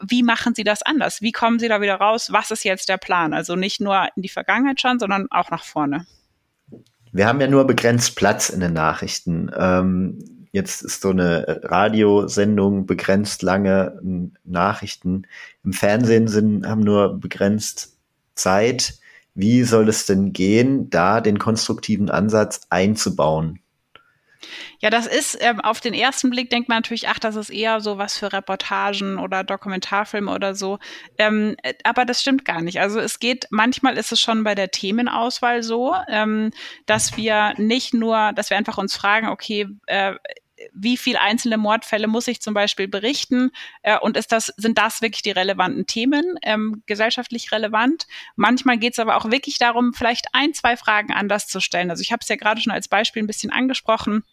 wie 0.00 0.22
machen 0.22 0.54
Sie 0.54 0.64
das 0.64 0.82
anders? 0.82 1.22
Wie 1.22 1.32
kommen 1.32 1.58
Sie 1.58 1.68
da 1.68 1.80
wieder 1.80 1.96
raus? 1.96 2.32
Was 2.32 2.50
ist 2.50 2.64
jetzt 2.64 2.88
der 2.88 2.98
Plan? 2.98 3.34
Also 3.34 3.56
nicht 3.56 3.80
nur 3.80 4.08
in 4.14 4.22
die 4.22 4.28
Vergangenheit 4.28 4.80
schauen, 4.80 4.98
sondern 4.98 5.26
auch 5.30 5.50
nach 5.50 5.64
vorne. 5.64 6.06
Wir 7.10 7.26
haben 7.26 7.40
ja 7.40 7.48
nur 7.48 7.66
begrenzt 7.66 8.16
Platz 8.16 8.48
in 8.48 8.60
den 8.60 8.72
Nachrichten. 8.72 9.50
Ähm, 9.54 10.41
Jetzt 10.52 10.82
ist 10.82 11.00
so 11.00 11.10
eine 11.10 11.60
Radiosendung 11.64 12.86
begrenzt 12.86 13.42
lange 13.42 13.98
Nachrichten. 14.44 15.26
Im 15.64 15.72
Fernsehen 15.72 16.28
sind, 16.28 16.66
haben 16.66 16.82
nur 16.82 17.18
begrenzt 17.18 17.96
Zeit. 18.34 18.98
Wie 19.34 19.62
soll 19.64 19.88
es 19.88 20.04
denn 20.04 20.34
gehen, 20.34 20.90
da 20.90 21.22
den 21.22 21.38
konstruktiven 21.38 22.10
Ansatz 22.10 22.66
einzubauen? 22.68 23.60
Ja, 24.80 24.90
das 24.90 25.06
ist 25.06 25.38
ähm, 25.40 25.60
auf 25.60 25.80
den 25.80 25.94
ersten 25.94 26.30
Blick 26.30 26.50
denkt 26.50 26.68
man 26.68 26.78
natürlich, 26.78 27.08
ach, 27.08 27.18
das 27.18 27.36
ist 27.36 27.50
eher 27.50 27.80
so 27.80 27.98
was 27.98 28.18
für 28.18 28.32
Reportagen 28.32 29.18
oder 29.18 29.44
Dokumentarfilme 29.44 30.32
oder 30.32 30.54
so. 30.54 30.78
Ähm, 31.18 31.54
äh, 31.62 31.74
aber 31.84 32.04
das 32.04 32.20
stimmt 32.20 32.44
gar 32.44 32.60
nicht. 32.62 32.80
Also 32.80 32.98
es 32.98 33.20
geht, 33.20 33.46
manchmal 33.50 33.96
ist 33.96 34.12
es 34.12 34.20
schon 34.20 34.42
bei 34.44 34.54
der 34.54 34.70
Themenauswahl 34.70 35.62
so, 35.62 35.94
ähm, 36.08 36.50
dass 36.86 37.16
wir 37.16 37.54
nicht 37.58 37.94
nur, 37.94 38.32
dass 38.34 38.50
wir 38.50 38.56
einfach 38.56 38.78
uns 38.78 38.96
fragen, 38.96 39.28
okay, 39.28 39.68
äh, 39.86 40.14
wie 40.72 40.96
viel 40.96 41.16
einzelne 41.16 41.56
Mordfälle 41.56 42.06
muss 42.06 42.28
ich 42.28 42.40
zum 42.40 42.54
Beispiel 42.54 42.88
berichten 42.88 43.50
äh, 43.82 43.98
und 43.98 44.16
ist 44.16 44.32
das, 44.32 44.52
sind 44.56 44.78
das 44.78 45.02
wirklich 45.02 45.22
die 45.22 45.30
relevanten 45.30 45.86
Themen, 45.86 46.38
ähm, 46.42 46.82
gesellschaftlich 46.86 47.52
relevant? 47.52 48.06
Manchmal 48.36 48.78
geht 48.78 48.92
es 48.94 48.98
aber 48.98 49.16
auch 49.16 49.30
wirklich 49.30 49.58
darum, 49.58 49.94
vielleicht 49.94 50.26
ein, 50.32 50.54
zwei 50.54 50.76
Fragen 50.76 51.12
anders 51.12 51.46
zu 51.46 51.60
stellen. 51.60 51.90
Also 51.90 52.02
ich 52.02 52.12
habe 52.12 52.20
es 52.22 52.28
ja 52.28 52.36
gerade 52.36 52.60
schon 52.60 52.72
als 52.72 52.88
Beispiel 52.88 53.22
ein 53.22 53.26
bisschen 53.26 53.50
angesprochen 53.50 54.24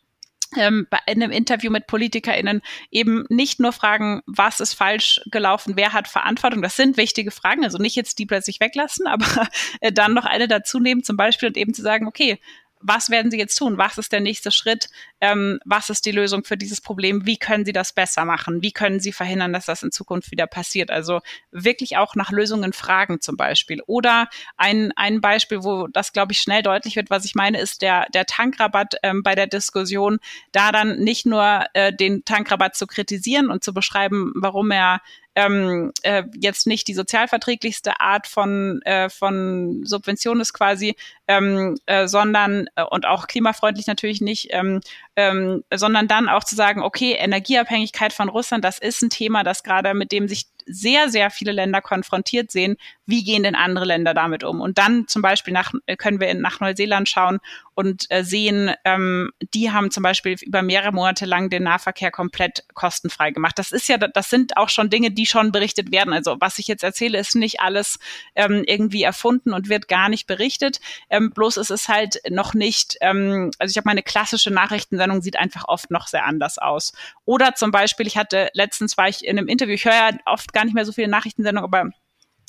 ähm, 0.57 0.87
bei 0.89 0.99
einem 1.07 1.31
Interview 1.31 1.71
mit 1.71 1.87
PolitikerInnen 1.87 2.61
eben 2.91 3.25
nicht 3.29 3.59
nur 3.59 3.71
fragen, 3.71 4.21
was 4.25 4.59
ist 4.59 4.73
falsch 4.73 5.21
gelaufen, 5.31 5.75
wer 5.75 5.93
hat 5.93 6.07
Verantwortung. 6.07 6.61
Das 6.61 6.75
sind 6.75 6.97
wichtige 6.97 7.31
Fragen, 7.31 7.63
also 7.63 7.77
nicht 7.77 7.95
jetzt 7.95 8.19
die 8.19 8.25
plötzlich 8.25 8.59
weglassen, 8.59 9.07
aber 9.07 9.47
äh, 9.81 9.91
dann 9.91 10.13
noch 10.13 10.25
eine 10.25 10.47
dazu 10.47 10.79
nehmen 10.79 11.03
zum 11.03 11.17
Beispiel 11.17 11.49
und 11.49 11.57
eben 11.57 11.73
zu 11.73 11.81
sagen, 11.81 12.07
okay, 12.07 12.39
was 12.81 13.09
werden 13.09 13.29
Sie 13.29 13.37
jetzt 13.37 13.55
tun? 13.55 13.77
Was 13.77 13.97
ist 13.97 14.11
der 14.11 14.21
nächste 14.21 14.51
Schritt? 14.51 14.89
Ähm, 15.19 15.59
was 15.65 15.89
ist 15.89 16.05
die 16.05 16.11
Lösung 16.11 16.43
für 16.43 16.57
dieses 16.57 16.81
Problem? 16.81 17.25
Wie 17.25 17.37
können 17.37 17.65
Sie 17.65 17.73
das 17.73 17.93
besser 17.93 18.25
machen? 18.25 18.61
Wie 18.61 18.71
können 18.71 18.99
Sie 18.99 19.11
verhindern, 19.11 19.53
dass 19.53 19.65
das 19.65 19.83
in 19.83 19.91
Zukunft 19.91 20.31
wieder 20.31 20.47
passiert? 20.47 20.89
Also 20.89 21.19
wirklich 21.51 21.97
auch 21.97 22.15
nach 22.15 22.31
Lösungen 22.31 22.71
fragen 22.73 23.19
zum 23.19 23.35
Beispiel. 23.35 23.81
Oder 23.85 24.29
ein, 24.55 24.93
ein 24.95 25.19
Beispiel, 25.19 25.63
wo 25.63 25.87
das, 25.87 26.13
glaube 26.13 26.31
ich, 26.31 26.41
schnell 26.41 26.63
deutlich 26.63 26.95
wird, 26.95 27.09
was 27.09 27.25
ich 27.25 27.35
meine, 27.35 27.59
ist 27.59 27.81
der, 27.81 28.07
der 28.13 28.25
Tankrabatt 28.25 28.95
ähm, 29.03 29.23
bei 29.23 29.35
der 29.35 29.47
Diskussion, 29.47 30.19
da 30.51 30.71
dann 30.71 30.99
nicht 30.99 31.25
nur 31.25 31.65
äh, 31.73 31.93
den 31.93 32.23
Tankrabatt 32.23 32.75
zu 32.75 32.87
kritisieren 32.87 33.49
und 33.49 33.63
zu 33.63 33.73
beschreiben, 33.73 34.31
warum 34.35 34.71
er 34.71 35.01
ähm, 35.39 35.93
äh, 36.01 36.23
jetzt 36.35 36.67
nicht 36.67 36.87
die 36.89 36.93
sozialverträglichste 36.93 38.01
Art 38.01 38.27
von, 38.27 38.81
äh, 38.81 39.09
von 39.09 39.85
Subvention 39.85 40.41
ist 40.41 40.51
quasi, 40.51 40.95
ähm, 41.27 41.77
äh, 41.85 42.07
sondern 42.07 42.67
äh, 42.75 42.83
und 42.83 43.05
auch 43.05 43.27
klimafreundlich 43.27 43.87
natürlich 43.87 44.19
nicht, 44.19 44.49
ähm, 44.51 44.81
ähm, 45.15 45.63
sondern 45.73 46.09
dann 46.09 46.27
auch 46.27 46.43
zu 46.43 46.55
sagen, 46.55 46.81
okay, 46.81 47.13
Energieabhängigkeit 47.13 48.11
von 48.11 48.27
Russland, 48.27 48.65
das 48.65 48.79
ist 48.79 49.01
ein 49.01 49.09
Thema, 49.09 49.43
das 49.43 49.63
gerade 49.63 49.93
mit 49.93 50.11
dem 50.11 50.27
sich 50.27 50.47
sehr, 50.65 51.09
sehr 51.09 51.31
viele 51.31 51.53
Länder 51.53 51.81
konfrontiert 51.81 52.51
sehen, 52.51 52.75
wie 53.09 53.23
gehen 53.23 53.43
denn 53.43 53.55
andere 53.55 53.85
Länder 53.85 54.13
damit 54.13 54.43
um? 54.43 54.61
Und 54.61 54.77
dann 54.77 55.07
zum 55.07 55.21
Beispiel 55.21 55.53
nach, 55.53 55.73
können 55.97 56.19
wir 56.19 56.33
nach 56.35 56.59
Neuseeland 56.59 57.09
schauen 57.09 57.39
und 57.73 58.05
äh, 58.09 58.23
sehen, 58.23 58.71
ähm, 58.83 59.31
die 59.53 59.71
haben 59.71 59.89
zum 59.89 60.03
Beispiel 60.03 60.35
über 60.41 60.61
mehrere 60.61 60.91
Monate 60.91 61.25
lang 61.25 61.49
den 61.49 61.63
Nahverkehr 61.63 62.11
komplett 62.11 62.65
kostenfrei 62.73 63.31
gemacht. 63.31 63.57
Das 63.57 63.71
ist 63.71 63.87
ja, 63.87 63.97
das 63.97 64.29
sind 64.29 64.57
auch 64.57 64.69
schon 64.69 64.89
Dinge, 64.89 65.11
die 65.11 65.25
schon 65.25 65.51
berichtet 65.51 65.91
werden. 65.91 66.13
Also 66.13 66.37
was 66.39 66.59
ich 66.59 66.67
jetzt 66.67 66.83
erzähle, 66.83 67.17
ist 67.17 67.35
nicht 67.35 67.61
alles 67.61 67.97
ähm, 68.35 68.63
irgendwie 68.65 69.03
erfunden 69.03 69.53
und 69.53 69.69
wird 69.69 69.87
gar 69.87 70.09
nicht 70.09 70.27
berichtet. 70.27 70.79
Ähm, 71.09 71.31
bloß 71.31 71.57
ist 71.57 71.71
es 71.71 71.87
halt 71.87 72.19
noch 72.29 72.53
nicht, 72.53 72.97
ähm, 73.01 73.51
also 73.59 73.71
ich 73.71 73.77
habe 73.77 73.87
meine 73.87 74.03
klassische 74.03 74.51
Nachrichtensendung 74.51 75.21
sieht 75.21 75.37
einfach 75.37 75.63
oft 75.67 75.89
noch 75.89 76.07
sehr 76.07 76.25
anders 76.25 76.57
aus. 76.57 76.93
Oder 77.25 77.55
zum 77.55 77.71
Beispiel, 77.71 78.07
ich 78.07 78.17
hatte 78.17 78.49
letztens 78.53 78.97
war 78.97 79.07
ich 79.07 79.25
in 79.25 79.37
einem 79.37 79.47
Interview, 79.47 79.73
ich 79.73 79.85
höre 79.85 79.93
ja 79.93 80.11
oft 80.25 80.53
gar 80.53 80.65
nicht 80.65 80.73
mehr 80.73 80.85
so 80.85 80.91
viele 80.91 81.07
Nachrichtensendungen, 81.07 81.63
aber 81.63 81.91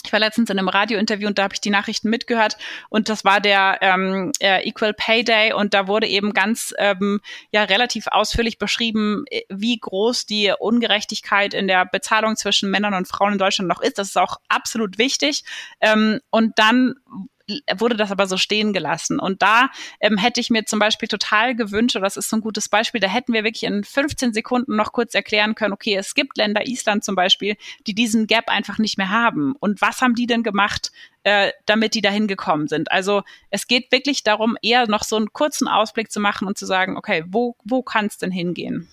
ich 0.05 0.13
war 0.13 0.21
letztens 0.21 0.51
in 0.51 0.59
einem 0.59 0.69
Radiointerview 0.69 1.29
und 1.29 1.39
da 1.39 1.45
habe 1.45 1.55
ich 1.55 1.61
die 1.61 1.71
Nachrichten 1.71 2.11
mitgehört 2.11 2.57
und 2.89 3.09
das 3.09 3.25
war 3.25 3.41
der 3.41 3.79
ähm, 3.81 4.33
äh, 4.41 4.67
Equal 4.69 4.95
Pay 4.95 5.25
Day 5.25 5.53
und 5.53 5.75
da 5.75 5.87
wurde 5.87 6.07
eben 6.07 6.33
ganz 6.33 6.75
ähm, 6.79 7.21
ja 7.53 7.65
relativ 7.65 8.07
ausführlich 8.09 8.59
beschrieben, 8.59 9.25
äh, 9.31 9.43
wie 9.49 9.79
groß 9.79 10.27
die 10.27 10.53
Ungerechtigkeit 10.59 11.55
in 11.55 11.69
der 11.69 11.87
Bezahlung 11.87 12.37
zwischen 12.37 12.71
Männern 12.71 12.95
und 12.95 13.09
Frauen 13.09 13.33
in 13.33 13.39
Deutschland 13.39 13.69
noch 13.69 13.81
ist. 13.81 13.99
Das 13.99 14.09
ist 14.09 14.19
auch 14.19 14.39
absolut 14.49 14.99
wichtig. 14.99 15.45
Ähm, 15.81 16.21
und 16.31 16.59
dann 16.59 16.95
wurde 17.77 17.97
das 17.97 18.11
aber 18.11 18.27
so 18.27 18.37
stehen 18.37 18.73
gelassen. 18.73 19.19
Und 19.19 19.43
da 19.43 19.71
ähm, 20.01 20.17
hätte 20.17 20.41
ich 20.41 20.51
mir 20.51 20.65
zum 20.65 20.79
Beispiel 20.79 21.09
total 21.09 21.55
gewünscht, 21.55 21.97
oder 21.97 22.05
das 22.05 22.17
ist 22.17 22.31
so 22.31 22.37
ein 22.37 22.41
gutes 22.41 22.69
Beispiel, 22.69 23.01
da 23.01 23.09
hätten 23.09 23.33
wir 23.33 23.45
wirklich 23.45 23.65
in 23.65 23.85
15 23.85 24.33
Sekunden 24.33 24.77
noch 24.77 24.93
kurz 24.93 25.15
erklären 25.15 25.55
können, 25.55 25.73
okay, 25.73 25.97
es 25.97 26.15
gibt 26.15 26.37
Länder, 26.37 26.67
Island 26.67 27.05
zum 27.05 27.15
Beispiel, 27.15 27.57
die 27.87 27.95
diesen 27.95 28.27
Gap 28.27 28.49
einfach 28.49 28.79
nicht 28.79 28.99
mehr 28.99 29.11
haben. 29.11 29.55
Und 29.61 29.81
was 29.81 30.01
haben 30.01 30.15
die 30.15 30.27
denn 30.27 30.43
gemacht, 30.43 30.93
äh, 31.25 31.53
damit 31.67 31.95
die 31.95 32.03
dahin 32.03 32.27
gekommen 32.27 32.69
sind? 32.69 32.91
Also 32.91 33.23
es 33.51 33.67
geht 33.67 33.93
wirklich 33.93 34.23
darum, 34.23 34.57
eher 34.63 34.87
noch 34.89 35.05
so 35.05 35.17
einen 35.17 35.33
kurzen 35.33 35.69
Ausblick 35.69 36.11
zu 36.11 36.21
machen 36.21 36.47
und 36.47 36.59
zu 36.59 36.67
sagen, 36.67 36.97
okay, 36.97 37.25
wo, 37.29 37.57
wo 37.65 37.83
kann 37.83 38.07
es 38.07 38.19
denn 38.19 38.31
hingehen? 38.31 38.89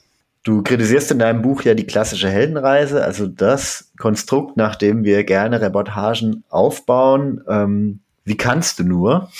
Du 0.47 0.63
kritisierst 0.63 1.11
in 1.11 1.19
deinem 1.19 1.41
Buch 1.41 1.63
ja 1.63 1.73
die 1.73 1.85
klassische 1.85 2.29
Heldenreise, 2.29 3.03
also 3.03 3.27
das 3.27 3.91
Konstrukt, 3.99 4.55
nach 4.55 4.77
dem 4.77 5.03
wir 5.03 5.25
gerne 5.25 5.59
Reportagen 5.59 6.45
aufbauen. 6.47 7.43
Ähm, 7.49 7.99
wie 8.27 8.37
kannst 8.37 8.79
du 8.79 8.83
nur? 8.83 9.31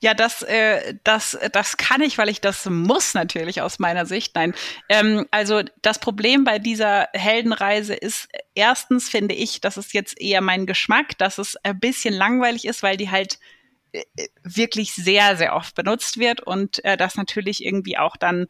Ja, 0.00 0.14
das, 0.14 0.42
äh, 0.42 0.94
das, 1.04 1.38
das 1.52 1.76
kann 1.76 2.00
ich, 2.00 2.18
weil 2.18 2.28
ich 2.28 2.40
das 2.40 2.66
muss 2.66 3.14
natürlich 3.14 3.62
aus 3.62 3.78
meiner 3.78 4.06
Sicht. 4.06 4.34
Nein, 4.34 4.54
ähm, 4.88 5.26
also 5.30 5.62
das 5.82 5.98
Problem 5.98 6.44
bei 6.44 6.58
dieser 6.58 7.08
Heldenreise 7.12 7.94
ist 7.94 8.28
erstens 8.54 9.08
finde 9.08 9.34
ich, 9.34 9.60
dass 9.60 9.76
es 9.76 9.92
jetzt 9.92 10.20
eher 10.20 10.40
mein 10.40 10.66
Geschmack, 10.66 11.18
dass 11.18 11.38
es 11.38 11.56
ein 11.64 11.78
bisschen 11.78 12.14
langweilig 12.14 12.64
ist, 12.64 12.82
weil 12.82 12.96
die 12.96 13.10
halt 13.10 13.38
wirklich 14.42 14.92
sehr, 14.92 15.36
sehr 15.36 15.54
oft 15.54 15.74
benutzt 15.74 16.18
wird 16.18 16.40
und 16.40 16.84
äh, 16.84 16.96
das 16.96 17.16
natürlich 17.16 17.64
irgendwie 17.64 17.96
auch 17.96 18.16
dann, 18.16 18.46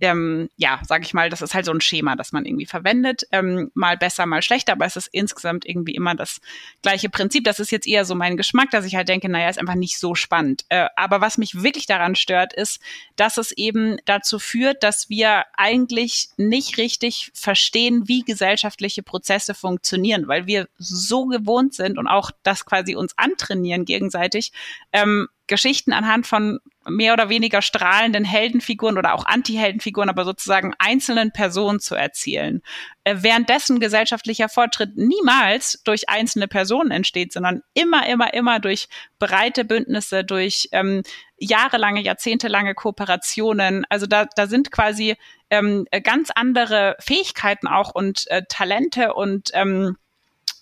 ähm, 0.00 0.48
ja, 0.56 0.80
sag 0.86 1.02
ich 1.02 1.12
mal, 1.12 1.28
das 1.28 1.42
ist 1.42 1.54
halt 1.54 1.64
so 1.66 1.72
ein 1.72 1.80
Schema, 1.80 2.14
das 2.14 2.32
man 2.32 2.44
irgendwie 2.44 2.66
verwendet, 2.66 3.24
ähm, 3.32 3.70
mal 3.74 3.96
besser, 3.96 4.26
mal 4.26 4.42
schlechter, 4.42 4.72
aber 4.72 4.86
es 4.86 4.96
ist 4.96 5.08
insgesamt 5.12 5.66
irgendwie 5.66 5.94
immer 5.94 6.14
das 6.14 6.40
gleiche 6.82 7.08
Prinzip. 7.08 7.44
Das 7.44 7.58
ist 7.58 7.72
jetzt 7.72 7.86
eher 7.86 8.04
so 8.04 8.14
mein 8.14 8.36
Geschmack, 8.36 8.70
dass 8.70 8.84
ich 8.84 8.94
halt 8.94 9.08
denke, 9.08 9.28
naja, 9.28 9.48
ist 9.48 9.58
einfach 9.58 9.74
nicht 9.74 9.98
so 9.98 10.14
spannend. 10.14 10.64
Äh, 10.68 10.86
aber 10.96 11.20
was 11.20 11.38
mich 11.38 11.62
wirklich 11.62 11.86
daran 11.86 12.14
stört, 12.14 12.52
ist, 12.52 12.80
dass 13.16 13.38
es 13.38 13.52
eben 13.52 13.96
dazu 14.04 14.38
führt, 14.38 14.82
dass 14.82 15.08
wir 15.08 15.44
eigentlich 15.56 16.28
nicht 16.36 16.78
richtig 16.78 17.30
verstehen, 17.34 18.06
wie 18.06 18.22
gesellschaftliche 18.22 19.02
Prozesse 19.02 19.54
funktionieren, 19.54 20.28
weil 20.28 20.46
wir 20.46 20.68
so 20.78 21.26
gewohnt 21.26 21.74
sind 21.74 21.98
und 21.98 22.06
auch 22.06 22.30
das 22.42 22.64
quasi 22.64 22.94
uns 22.94 23.16
antrainieren 23.18 23.84
gegenseitig, 23.84 24.52
ähm, 24.92 25.28
Geschichten 25.46 25.92
anhand 25.92 26.26
von 26.26 26.58
mehr 26.88 27.12
oder 27.12 27.28
weniger 27.28 27.62
strahlenden 27.62 28.24
Heldenfiguren 28.24 28.98
oder 28.98 29.14
auch 29.14 29.26
Anti-Heldenfiguren, 29.26 30.08
aber 30.08 30.24
sozusagen 30.24 30.74
einzelnen 30.78 31.32
Personen 31.32 31.80
zu 31.80 31.94
erzählen. 31.94 32.62
Äh, 33.04 33.16
währenddessen 33.18 33.80
gesellschaftlicher 33.80 34.48
Fortschritt 34.48 34.96
niemals 34.96 35.82
durch 35.84 36.08
einzelne 36.08 36.48
Personen 36.48 36.90
entsteht, 36.90 37.32
sondern 37.32 37.62
immer, 37.74 38.08
immer, 38.08 38.34
immer 38.34 38.60
durch 38.60 38.88
breite 39.18 39.64
Bündnisse, 39.64 40.24
durch 40.24 40.68
ähm, 40.72 41.02
jahrelange, 41.38 42.02
jahrzehntelange 42.02 42.74
Kooperationen. 42.74 43.84
Also 43.88 44.06
da, 44.06 44.26
da 44.36 44.46
sind 44.46 44.70
quasi 44.70 45.16
ähm, 45.50 45.86
ganz 46.02 46.30
andere 46.34 46.96
Fähigkeiten 47.00 47.68
auch 47.68 47.94
und 47.94 48.28
äh, 48.28 48.42
Talente 48.48 49.14
und 49.14 49.50
ähm, 49.54 49.96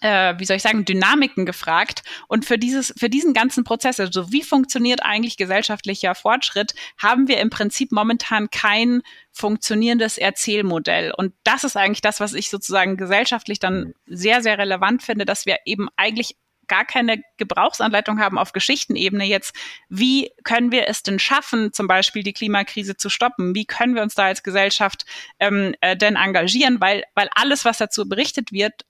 äh, 0.04 0.38
wie 0.38 0.44
soll 0.44 0.58
ich 0.58 0.62
sagen, 0.62 0.84
Dynamiken 0.84 1.46
gefragt. 1.46 2.02
Und 2.28 2.44
für 2.44 2.58
dieses, 2.58 2.92
für 2.96 3.08
diesen 3.08 3.32
ganzen 3.32 3.64
Prozess, 3.64 3.98
also 3.98 4.30
wie 4.30 4.42
funktioniert 4.42 5.02
eigentlich 5.02 5.38
gesellschaftlicher 5.38 6.14
Fortschritt, 6.14 6.74
haben 6.98 7.26
wir 7.26 7.40
im 7.40 7.50
Prinzip 7.50 7.90
momentan 7.90 8.50
kein 8.50 9.02
funktionierendes 9.32 10.18
Erzählmodell. 10.18 11.12
Und 11.16 11.32
das 11.42 11.64
ist 11.64 11.76
eigentlich 11.76 12.02
das, 12.02 12.20
was 12.20 12.34
ich 12.34 12.50
sozusagen 12.50 12.98
gesellschaftlich 12.98 13.58
dann 13.58 13.94
sehr, 14.06 14.42
sehr 14.42 14.58
relevant 14.58 15.02
finde, 15.02 15.24
dass 15.24 15.46
wir 15.46 15.58
eben 15.64 15.88
eigentlich 15.96 16.36
gar 16.66 16.84
keine 16.84 17.22
Gebrauchsanleitung 17.36 18.20
haben 18.20 18.38
auf 18.38 18.52
Geschichtenebene 18.52 19.24
jetzt, 19.24 19.54
wie 19.88 20.30
können 20.44 20.72
wir 20.72 20.88
es 20.88 21.02
denn 21.02 21.18
schaffen, 21.18 21.72
zum 21.72 21.86
Beispiel 21.86 22.22
die 22.22 22.32
Klimakrise 22.32 22.96
zu 22.96 23.10
stoppen? 23.10 23.54
Wie 23.54 23.66
können 23.66 23.94
wir 23.94 24.02
uns 24.02 24.14
da 24.14 24.24
als 24.24 24.42
Gesellschaft 24.42 25.04
ähm, 25.40 25.74
äh, 25.80 25.96
denn 25.96 26.16
engagieren? 26.16 26.80
Weil, 26.80 27.04
weil 27.14 27.28
alles, 27.34 27.64
was 27.64 27.78
dazu 27.78 28.08
berichtet 28.08 28.50
wird, 28.52 28.84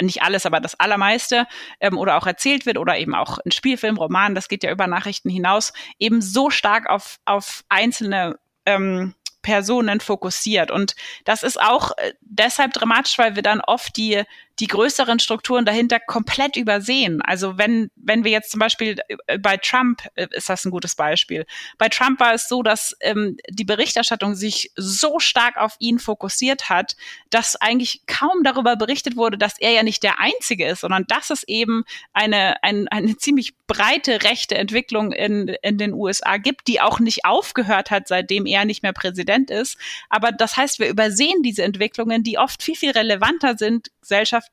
nicht 0.00 0.22
alles, 0.22 0.46
aber 0.46 0.60
das 0.60 0.78
allermeiste 0.78 1.46
ähm, 1.80 1.98
oder 1.98 2.16
auch 2.16 2.26
erzählt 2.26 2.66
wird 2.66 2.78
oder 2.78 2.98
eben 2.98 3.14
auch 3.14 3.38
ein 3.38 3.52
Spielfilm, 3.52 3.96
Roman, 3.96 4.34
das 4.34 4.48
geht 4.48 4.62
ja 4.62 4.70
über 4.70 4.86
Nachrichten 4.86 5.30
hinaus, 5.30 5.72
eben 5.98 6.22
so 6.22 6.50
stark 6.50 6.88
auf, 6.88 7.18
auf 7.24 7.64
einzelne 7.68 8.38
ähm, 8.66 9.14
Personen 9.42 10.00
fokussiert. 10.00 10.70
Und 10.70 10.94
das 11.24 11.42
ist 11.42 11.60
auch 11.60 11.92
äh, 11.96 12.12
deshalb 12.20 12.72
dramatisch, 12.72 13.18
weil 13.18 13.36
wir 13.36 13.42
dann 13.42 13.60
oft 13.60 13.96
die, 13.96 14.24
die 14.60 14.66
größeren 14.66 15.18
Strukturen 15.20 15.64
dahinter 15.64 16.00
komplett 16.00 16.56
übersehen. 16.56 17.22
Also 17.22 17.58
wenn, 17.58 17.90
wenn 17.96 18.24
wir 18.24 18.32
jetzt 18.32 18.50
zum 18.50 18.58
Beispiel 18.58 18.96
äh, 19.26 19.38
bei 19.38 19.56
Trump 19.56 20.02
äh, 20.14 20.26
ist 20.32 20.48
das 20.48 20.64
ein 20.64 20.70
gutes 20.70 20.96
Beispiel. 20.96 21.46
Bei 21.78 21.88
Trump 21.88 22.20
war 22.20 22.34
es 22.34 22.48
so, 22.48 22.62
dass 22.62 22.96
ähm, 23.00 23.36
die 23.48 23.64
Berichterstattung 23.64 24.34
sich 24.34 24.72
so 24.76 25.18
stark 25.20 25.56
auf 25.56 25.76
ihn 25.78 25.98
fokussiert 25.98 26.68
hat, 26.68 26.96
dass 27.30 27.56
eigentlich 27.56 28.02
kaum 28.06 28.42
darüber 28.42 28.76
berichtet 28.76 29.16
wurde, 29.16 29.38
dass 29.38 29.58
er 29.58 29.70
ja 29.72 29.82
nicht 29.82 30.02
der 30.02 30.18
Einzige 30.18 30.66
ist, 30.66 30.80
sondern 30.80 31.04
dass 31.06 31.30
es 31.30 31.44
eben 31.44 31.84
eine, 32.12 32.62
ein, 32.62 32.88
eine 32.88 33.16
ziemlich 33.16 33.56
breite 33.66 34.22
rechte 34.24 34.56
Entwicklung 34.56 35.12
in, 35.12 35.48
in 35.62 35.78
den 35.78 35.92
USA 35.92 36.36
gibt, 36.38 36.66
die 36.68 36.80
auch 36.80 36.98
nicht 36.98 37.24
aufgehört 37.24 37.90
hat, 37.90 38.08
seitdem 38.08 38.46
er 38.46 38.64
nicht 38.64 38.82
mehr 38.82 38.92
Präsident 38.92 39.50
ist. 39.50 39.76
Aber 40.08 40.32
das 40.32 40.56
heißt, 40.56 40.80
wir 40.80 40.88
übersehen 40.88 41.42
diese 41.42 41.62
Entwicklungen, 41.62 42.22
die 42.22 42.38
oft 42.38 42.62
viel, 42.62 42.76
viel 42.76 42.90
relevanter 42.90 43.56
sind 43.56 43.90
gesellschaftlich 44.00 44.47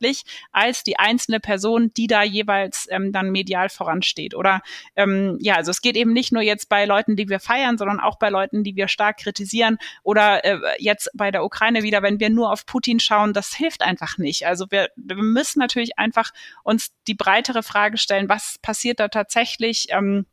als 0.51 0.83
die 0.83 0.97
einzelne 0.97 1.39
Person, 1.39 1.91
die 1.95 2.07
da 2.07 2.23
jeweils 2.23 2.87
ähm, 2.89 3.11
dann 3.11 3.31
medial 3.31 3.69
voransteht. 3.69 4.35
Oder 4.35 4.61
ähm, 4.95 5.37
ja, 5.41 5.55
also 5.55 5.71
es 5.71 5.81
geht 5.81 5.95
eben 5.95 6.13
nicht 6.13 6.31
nur 6.31 6.41
jetzt 6.41 6.69
bei 6.69 6.85
Leuten, 6.85 7.15
die 7.15 7.29
wir 7.29 7.39
feiern, 7.39 7.77
sondern 7.77 7.99
auch 7.99 8.17
bei 8.17 8.29
Leuten, 8.29 8.63
die 8.63 8.75
wir 8.75 8.87
stark 8.87 9.17
kritisieren 9.17 9.77
oder 10.03 10.43
äh, 10.43 10.59
jetzt 10.79 11.09
bei 11.13 11.31
der 11.31 11.43
Ukraine 11.43 11.83
wieder, 11.83 12.01
wenn 12.01 12.19
wir 12.19 12.29
nur 12.29 12.51
auf 12.51 12.65
Putin 12.65 12.99
schauen, 12.99 13.33
das 13.33 13.53
hilft 13.53 13.81
einfach 13.81 14.17
nicht. 14.17 14.45
Also 14.47 14.65
wir, 14.69 14.89
wir 14.95 15.15
müssen 15.15 15.59
natürlich 15.59 15.97
einfach 15.97 16.31
uns 16.63 16.91
die 17.07 17.15
breitere 17.15 17.63
Frage 17.63 17.97
stellen, 17.97 18.29
was 18.29 18.57
passiert 18.61 18.99
da 18.99 19.07
tatsächlich? 19.07 19.87
Ähm, 19.89 20.25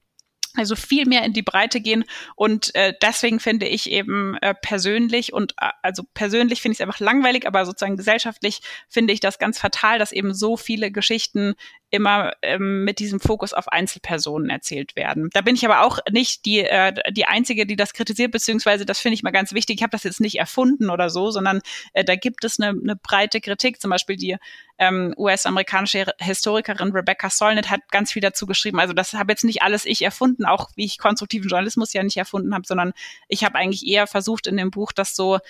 also 0.54 0.76
viel 0.76 1.06
mehr 1.06 1.24
in 1.24 1.32
die 1.32 1.42
Breite 1.42 1.80
gehen. 1.80 2.04
Und 2.36 2.74
äh, 2.74 2.94
deswegen 3.00 3.40
finde 3.40 3.66
ich 3.66 3.90
eben 3.90 4.36
äh, 4.40 4.54
persönlich 4.54 5.32
und 5.32 5.52
äh, 5.60 5.70
also 5.82 6.02
persönlich 6.14 6.60
finde 6.60 6.74
ich 6.74 6.80
es 6.80 6.86
einfach 6.86 7.00
langweilig, 7.00 7.46
aber 7.46 7.64
sozusagen 7.64 7.96
gesellschaftlich 7.96 8.60
finde 8.88 9.12
ich 9.12 9.20
das 9.20 9.38
ganz 9.38 9.58
fatal, 9.58 9.98
dass 9.98 10.12
eben 10.12 10.34
so 10.34 10.56
viele 10.56 10.90
Geschichten 10.90 11.54
immer 11.92 12.32
ähm, 12.40 12.84
mit 12.84 12.98
diesem 12.98 13.20
Fokus 13.20 13.52
auf 13.52 13.68
Einzelpersonen 13.68 14.48
erzählt 14.48 14.96
werden. 14.96 15.28
Da 15.34 15.42
bin 15.42 15.54
ich 15.54 15.64
aber 15.66 15.82
auch 15.82 15.98
nicht 16.10 16.46
die, 16.46 16.60
äh, 16.60 16.94
die 17.12 17.26
Einzige, 17.26 17.66
die 17.66 17.76
das 17.76 17.92
kritisiert, 17.92 18.32
beziehungsweise 18.32 18.86
das 18.86 18.98
finde 18.98 19.14
ich 19.14 19.22
mal 19.22 19.30
ganz 19.30 19.52
wichtig. 19.52 19.76
Ich 19.76 19.82
habe 19.82 19.90
das 19.90 20.02
jetzt 20.02 20.18
nicht 20.18 20.38
erfunden 20.38 20.88
oder 20.88 21.10
so, 21.10 21.30
sondern 21.30 21.60
äh, 21.92 22.02
da 22.02 22.16
gibt 22.16 22.44
es 22.44 22.58
eine, 22.58 22.70
eine 22.70 22.96
breite 22.96 23.42
Kritik. 23.42 23.78
Zum 23.78 23.90
Beispiel 23.90 24.16
die 24.16 24.38
ähm, 24.78 25.12
US-amerikanische 25.18 26.06
Historikerin 26.18 26.92
Rebecca 26.92 27.28
Solnit 27.28 27.68
hat 27.68 27.80
ganz 27.90 28.10
viel 28.10 28.22
dazu 28.22 28.46
geschrieben. 28.46 28.80
Also 28.80 28.94
das 28.94 29.12
habe 29.12 29.30
jetzt 29.30 29.44
nicht 29.44 29.60
alles 29.60 29.84
ich 29.84 30.00
erfunden, 30.00 30.46
auch 30.46 30.70
wie 30.76 30.86
ich 30.86 30.96
konstruktiven 30.96 31.50
Journalismus 31.50 31.92
ja 31.92 32.02
nicht 32.02 32.16
erfunden 32.16 32.54
habe, 32.54 32.66
sondern 32.66 32.94
ich 33.28 33.44
habe 33.44 33.56
eigentlich 33.56 33.86
eher 33.86 34.06
versucht 34.06 34.46
in 34.46 34.56
dem 34.56 34.70
Buch 34.70 34.92
das 34.92 35.14
so 35.14 35.40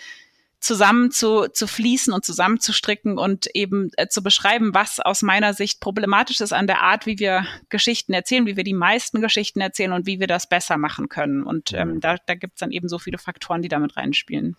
zusammen 0.62 1.10
zu, 1.10 1.48
zu 1.48 1.66
fließen 1.66 2.12
und 2.12 2.24
zusammenzustricken 2.24 3.18
und 3.18 3.48
eben 3.54 3.90
äh, 3.96 4.06
zu 4.06 4.22
beschreiben, 4.22 4.72
was 4.72 5.00
aus 5.00 5.22
meiner 5.22 5.54
Sicht 5.54 5.80
problematisch 5.80 6.40
ist 6.40 6.52
an 6.52 6.68
der 6.68 6.82
Art, 6.82 7.04
wie 7.04 7.18
wir 7.18 7.44
Geschichten 7.68 8.12
erzählen, 8.12 8.46
wie 8.46 8.56
wir 8.56 8.64
die 8.64 8.72
meisten 8.72 9.20
Geschichten 9.20 9.60
erzählen 9.60 9.92
und 9.92 10.06
wie 10.06 10.20
wir 10.20 10.28
das 10.28 10.48
besser 10.48 10.78
machen 10.78 11.08
können. 11.08 11.42
Und 11.42 11.72
ähm, 11.72 12.00
da, 12.00 12.16
da 12.26 12.34
gibt 12.36 12.54
es 12.54 12.60
dann 12.60 12.70
eben 12.70 12.88
so 12.88 12.98
viele 13.00 13.18
Faktoren, 13.18 13.60
die 13.60 13.68
damit 13.68 13.96
reinspielen. 13.96 14.56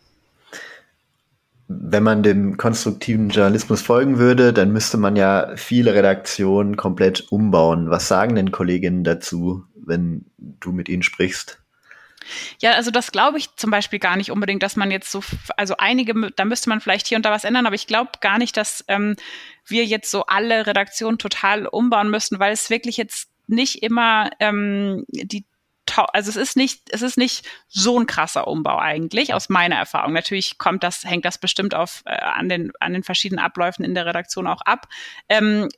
Wenn 1.70 2.04
man 2.04 2.22
dem 2.22 2.58
konstruktiven 2.58 3.30
Journalismus 3.30 3.82
folgen 3.82 4.20
würde, 4.20 4.52
dann 4.52 4.74
müsste 4.74 4.98
man 4.98 5.16
ja 5.16 5.54
viele 5.56 5.94
Redaktionen 5.94 6.76
komplett 6.76 7.32
umbauen. 7.32 7.90
Was 7.90 8.10
sagen 8.10 8.36
denn 8.36 8.52
Kolleginnen 8.52 9.06
dazu, 9.06 9.64
wenn 9.76 10.26
du 10.38 10.74
mit 10.74 10.90
ihnen 10.90 11.02
sprichst? 11.02 11.63
Ja, 12.62 12.72
also 12.74 12.92
das 12.92 13.12
glaube 13.12 13.38
ich 13.38 13.56
zum 13.56 13.72
Beispiel 13.72 14.00
gar 14.00 14.16
nicht 14.16 14.32
unbedingt, 14.32 14.64
dass 14.64 14.76
man 14.76 14.92
jetzt 14.92 15.12
so, 15.12 15.24
also 15.58 15.76
einige, 15.78 16.32
da 16.36 16.46
müsste 16.46 16.70
man 16.70 16.82
vielleicht 16.82 17.08
hier 17.08 17.18
und 17.18 17.26
da 17.26 17.32
was 17.32 17.44
ändern, 17.44 17.66
aber 17.66 17.76
ich 17.76 17.88
glaube 17.88 18.12
gar 18.22 18.38
nicht, 18.38 18.58
dass 18.58 18.84
ähm, 18.88 19.16
wir 19.66 19.86
jetzt 19.86 20.12
so 20.12 20.26
alle 20.26 20.68
Redaktionen 20.68 21.18
total 21.18 21.68
umbauen 21.68 22.10
müssen, 22.10 22.40
weil 22.40 22.54
es 22.54 22.70
wirklich 22.70 22.98
jetzt 22.98 23.30
nicht 23.48 23.84
immer 23.84 24.30
ähm, 24.40 25.06
die 25.10 25.46
also 26.14 26.30
es 26.30 26.36
ist 26.36 26.56
nicht, 26.56 26.82
es 26.92 27.02
ist 27.02 27.18
nicht 27.18 27.46
so 27.68 28.00
ein 28.00 28.08
krasser 28.08 28.48
Umbau 28.48 28.78
eigentlich, 28.78 29.34
aus 29.34 29.50
meiner 29.50 29.76
Erfahrung. 29.76 30.14
Natürlich 30.14 30.58
kommt 30.58 30.84
das, 30.84 31.04
hängt 31.04 31.26
das 31.26 31.38
bestimmt 31.38 31.76
auf, 31.76 32.04
äh, 32.06 32.16
an, 32.16 32.50
den, 32.50 32.72
an 32.80 32.94
den 32.94 33.04
verschiedenen 33.04 33.44
Abläufen 33.44 33.84
in 33.84 33.94
der 33.94 34.06
Redaktion 34.06 34.48
auch 34.48 34.62
ab. 34.62 34.88
Ähm, 35.30 35.70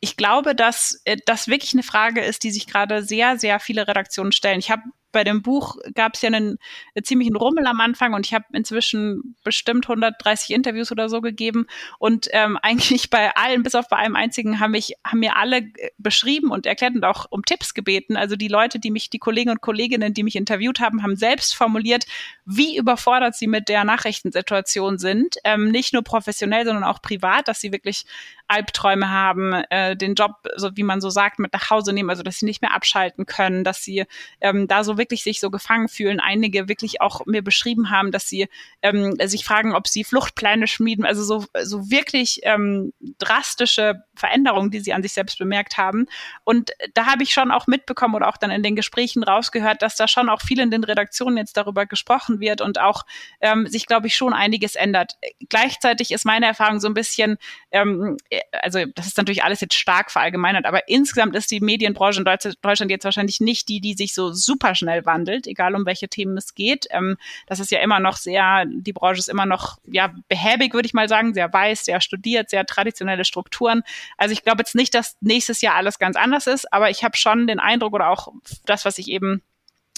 ich 0.00 0.16
glaube, 0.16 0.54
dass 0.54 1.00
äh, 1.04 1.16
das 1.24 1.48
wirklich 1.48 1.72
eine 1.72 1.82
Frage 1.82 2.20
ist, 2.20 2.42
die 2.42 2.50
sich 2.50 2.66
gerade 2.66 3.02
sehr, 3.02 3.38
sehr 3.38 3.60
viele 3.60 3.88
Redaktionen 3.88 4.32
stellen. 4.32 4.58
Ich 4.58 4.70
habe 4.70 4.82
bei 5.14 5.24
dem 5.24 5.40
Buch 5.40 5.76
gab 5.94 6.14
es 6.14 6.22
ja 6.22 6.26
einen, 6.26 6.58
einen 6.94 7.04
ziemlichen 7.04 7.36
Rummel 7.36 7.66
am 7.66 7.80
Anfang 7.80 8.12
und 8.12 8.26
ich 8.26 8.34
habe 8.34 8.44
inzwischen 8.52 9.36
bestimmt 9.44 9.88
130 9.88 10.50
Interviews 10.50 10.92
oder 10.92 11.08
so 11.08 11.22
gegeben 11.22 11.66
und 11.98 12.28
ähm, 12.32 12.58
eigentlich 12.62 13.08
bei 13.08 13.34
allen, 13.34 13.62
bis 13.62 13.74
auf 13.74 13.88
bei 13.88 13.96
einem 13.96 14.16
einzigen, 14.16 14.60
haben 14.60 14.72
mich 14.72 14.94
haben 15.06 15.20
mir 15.20 15.36
alle 15.36 15.58
äh, 15.58 15.90
beschrieben 15.98 16.50
und 16.50 16.66
erklärt 16.66 16.94
und 16.94 17.04
auch 17.04 17.26
um 17.30 17.44
Tipps 17.44 17.72
gebeten. 17.72 18.16
Also 18.16 18.36
die 18.36 18.48
Leute, 18.48 18.78
die 18.78 18.90
mich, 18.90 19.08
die 19.08 19.18
Kollegen 19.18 19.50
und 19.50 19.60
Kolleginnen, 19.60 20.12
die 20.12 20.24
mich 20.24 20.36
interviewt 20.36 20.80
haben, 20.80 21.02
haben 21.02 21.16
selbst 21.16 21.54
formuliert, 21.54 22.06
wie 22.46 22.76
überfordert 22.76 23.34
sie 23.34 23.46
mit 23.46 23.68
der 23.68 23.84
Nachrichtensituation 23.84 24.98
sind, 24.98 25.36
ähm, 25.44 25.70
nicht 25.70 25.92
nur 25.92 26.02
professionell, 26.02 26.64
sondern 26.64 26.84
auch 26.84 27.00
privat, 27.00 27.48
dass 27.48 27.60
sie 27.60 27.72
wirklich 27.72 28.04
Albträume 28.46 29.10
haben, 29.10 29.54
äh, 29.70 29.96
den 29.96 30.14
Job, 30.14 30.46
so 30.56 30.76
wie 30.76 30.82
man 30.82 31.00
so 31.00 31.08
sagt, 31.08 31.38
mit 31.38 31.52
nach 31.54 31.70
Hause 31.70 31.94
nehmen, 31.94 32.10
also 32.10 32.22
dass 32.22 32.38
sie 32.38 32.44
nicht 32.44 32.60
mehr 32.60 32.74
abschalten 32.74 33.24
können, 33.24 33.64
dass 33.64 33.82
sie 33.82 34.04
ähm, 34.40 34.68
da 34.68 34.84
so 34.84 34.98
wirklich 34.98 35.22
sich 35.22 35.40
so 35.40 35.50
gefangen 35.50 35.88
fühlen. 35.88 36.20
Einige 36.20 36.68
wirklich 36.68 37.00
auch 37.00 37.24
mir 37.24 37.42
beschrieben 37.42 37.90
haben, 37.90 38.12
dass 38.12 38.28
sie 38.28 38.48
ähm, 38.82 39.16
sich 39.24 39.44
fragen, 39.44 39.74
ob 39.74 39.88
sie 39.88 40.04
Fluchtpläne 40.04 40.66
schmieden, 40.66 41.06
also 41.06 41.22
so, 41.22 41.46
so 41.62 41.90
wirklich 41.90 42.40
ähm, 42.42 42.92
drastische 43.18 44.04
Veränderungen, 44.14 44.70
die 44.70 44.80
sie 44.80 44.92
an 44.92 45.02
sich 45.02 45.12
selbst 45.12 45.38
bemerkt 45.38 45.78
haben. 45.78 46.06
Und 46.44 46.72
da 46.92 47.06
habe 47.06 47.22
ich 47.22 47.32
schon 47.32 47.50
auch 47.50 47.66
mitbekommen 47.66 48.14
oder 48.14 48.28
auch 48.28 48.36
dann 48.36 48.50
in 48.50 48.62
den 48.62 48.76
Gesprächen 48.76 49.22
rausgehört, 49.22 49.80
dass 49.80 49.96
da 49.96 50.06
schon 50.06 50.28
auch 50.28 50.42
viel 50.42 50.60
in 50.60 50.70
den 50.70 50.84
Redaktionen 50.84 51.38
jetzt 51.38 51.56
darüber 51.56 51.86
gesprochen 51.86 52.33
wird 52.40 52.60
und 52.60 52.80
auch 52.80 53.04
ähm, 53.40 53.66
sich, 53.66 53.86
glaube 53.86 54.06
ich, 54.06 54.16
schon 54.16 54.32
einiges 54.32 54.74
ändert. 54.74 55.16
Gleichzeitig 55.48 56.10
ist 56.10 56.24
meine 56.24 56.46
Erfahrung 56.46 56.80
so 56.80 56.88
ein 56.88 56.94
bisschen, 56.94 57.38
ähm, 57.70 58.16
also 58.52 58.84
das 58.94 59.06
ist 59.06 59.18
natürlich 59.18 59.44
alles 59.44 59.60
jetzt 59.60 59.74
stark 59.74 60.10
verallgemeinert, 60.10 60.66
aber 60.66 60.88
insgesamt 60.88 61.34
ist 61.36 61.50
die 61.50 61.60
Medienbranche 61.60 62.20
in 62.20 62.24
Deutschland 62.24 62.90
jetzt 62.90 63.04
wahrscheinlich 63.04 63.40
nicht 63.40 63.68
die, 63.68 63.80
die 63.80 63.94
sich 63.94 64.14
so 64.14 64.32
super 64.32 64.74
schnell 64.74 65.04
wandelt, 65.06 65.46
egal 65.46 65.74
um 65.74 65.86
welche 65.86 66.08
Themen 66.08 66.36
es 66.36 66.54
geht. 66.54 66.86
Ähm, 66.90 67.16
das 67.46 67.60
ist 67.60 67.70
ja 67.70 67.80
immer 67.80 68.00
noch 68.00 68.16
sehr, 68.16 68.64
die 68.66 68.92
Branche 68.92 69.18
ist 69.18 69.28
immer 69.28 69.46
noch 69.46 69.78
ja 69.86 70.12
behäbig, 70.28 70.74
würde 70.74 70.86
ich 70.86 70.94
mal 70.94 71.08
sagen, 71.08 71.34
sehr 71.34 71.52
weiß, 71.52 71.84
sehr 71.84 72.00
studiert, 72.00 72.50
sehr 72.50 72.66
traditionelle 72.66 73.24
Strukturen. 73.24 73.82
Also 74.16 74.32
ich 74.32 74.42
glaube 74.42 74.60
jetzt 74.60 74.74
nicht, 74.74 74.94
dass 74.94 75.16
nächstes 75.20 75.60
Jahr 75.60 75.74
alles 75.74 75.98
ganz 75.98 76.16
anders 76.16 76.46
ist, 76.46 76.72
aber 76.72 76.90
ich 76.90 77.04
habe 77.04 77.16
schon 77.16 77.46
den 77.46 77.60
Eindruck 77.60 77.94
oder 77.94 78.08
auch 78.08 78.28
das, 78.64 78.84
was 78.84 78.98
ich 78.98 79.08
eben 79.08 79.42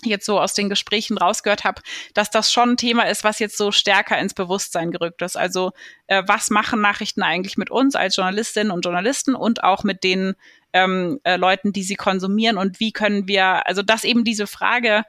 jetzt 0.04 0.26
so 0.26 0.40
aus 0.40 0.54
den 0.54 0.68
Gesprächen 0.68 1.18
rausgehört 1.18 1.64
habe, 1.64 1.82
dass 2.14 2.30
das 2.30 2.52
schon 2.52 2.70
ein 2.70 2.76
Thema 2.76 3.04
ist, 3.04 3.24
was 3.24 3.38
jetzt 3.38 3.56
so 3.56 3.72
stärker 3.72 4.18
ins 4.18 4.34
Bewusstsein 4.34 4.90
gerückt 4.90 5.22
ist. 5.22 5.36
Also 5.36 5.72
äh, 6.06 6.22
was 6.26 6.50
machen 6.50 6.80
Nachrichten 6.80 7.22
eigentlich 7.22 7.56
mit 7.56 7.70
uns 7.70 7.94
als 7.94 8.16
Journalistinnen 8.16 8.70
und 8.70 8.84
Journalisten 8.84 9.34
und 9.34 9.64
auch 9.64 9.84
mit 9.84 10.04
den 10.04 10.34
ähm, 10.72 11.20
äh, 11.24 11.36
Leuten, 11.36 11.72
die 11.72 11.82
sie 11.82 11.96
konsumieren 11.96 12.58
und 12.58 12.80
wie 12.80 12.92
können 12.92 13.26
wir, 13.26 13.66
also 13.66 13.82
dass 13.82 14.04
eben 14.04 14.24
diese 14.24 14.46
Frage, 14.46 15.04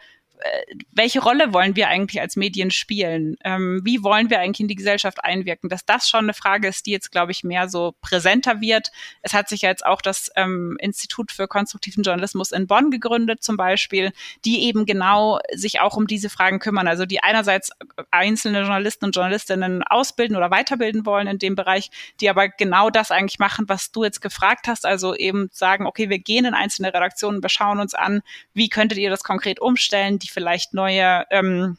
welche 0.91 1.21
Rolle 1.21 1.53
wollen 1.53 1.75
wir 1.75 1.87
eigentlich 1.87 2.21
als 2.21 2.35
Medien 2.35 2.69
spielen? 2.71 3.37
Ähm, 3.43 3.81
wie 3.83 4.03
wollen 4.03 4.29
wir 4.29 4.39
eigentlich 4.39 4.59
in 4.59 4.67
die 4.67 4.75
Gesellschaft 4.75 5.23
einwirken? 5.23 5.69
Dass 5.69 5.85
das 5.85 6.07
schon 6.07 6.25
eine 6.25 6.33
Frage 6.33 6.67
ist, 6.67 6.85
die 6.85 6.91
jetzt, 6.91 7.11
glaube 7.11 7.31
ich, 7.31 7.43
mehr 7.43 7.69
so 7.69 7.95
präsenter 8.01 8.61
wird. 8.61 8.91
Es 9.21 9.33
hat 9.33 9.49
sich 9.49 9.61
ja 9.61 9.69
jetzt 9.69 9.85
auch 9.85 10.01
das 10.01 10.31
ähm, 10.35 10.77
Institut 10.79 11.31
für 11.31 11.47
konstruktiven 11.47 12.03
Journalismus 12.03 12.51
in 12.51 12.67
Bonn 12.67 12.91
gegründet, 12.91 13.43
zum 13.43 13.57
Beispiel, 13.57 14.11
die 14.45 14.63
eben 14.63 14.85
genau 14.85 15.39
sich 15.53 15.79
auch 15.79 15.97
um 15.97 16.07
diese 16.07 16.29
Fragen 16.29 16.59
kümmern. 16.59 16.87
Also 16.87 17.05
die 17.05 17.23
einerseits 17.23 17.71
einzelne 18.11 18.59
Journalisten 18.59 19.05
und 19.05 19.15
Journalistinnen 19.15 19.83
ausbilden 19.83 20.37
oder 20.37 20.51
weiterbilden 20.51 21.05
wollen 21.05 21.27
in 21.27 21.39
dem 21.39 21.55
Bereich, 21.55 21.89
die 22.21 22.29
aber 22.29 22.49
genau 22.49 22.89
das 22.89 23.11
eigentlich 23.11 23.39
machen, 23.39 23.69
was 23.69 23.91
du 23.91 24.03
jetzt 24.03 24.21
gefragt 24.21 24.67
hast. 24.67 24.85
Also 24.85 25.15
eben 25.15 25.49
sagen, 25.51 25.87
okay, 25.87 26.09
wir 26.09 26.19
gehen 26.19 26.45
in 26.45 26.53
einzelne 26.53 26.93
Redaktionen, 26.93 27.41
wir 27.41 27.49
schauen 27.49 27.79
uns 27.79 27.93
an, 27.93 28.21
wie 28.53 28.69
könntet 28.69 28.99
ihr 28.99 29.09
das 29.09 29.23
konkret 29.23 29.59
umstellen? 29.59 30.19
die 30.26 30.26
vielleicht 30.31 30.73
neue 30.73 31.25
ähm, 31.31 31.77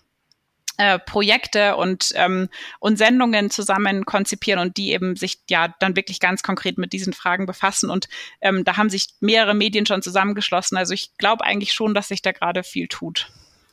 äh, 0.78 0.98
Projekte 1.00 1.76
und, 1.76 2.12
ähm, 2.14 2.48
und 2.78 2.98
Sendungen 2.98 3.50
zusammen 3.50 4.06
konzipieren 4.06 4.60
und 4.60 4.76
die 4.76 4.92
eben 4.92 5.16
sich 5.16 5.40
ja 5.50 5.74
dann 5.80 5.96
wirklich 5.96 6.20
ganz 6.20 6.42
konkret 6.42 6.78
mit 6.78 6.92
diesen 6.92 7.12
Fragen 7.12 7.46
befassen. 7.46 7.90
Und 7.90 8.08
ähm, 8.40 8.64
da 8.64 8.76
haben 8.76 8.88
sich 8.88 9.08
mehrere 9.20 9.54
Medien 9.54 9.86
schon 9.86 10.02
zusammengeschlossen. 10.02 10.78
Also 10.78 10.94
ich 10.94 11.16
glaube 11.18 11.44
eigentlich 11.44 11.72
schon, 11.72 11.94
dass 11.94 12.08
sich 12.08 12.22
da 12.22 12.32
gerade 12.32 12.62
viel 12.62 12.86
tut. 12.86 13.28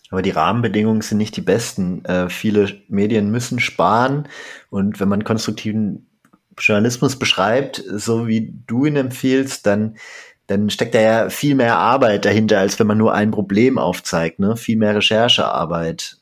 Aber 0.09 0.21
die 0.21 0.31
Rahmenbedingungen 0.31 1.01
sind 1.01 1.19
nicht 1.19 1.35
die 1.37 1.41
besten. 1.41 2.03
Äh, 2.05 2.29
viele 2.29 2.81
Medien 2.87 3.29
müssen 3.29 3.59
sparen 3.59 4.27
und 4.69 4.99
wenn 4.99 5.09
man 5.09 5.23
konstruktiven 5.23 6.07
Journalismus 6.57 7.19
beschreibt, 7.19 7.83
so 7.87 8.27
wie 8.27 8.53
du 8.65 8.85
ihn 8.85 8.95
empfiehlst, 8.95 9.65
dann 9.65 9.97
dann 10.47 10.69
steckt 10.69 10.95
da 10.95 11.01
ja 11.01 11.29
viel 11.29 11.55
mehr 11.55 11.77
Arbeit 11.77 12.25
dahinter, 12.25 12.59
als 12.59 12.79
wenn 12.79 12.87
man 12.87 12.97
nur 12.97 13.13
ein 13.13 13.31
Problem 13.31 13.77
aufzeigt, 13.77 14.39
ne? 14.39 14.55
Viel 14.55 14.77
mehr 14.77 14.95
Recherchearbeit. 14.95 16.17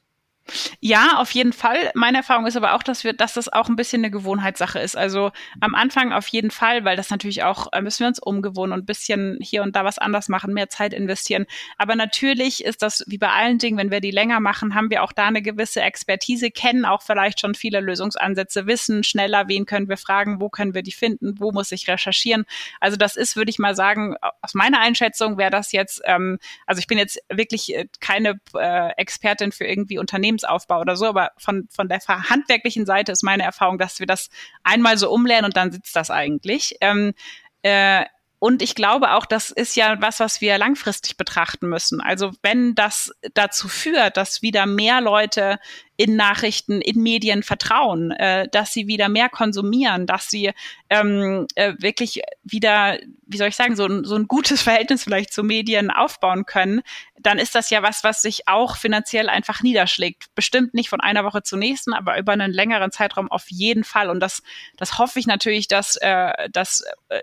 Ja, 0.82 1.18
auf 1.18 1.32
jeden 1.32 1.54
Fall. 1.54 1.92
Meine 1.96 2.18
Erfahrung 2.18 2.46
ist 2.46 2.58
aber 2.58 2.74
auch, 2.74 2.84
dass 2.84 3.06
wir, 3.06 3.14
dass 3.14 3.34
das 3.34 3.52
auch 3.52 3.70
ein 3.70 3.78
bisschen 3.78 4.02
eine 4.02 4.12
Gewohnheitssache 4.12 4.78
ist. 4.80 4.98
Also 4.98 5.32
am 5.62 5.74
Anfang 5.74 6.12
auf 6.12 6.28
jeden 6.28 6.52
Fall, 6.52 6.84
weil 6.84 6.98
das 6.98 7.10
natürlich 7.10 7.44
auch, 7.44 7.68
äh, 7.72 7.82
müssen 7.82 8.02
wir 8.02 8.08
uns 8.08 8.20
umgewohnen 8.20 8.74
und 8.74 8.80
ein 8.84 8.86
bisschen 8.86 9.38
hier 9.42 9.64
und 9.64 9.76
da 9.76 9.86
was 9.86 10.00
anders 10.00 10.28
machen, 10.28 10.54
mehr 10.54 10.70
Zeit 10.70 10.94
investieren. 10.94 11.46
Aber 11.78 11.96
natürlich 11.96 12.64
ist 12.66 12.82
das 12.82 13.06
wie 13.08 13.18
bei 13.18 13.30
allen 13.30 13.58
Dingen, 13.58 13.78
wenn 13.78 13.90
wir 13.90 14.02
die 14.02 14.12
länger 14.12 14.42
machen, 14.42 14.76
haben 14.76 14.90
wir 14.90 15.04
auch 15.04 15.14
da 15.14 15.28
eine 15.28 15.42
gewisse 15.42 15.82
Expertise, 15.82 16.52
kennen 16.52 16.84
auch 16.84 17.02
vielleicht 17.02 17.40
schon 17.40 17.56
viele 17.56 17.80
Lösungsansätze, 17.80 18.68
wissen 18.68 19.04
schneller, 19.04 19.48
wen 19.48 19.66
können 19.66 19.88
wir 19.88 19.98
fragen, 19.98 20.42
wo 20.42 20.50
können 20.50 20.74
wir 20.74 20.84
die 20.84 20.92
finden, 20.92 21.40
wo 21.40 21.54
muss 21.54 21.72
ich 21.72 21.88
recherchieren. 21.88 22.46
Also 22.82 22.98
das 22.98 23.16
ist, 23.16 23.38
würde 23.38 23.50
ich 23.50 23.60
mal 23.60 23.76
sagen, 23.76 24.16
aus 24.42 24.54
meiner 24.54 24.82
Einschätzung 24.82 25.38
wäre 25.38 25.52
das 25.52 25.72
jetzt, 25.72 26.02
ähm, 26.04 26.38
also 26.68 26.80
ich 26.80 26.88
bin 26.88 26.98
jetzt 26.98 27.20
wirklich 27.30 27.74
äh, 27.74 27.88
keine 28.02 28.42
äh, 28.56 28.92
Expertin 28.98 29.54
für 29.54 29.66
irgendwie 29.66 29.98
Unternehmen 29.98 30.33
Unternehmensaufbau 30.34 30.82
oder 30.82 30.96
so, 30.96 31.06
aber 31.08 31.32
von, 31.38 31.68
von 31.70 31.88
der 31.88 32.00
handwerklichen 32.08 32.86
Seite 32.86 33.12
ist 33.12 33.24
meine 33.24 33.44
Erfahrung, 33.44 33.78
dass 33.78 34.00
wir 34.00 34.08
das 34.08 34.30
einmal 34.64 34.98
so 34.98 35.12
umlernen 35.12 35.46
und 35.46 35.58
dann 35.58 35.72
sitzt 35.72 35.96
das 35.96 36.10
eigentlich. 36.10 36.76
Ähm, 36.82 37.14
äh, 37.62 38.06
und 38.44 38.62
ich 38.62 38.76
glaube 38.76 39.14
auch, 39.14 39.26
das 39.26 39.52
ist 39.52 39.78
ja 39.78 40.02
was, 40.02 40.20
was 40.20 40.42
wir 40.42 40.58
langfristig 40.58 41.16
betrachten 41.16 41.70
müssen. 41.70 42.02
Also 42.02 42.34
wenn 42.42 42.76
das 42.76 43.14
dazu 43.36 43.70
führt, 43.70 44.18
dass 44.18 44.42
wieder 44.42 44.66
mehr 44.66 45.00
Leute 45.00 45.60
in 45.96 46.18
Nachrichten, 46.18 46.82
in 46.82 47.02
Medien 47.02 47.42
vertrauen, 47.42 48.12
äh, 48.12 48.50
dass 48.50 48.74
sie 48.74 48.86
wieder 48.86 49.08
mehr 49.08 49.30
konsumieren, 49.30 50.08
dass 50.08 50.30
sie 50.30 50.52
ähm, 50.90 51.48
äh, 51.56 51.76
wirklich 51.78 52.22
wieder, 52.44 53.00
wie 53.26 53.38
soll 53.38 53.48
ich 53.48 53.56
sagen, 53.56 53.78
so 53.78 53.86
ein, 53.86 54.04
so 54.04 54.16
ein 54.16 54.28
gutes 54.28 54.62
Verhältnis 54.62 55.06
vielleicht 55.06 55.32
zu 55.32 55.46
Medien 55.46 55.90
aufbauen 55.90 56.46
können, 56.46 56.82
dann 57.22 57.40
ist 57.40 57.56
das 57.56 57.70
ja 57.70 57.82
was, 57.82 58.04
was 58.04 58.22
sich 58.22 58.50
auch 58.50 58.76
finanziell 58.76 59.30
einfach 59.30 59.64
niederschlägt. 59.64 60.36
Bestimmt 60.36 60.74
nicht 60.74 60.90
von 60.90 61.00
einer 61.00 61.24
Woche 61.24 61.44
zur 61.44 61.60
nächsten, 61.60 61.94
aber 61.94 62.20
über 62.20 62.34
einen 62.34 62.52
längeren 62.52 62.92
Zeitraum 62.92 63.32
auf 63.32 63.46
jeden 63.48 63.86
Fall. 63.86 64.10
Und 64.10 64.20
das, 64.20 64.44
das 64.76 64.98
hoffe 64.98 65.18
ich 65.18 65.28
natürlich, 65.28 65.70
dass, 65.70 65.96
äh, 65.96 66.50
dass 66.52 66.84
äh, 67.08 67.22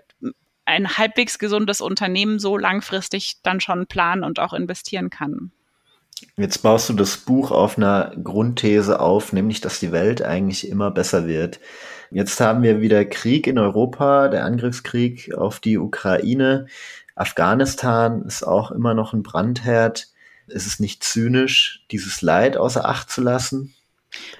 ein 0.71 0.97
halbwegs 0.97 1.39
gesundes 1.39 1.81
Unternehmen 1.81 2.39
so 2.39 2.57
langfristig 2.57 3.37
dann 3.43 3.59
schon 3.59 3.87
planen 3.87 4.23
und 4.23 4.39
auch 4.39 4.53
investieren 4.53 5.09
kann. 5.09 5.51
Jetzt 6.37 6.59
baust 6.59 6.89
du 6.89 6.93
das 6.93 7.17
Buch 7.17 7.51
auf 7.51 7.77
einer 7.77 8.13
Grundthese 8.23 8.99
auf, 8.99 9.33
nämlich 9.33 9.61
dass 9.61 9.79
die 9.79 9.91
Welt 9.91 10.21
eigentlich 10.21 10.67
immer 10.67 10.91
besser 10.91 11.27
wird. 11.27 11.59
Jetzt 12.11 12.39
haben 12.39 12.61
wir 12.61 12.81
wieder 12.81 13.05
Krieg 13.05 13.47
in 13.47 13.57
Europa, 13.57 14.27
der 14.27 14.45
Angriffskrieg 14.45 15.33
auf 15.33 15.59
die 15.59 15.77
Ukraine. 15.77 16.67
Afghanistan 17.15 18.23
ist 18.23 18.43
auch 18.43 18.71
immer 18.71 18.93
noch 18.93 19.13
ein 19.13 19.23
Brandherd. 19.23 20.07
Ist 20.47 20.67
es 20.67 20.79
nicht 20.79 21.03
zynisch, 21.03 21.85
dieses 21.91 22.21
Leid 22.21 22.57
außer 22.57 22.85
Acht 22.85 23.09
zu 23.09 23.21
lassen? 23.21 23.73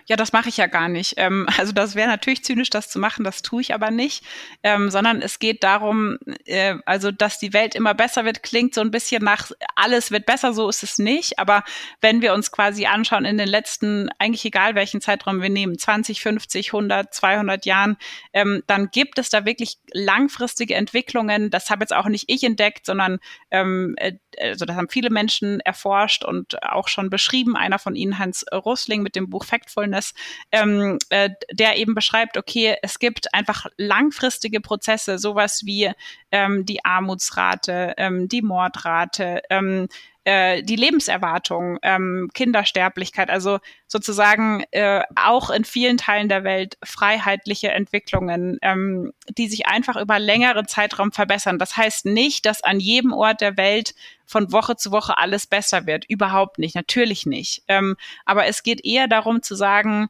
Ja, 0.08 0.16
das 0.16 0.34
mache 0.34 0.50
ich 0.50 0.58
ja 0.58 0.68
gar 0.68 0.90
nicht. 0.90 1.14
Ähm, 1.18 1.48
also 1.58 1.72
das 1.72 1.96
wäre 1.96 2.10
natürlich 2.10 2.44
zynisch, 2.44 2.70
das 2.70 2.90
zu 2.90 3.00
machen, 3.00 3.24
das 3.24 3.42
tue 3.42 3.62
ich 3.62 3.74
aber 3.74 3.92
nicht, 3.92 4.24
ähm, 4.64 4.90
sondern 4.90 5.22
es 5.22 5.40
geht 5.40 5.64
darum, 5.64 6.18
äh, 6.46 6.76
also 6.86 7.12
dass 7.12 7.40
die 7.40 7.54
Welt 7.54 7.76
immer 7.76 7.94
besser 7.94 8.26
wird, 8.26 8.44
klingt 8.44 8.74
so 8.74 8.82
ein 8.82 8.92
bisschen 8.92 9.24
nach 9.24 9.52
alles 9.76 10.12
wird 10.12 10.26
besser, 10.26 10.54
so 10.54 10.70
ist 10.70 10.84
es 10.84 10.98
nicht. 10.98 11.40
Aber 11.40 11.64
wenn 12.02 12.22
wir 12.22 12.34
uns 12.34 12.52
quasi 12.52 12.86
anschauen 12.86 13.26
in 13.26 13.38
den 13.38 13.48
letzten, 13.48 14.10
eigentlich 14.20 14.46
egal 14.46 14.76
welchen 14.76 15.02
Zeitraum 15.02 15.42
wir 15.42 15.50
nehmen, 15.50 15.78
20, 15.78 16.22
50, 16.22 16.74
100, 16.74 17.14
200 17.14 17.66
Jahren, 17.66 17.98
ähm, 18.34 18.64
dann 18.68 18.90
gibt 18.92 19.20
es 19.20 19.30
da 19.30 19.46
wirklich 19.46 19.78
langfristige 19.94 20.76
Entwicklungen. 20.76 21.50
Das 21.50 21.70
habe 21.70 21.84
jetzt 21.84 21.94
auch 21.94 22.08
nicht 22.08 22.26
ich 22.28 22.44
entdeckt, 22.44 22.86
sondern 22.86 23.20
ähm, 23.52 23.96
äh, 23.98 24.14
also 24.40 24.66
das 24.66 24.76
haben 24.76 24.90
viele 24.90 25.10
Menschen 25.10 25.60
erforscht 25.62 26.24
und 26.24 26.62
auch 26.64 26.88
schon 26.88 27.10
beschrieben. 27.10 27.56
Einer 27.56 27.80
von 27.80 27.96
ihnen, 27.96 28.20
Hans 28.20 28.46
Rosling, 28.52 29.02
mit 29.02 29.16
dem 29.16 29.30
Buch 29.30 29.46
Factfulness, 29.62 30.14
ähm, 30.52 30.98
äh, 31.10 31.30
der 31.52 31.78
eben 31.78 31.94
beschreibt, 31.94 32.38
okay, 32.38 32.76
es 32.82 33.00
gibt 33.00 33.34
einfach 33.34 33.68
langfristige 33.78 34.62
Prozesse, 34.62 35.18
sowas 35.20 35.62
wie 35.66 35.92
ähm, 36.32 36.66
die 36.66 36.84
Armutsrate, 36.84 37.94
ähm, 37.98 38.28
die 38.28 38.42
Mordrate, 38.42 39.42
ähm, 39.50 39.88
äh, 40.24 40.62
die 40.62 40.76
Lebenserwartung, 40.76 41.80
ähm, 41.82 42.30
Kindersterblichkeit, 42.34 43.30
also 43.30 43.60
sozusagen 43.88 44.64
äh, 44.72 45.02
auch 45.16 45.50
in 45.50 45.66
vielen 45.66 45.98
Teilen 45.98 46.30
der 46.30 46.44
Welt 46.44 46.78
freiheitliche 46.84 47.72
Entwicklungen, 47.72 48.60
ähm, 48.62 49.14
die 49.30 49.48
sich 49.48 49.68
einfach 49.68 49.96
über 49.96 50.20
längere 50.20 50.66
Zeitraum 50.66 51.12
verbessern. 51.12 51.58
Das 51.58 51.76
heißt 51.76 52.06
nicht, 52.06 52.46
dass 52.46 52.64
an 52.64 52.80
jedem 52.80 53.14
Ort 53.14 53.42
der 53.42 53.58
Welt 53.58 53.96
von 54.26 54.52
Woche 54.52 54.76
zu 54.76 54.92
Woche 54.92 55.18
alles 55.18 55.48
besser 55.48 55.88
wird. 55.88 56.06
Überhaupt 56.08 56.60
nicht, 56.60 56.76
natürlich 56.76 57.26
nicht. 57.26 57.64
Ähm, 57.68 57.98
aber 58.26 58.46
es 58.46 58.64
geht 58.64 58.86
eher 58.86 59.08
darum 59.08 59.42
zu 59.42 59.56
sagen, 59.56 60.10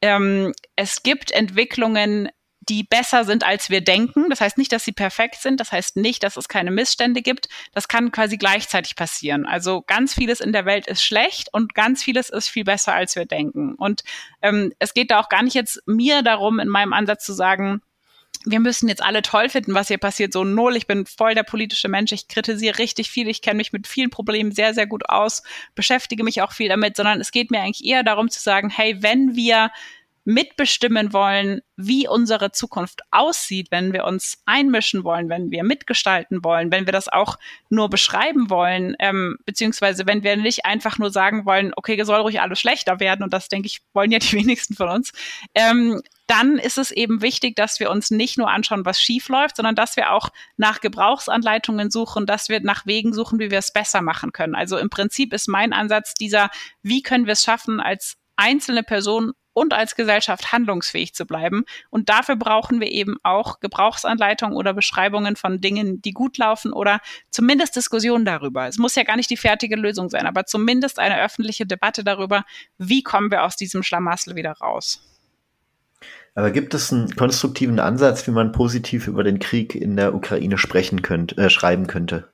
ähm, 0.00 0.54
es 0.76 1.02
gibt 1.02 1.32
Entwicklungen, 1.32 2.28
die 2.68 2.82
besser 2.82 3.24
sind, 3.24 3.44
als 3.44 3.70
wir 3.70 3.80
denken. 3.80 4.28
Das 4.28 4.40
heißt 4.40 4.58
nicht, 4.58 4.72
dass 4.72 4.84
sie 4.84 4.92
perfekt 4.92 5.36
sind. 5.36 5.60
Das 5.60 5.72
heißt 5.72 5.96
nicht, 5.96 6.22
dass 6.22 6.36
es 6.36 6.48
keine 6.48 6.70
Missstände 6.70 7.22
gibt. 7.22 7.48
Das 7.72 7.88
kann 7.88 8.12
quasi 8.12 8.36
gleichzeitig 8.36 8.96
passieren. 8.96 9.46
Also 9.46 9.82
ganz 9.82 10.14
vieles 10.14 10.40
in 10.40 10.52
der 10.52 10.64
Welt 10.64 10.86
ist 10.86 11.02
schlecht 11.02 11.48
und 11.52 11.74
ganz 11.74 12.02
vieles 12.02 12.30
ist 12.30 12.48
viel 12.48 12.64
besser, 12.64 12.94
als 12.94 13.16
wir 13.16 13.26
denken. 13.26 13.74
Und 13.74 14.04
ähm, 14.42 14.72
es 14.78 14.94
geht 14.94 15.10
da 15.10 15.20
auch 15.20 15.28
gar 15.28 15.42
nicht 15.42 15.54
jetzt 15.54 15.82
mir 15.86 16.22
darum, 16.22 16.60
in 16.60 16.68
meinem 16.68 16.92
Ansatz 16.92 17.24
zu 17.24 17.32
sagen, 17.32 17.82
wir 18.44 18.60
müssen 18.60 18.88
jetzt 18.88 19.02
alle 19.02 19.22
toll 19.22 19.48
finden, 19.48 19.74
was 19.74 19.88
hier 19.88 19.98
passiert, 19.98 20.32
so 20.32 20.44
null. 20.44 20.76
Ich 20.76 20.86
bin 20.86 21.06
voll 21.06 21.34
der 21.34 21.42
politische 21.42 21.88
Mensch. 21.88 22.12
Ich 22.12 22.28
kritisiere 22.28 22.78
richtig 22.78 23.10
viel. 23.10 23.28
Ich 23.28 23.42
kenne 23.42 23.56
mich 23.56 23.72
mit 23.72 23.86
vielen 23.86 24.10
Problemen 24.10 24.52
sehr, 24.52 24.74
sehr 24.74 24.86
gut 24.86 25.08
aus, 25.08 25.42
beschäftige 25.74 26.24
mich 26.24 26.40
auch 26.42 26.52
viel 26.52 26.68
damit, 26.68 26.96
sondern 26.96 27.20
es 27.20 27.32
geht 27.32 27.50
mir 27.50 27.60
eigentlich 27.60 27.84
eher 27.84 28.04
darum 28.04 28.30
zu 28.30 28.40
sagen, 28.40 28.70
hey, 28.70 29.02
wenn 29.02 29.34
wir 29.34 29.70
mitbestimmen 30.28 31.14
wollen, 31.14 31.62
wie 31.78 32.06
unsere 32.06 32.52
Zukunft 32.52 33.00
aussieht, 33.10 33.68
wenn 33.70 33.94
wir 33.94 34.04
uns 34.04 34.42
einmischen 34.44 35.02
wollen, 35.02 35.30
wenn 35.30 35.50
wir 35.50 35.64
mitgestalten 35.64 36.44
wollen, 36.44 36.70
wenn 36.70 36.84
wir 36.84 36.92
das 36.92 37.08
auch 37.08 37.38
nur 37.70 37.88
beschreiben 37.88 38.50
wollen, 38.50 38.94
ähm, 38.98 39.38
beziehungsweise 39.46 40.06
wenn 40.06 40.22
wir 40.22 40.36
nicht 40.36 40.66
einfach 40.66 40.98
nur 40.98 41.10
sagen 41.10 41.46
wollen, 41.46 41.72
okay, 41.76 42.02
soll 42.04 42.20
ruhig 42.20 42.42
alles 42.42 42.60
schlechter 42.60 43.00
werden, 43.00 43.22
und 43.22 43.32
das 43.32 43.48
denke 43.48 43.68
ich, 43.68 43.80
wollen 43.94 44.10
ja 44.10 44.18
die 44.18 44.32
wenigsten 44.34 44.74
von 44.74 44.90
uns, 44.90 45.12
ähm, 45.54 46.02
dann 46.26 46.58
ist 46.58 46.76
es 46.76 46.90
eben 46.90 47.22
wichtig, 47.22 47.56
dass 47.56 47.80
wir 47.80 47.90
uns 47.90 48.10
nicht 48.10 48.36
nur 48.36 48.50
anschauen, 48.50 48.84
was 48.84 49.00
schief 49.00 49.30
läuft, 49.30 49.56
sondern 49.56 49.76
dass 49.76 49.96
wir 49.96 50.12
auch 50.12 50.28
nach 50.58 50.82
Gebrauchsanleitungen 50.82 51.90
suchen, 51.90 52.26
dass 52.26 52.50
wir 52.50 52.60
nach 52.60 52.84
Wegen 52.84 53.14
suchen, 53.14 53.38
wie 53.38 53.50
wir 53.50 53.60
es 53.60 53.72
besser 53.72 54.02
machen 54.02 54.32
können. 54.32 54.54
Also 54.54 54.76
im 54.76 54.90
Prinzip 54.90 55.32
ist 55.32 55.48
mein 55.48 55.72
Ansatz 55.72 56.12
dieser, 56.12 56.50
wie 56.82 57.00
können 57.00 57.24
wir 57.24 57.32
es 57.32 57.44
schaffen, 57.44 57.80
als 57.80 58.18
einzelne 58.36 58.82
Person 58.82 59.32
und 59.58 59.72
als 59.72 59.96
Gesellschaft 59.96 60.52
handlungsfähig 60.52 61.14
zu 61.14 61.26
bleiben. 61.26 61.64
Und 61.90 62.08
dafür 62.08 62.36
brauchen 62.36 62.80
wir 62.80 62.90
eben 62.90 63.16
auch 63.22 63.60
Gebrauchsanleitungen 63.60 64.56
oder 64.56 64.72
Beschreibungen 64.72 65.36
von 65.36 65.60
Dingen, 65.60 66.00
die 66.00 66.12
gut 66.12 66.38
laufen 66.38 66.72
oder 66.72 67.00
zumindest 67.30 67.76
Diskussionen 67.76 68.24
darüber. 68.24 68.68
Es 68.68 68.78
muss 68.78 68.94
ja 68.94 69.02
gar 69.02 69.16
nicht 69.16 69.30
die 69.30 69.36
fertige 69.36 69.76
Lösung 69.76 70.08
sein, 70.08 70.26
aber 70.26 70.46
zumindest 70.46 70.98
eine 70.98 71.20
öffentliche 71.20 71.66
Debatte 71.66 72.04
darüber, 72.04 72.44
wie 72.78 73.02
kommen 73.02 73.30
wir 73.30 73.44
aus 73.44 73.56
diesem 73.56 73.82
Schlamassel 73.82 74.36
wieder 74.36 74.52
raus. 74.52 75.02
Aber 76.34 76.52
gibt 76.52 76.72
es 76.72 76.92
einen 76.92 77.16
konstruktiven 77.16 77.80
Ansatz, 77.80 78.26
wie 78.28 78.30
man 78.30 78.52
positiv 78.52 79.08
über 79.08 79.24
den 79.24 79.40
Krieg 79.40 79.74
in 79.74 79.96
der 79.96 80.14
Ukraine 80.14 80.56
sprechen 80.56 81.02
könnte, 81.02 81.36
äh, 81.36 81.50
schreiben 81.50 81.88
könnte? 81.88 82.28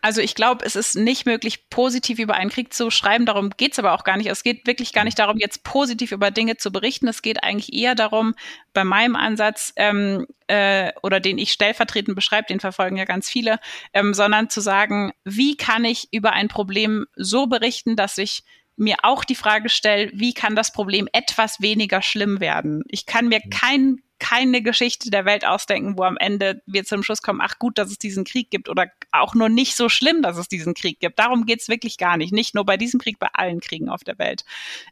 Also 0.00 0.20
ich 0.20 0.34
glaube, 0.34 0.64
es 0.64 0.76
ist 0.76 0.96
nicht 0.96 1.26
möglich, 1.26 1.68
positiv 1.70 2.18
über 2.18 2.34
einen 2.34 2.50
Krieg 2.50 2.72
zu 2.72 2.90
schreiben. 2.90 3.26
Darum 3.26 3.50
geht 3.50 3.72
es 3.72 3.78
aber 3.78 3.92
auch 3.92 4.04
gar 4.04 4.16
nicht. 4.16 4.28
Es 4.28 4.42
geht 4.42 4.66
wirklich 4.66 4.92
gar 4.92 5.04
nicht 5.04 5.18
darum, 5.18 5.38
jetzt 5.38 5.64
positiv 5.64 6.12
über 6.12 6.30
Dinge 6.30 6.56
zu 6.56 6.72
berichten. 6.72 7.08
Es 7.08 7.22
geht 7.22 7.42
eigentlich 7.42 7.72
eher 7.72 7.94
darum, 7.94 8.34
bei 8.72 8.84
meinem 8.84 9.16
Ansatz 9.16 9.72
ähm, 9.76 10.26
äh, 10.46 10.92
oder 11.02 11.20
den 11.20 11.38
ich 11.38 11.52
stellvertretend 11.52 12.14
beschreibe, 12.14 12.46
den 12.48 12.60
verfolgen 12.60 12.96
ja 12.96 13.04
ganz 13.04 13.28
viele, 13.28 13.58
ähm, 13.92 14.14
sondern 14.14 14.50
zu 14.50 14.60
sagen, 14.60 15.12
wie 15.24 15.56
kann 15.56 15.84
ich 15.84 16.08
über 16.12 16.32
ein 16.32 16.48
Problem 16.48 17.06
so 17.16 17.46
berichten, 17.46 17.96
dass 17.96 18.18
ich 18.18 18.42
mir 18.76 18.96
auch 19.02 19.24
die 19.24 19.34
Frage 19.34 19.68
stelle, 19.68 20.10
wie 20.14 20.34
kann 20.34 20.56
das 20.56 20.72
Problem 20.72 21.08
etwas 21.12 21.60
weniger 21.60 22.02
schlimm 22.02 22.40
werden? 22.40 22.82
Ich 22.88 23.06
kann 23.06 23.28
mir 23.28 23.40
kein 23.50 24.02
keine 24.22 24.62
Geschichte 24.62 25.10
der 25.10 25.24
Welt 25.24 25.44
ausdenken, 25.44 25.98
wo 25.98 26.04
am 26.04 26.16
Ende 26.16 26.62
wir 26.64 26.84
zum 26.84 27.02
Schluss 27.02 27.22
kommen, 27.22 27.40
ach 27.42 27.58
gut, 27.58 27.76
dass 27.76 27.90
es 27.90 27.98
diesen 27.98 28.22
Krieg 28.22 28.52
gibt 28.52 28.68
oder 28.68 28.86
auch 29.10 29.34
nur 29.34 29.48
nicht 29.48 29.74
so 29.74 29.88
schlimm, 29.88 30.22
dass 30.22 30.38
es 30.38 30.46
diesen 30.46 30.74
Krieg 30.74 31.00
gibt. 31.00 31.18
Darum 31.18 31.44
geht's 31.44 31.68
wirklich 31.68 31.98
gar 31.98 32.16
nicht. 32.16 32.32
Nicht 32.32 32.54
nur 32.54 32.64
bei 32.64 32.76
diesem 32.76 33.00
Krieg, 33.00 33.18
bei 33.18 33.26
allen 33.32 33.58
Kriegen 33.58 33.88
auf 33.88 34.04
der 34.04 34.20
Welt. 34.20 34.44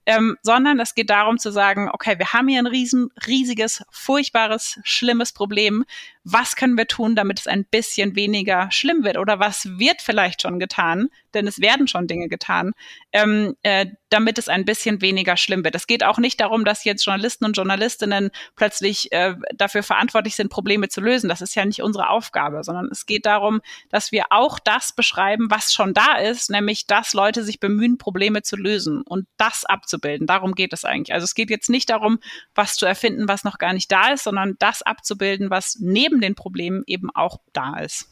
Ähm, 0.05 0.37
sondern 0.43 0.81
es 0.81 0.97
geht 0.97 1.11
darum 1.11 1.39
zu 1.39 1.53
sagen, 1.53 1.89
okay, 1.93 2.19
wir 2.19 2.33
haben 2.33 2.49
hier 2.49 2.59
ein 2.59 2.67
riesen, 2.67 3.11
riesiges, 3.25 3.85
furchtbares, 3.93 4.81
schlimmes 4.83 5.33
Problem. 5.33 5.85
Was 6.25 6.57
können 6.57 6.77
wir 6.77 6.87
tun, 6.87 7.17
damit 7.17 7.41
es 7.41 7.47
ein 7.47 7.65
bisschen 7.65 8.15
weniger 8.15 8.71
schlimm 8.71 9.05
wird 9.05 9.17
oder 9.17 9.41
was 9.41 9.79
wird 9.79 10.03
vielleicht 10.03 10.43
schon 10.43 10.59
getan, 10.59 11.09
denn 11.35 11.47
es 11.47 11.61
werden 11.61 11.89
schon 11.89 12.07
Dinge 12.07 12.29
getan, 12.29 12.73
ähm, 13.13 13.57
äh, 13.63 13.87
damit 14.11 14.39
es 14.39 14.49
ein 14.49 14.65
bisschen 14.65 15.01
weniger 15.01 15.37
schlimm 15.37 15.65
wird. 15.65 15.75
Es 15.75 15.87
geht 15.87 16.05
auch 16.05 16.19
nicht 16.19 16.41
darum, 16.41 16.65
dass 16.65 16.85
jetzt 16.85 17.07
Journalisten 17.07 17.45
und 17.45 17.57
Journalistinnen 17.57 18.31
plötzlich 18.57 19.13
äh, 19.13 19.35
dafür 19.55 19.83
verantwortlich 19.83 20.35
sind, 20.35 20.51
Probleme 20.51 20.89
zu 20.89 21.01
lösen. 21.01 21.29
Das 21.29 21.41
ist 21.41 21.55
ja 21.55 21.65
nicht 21.65 21.83
unsere 21.83 22.11
Aufgabe, 22.11 22.65
sondern 22.65 22.89
es 22.91 23.07
geht 23.07 23.25
darum, 23.25 23.61
dass 23.89 24.13
wir 24.13 24.25
auch 24.31 24.59
das 24.59 24.93
beschreiben, 24.93 25.47
was 25.51 25.73
schon 25.73 25.95
da 25.95 26.17
ist, 26.17 26.51
nämlich 26.51 26.87
dass 26.87 27.15
Leute 27.15 27.45
sich 27.45 27.61
bemühen, 27.61 27.99
Probleme 27.99 28.43
zu 28.43 28.57
lösen 28.57 29.03
und 29.03 29.27
das 29.37 29.65
abzubilden. 29.65 30.27
Darum 30.27 30.55
geht 30.55 30.73
es 30.73 30.85
eigentlich. 30.85 31.15
Also 31.15 31.25
es 31.25 31.35
geht 31.35 31.51
jetzt 31.51 31.71
nicht 31.71 31.89
darum, 31.91 32.19
was 32.55 32.75
zu 32.75 32.87
erfinden, 32.87 33.29
was 33.29 33.45
noch 33.45 33.59
gar 33.59 33.73
nicht 33.73 33.91
da 33.93 34.13
ist, 34.13 34.25
sondern 34.25 34.57
das 34.59 34.83
abzubilden, 34.83 35.51
was 35.51 35.79
neben 35.81 36.10
den 36.19 36.35
Problemen 36.35 36.83
eben 36.87 37.11
auch 37.11 37.41
da 37.53 37.79
ist. 37.79 38.09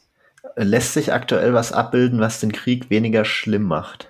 Lässt 0.57 0.93
sich 0.93 1.13
aktuell 1.13 1.55
was 1.55 1.73
abbilden, 1.73 2.21
was 2.21 2.41
den 2.41 2.53
Krieg 2.53 2.91
weniger 2.91 3.25
schlimm 3.25 3.65
macht? 3.65 4.09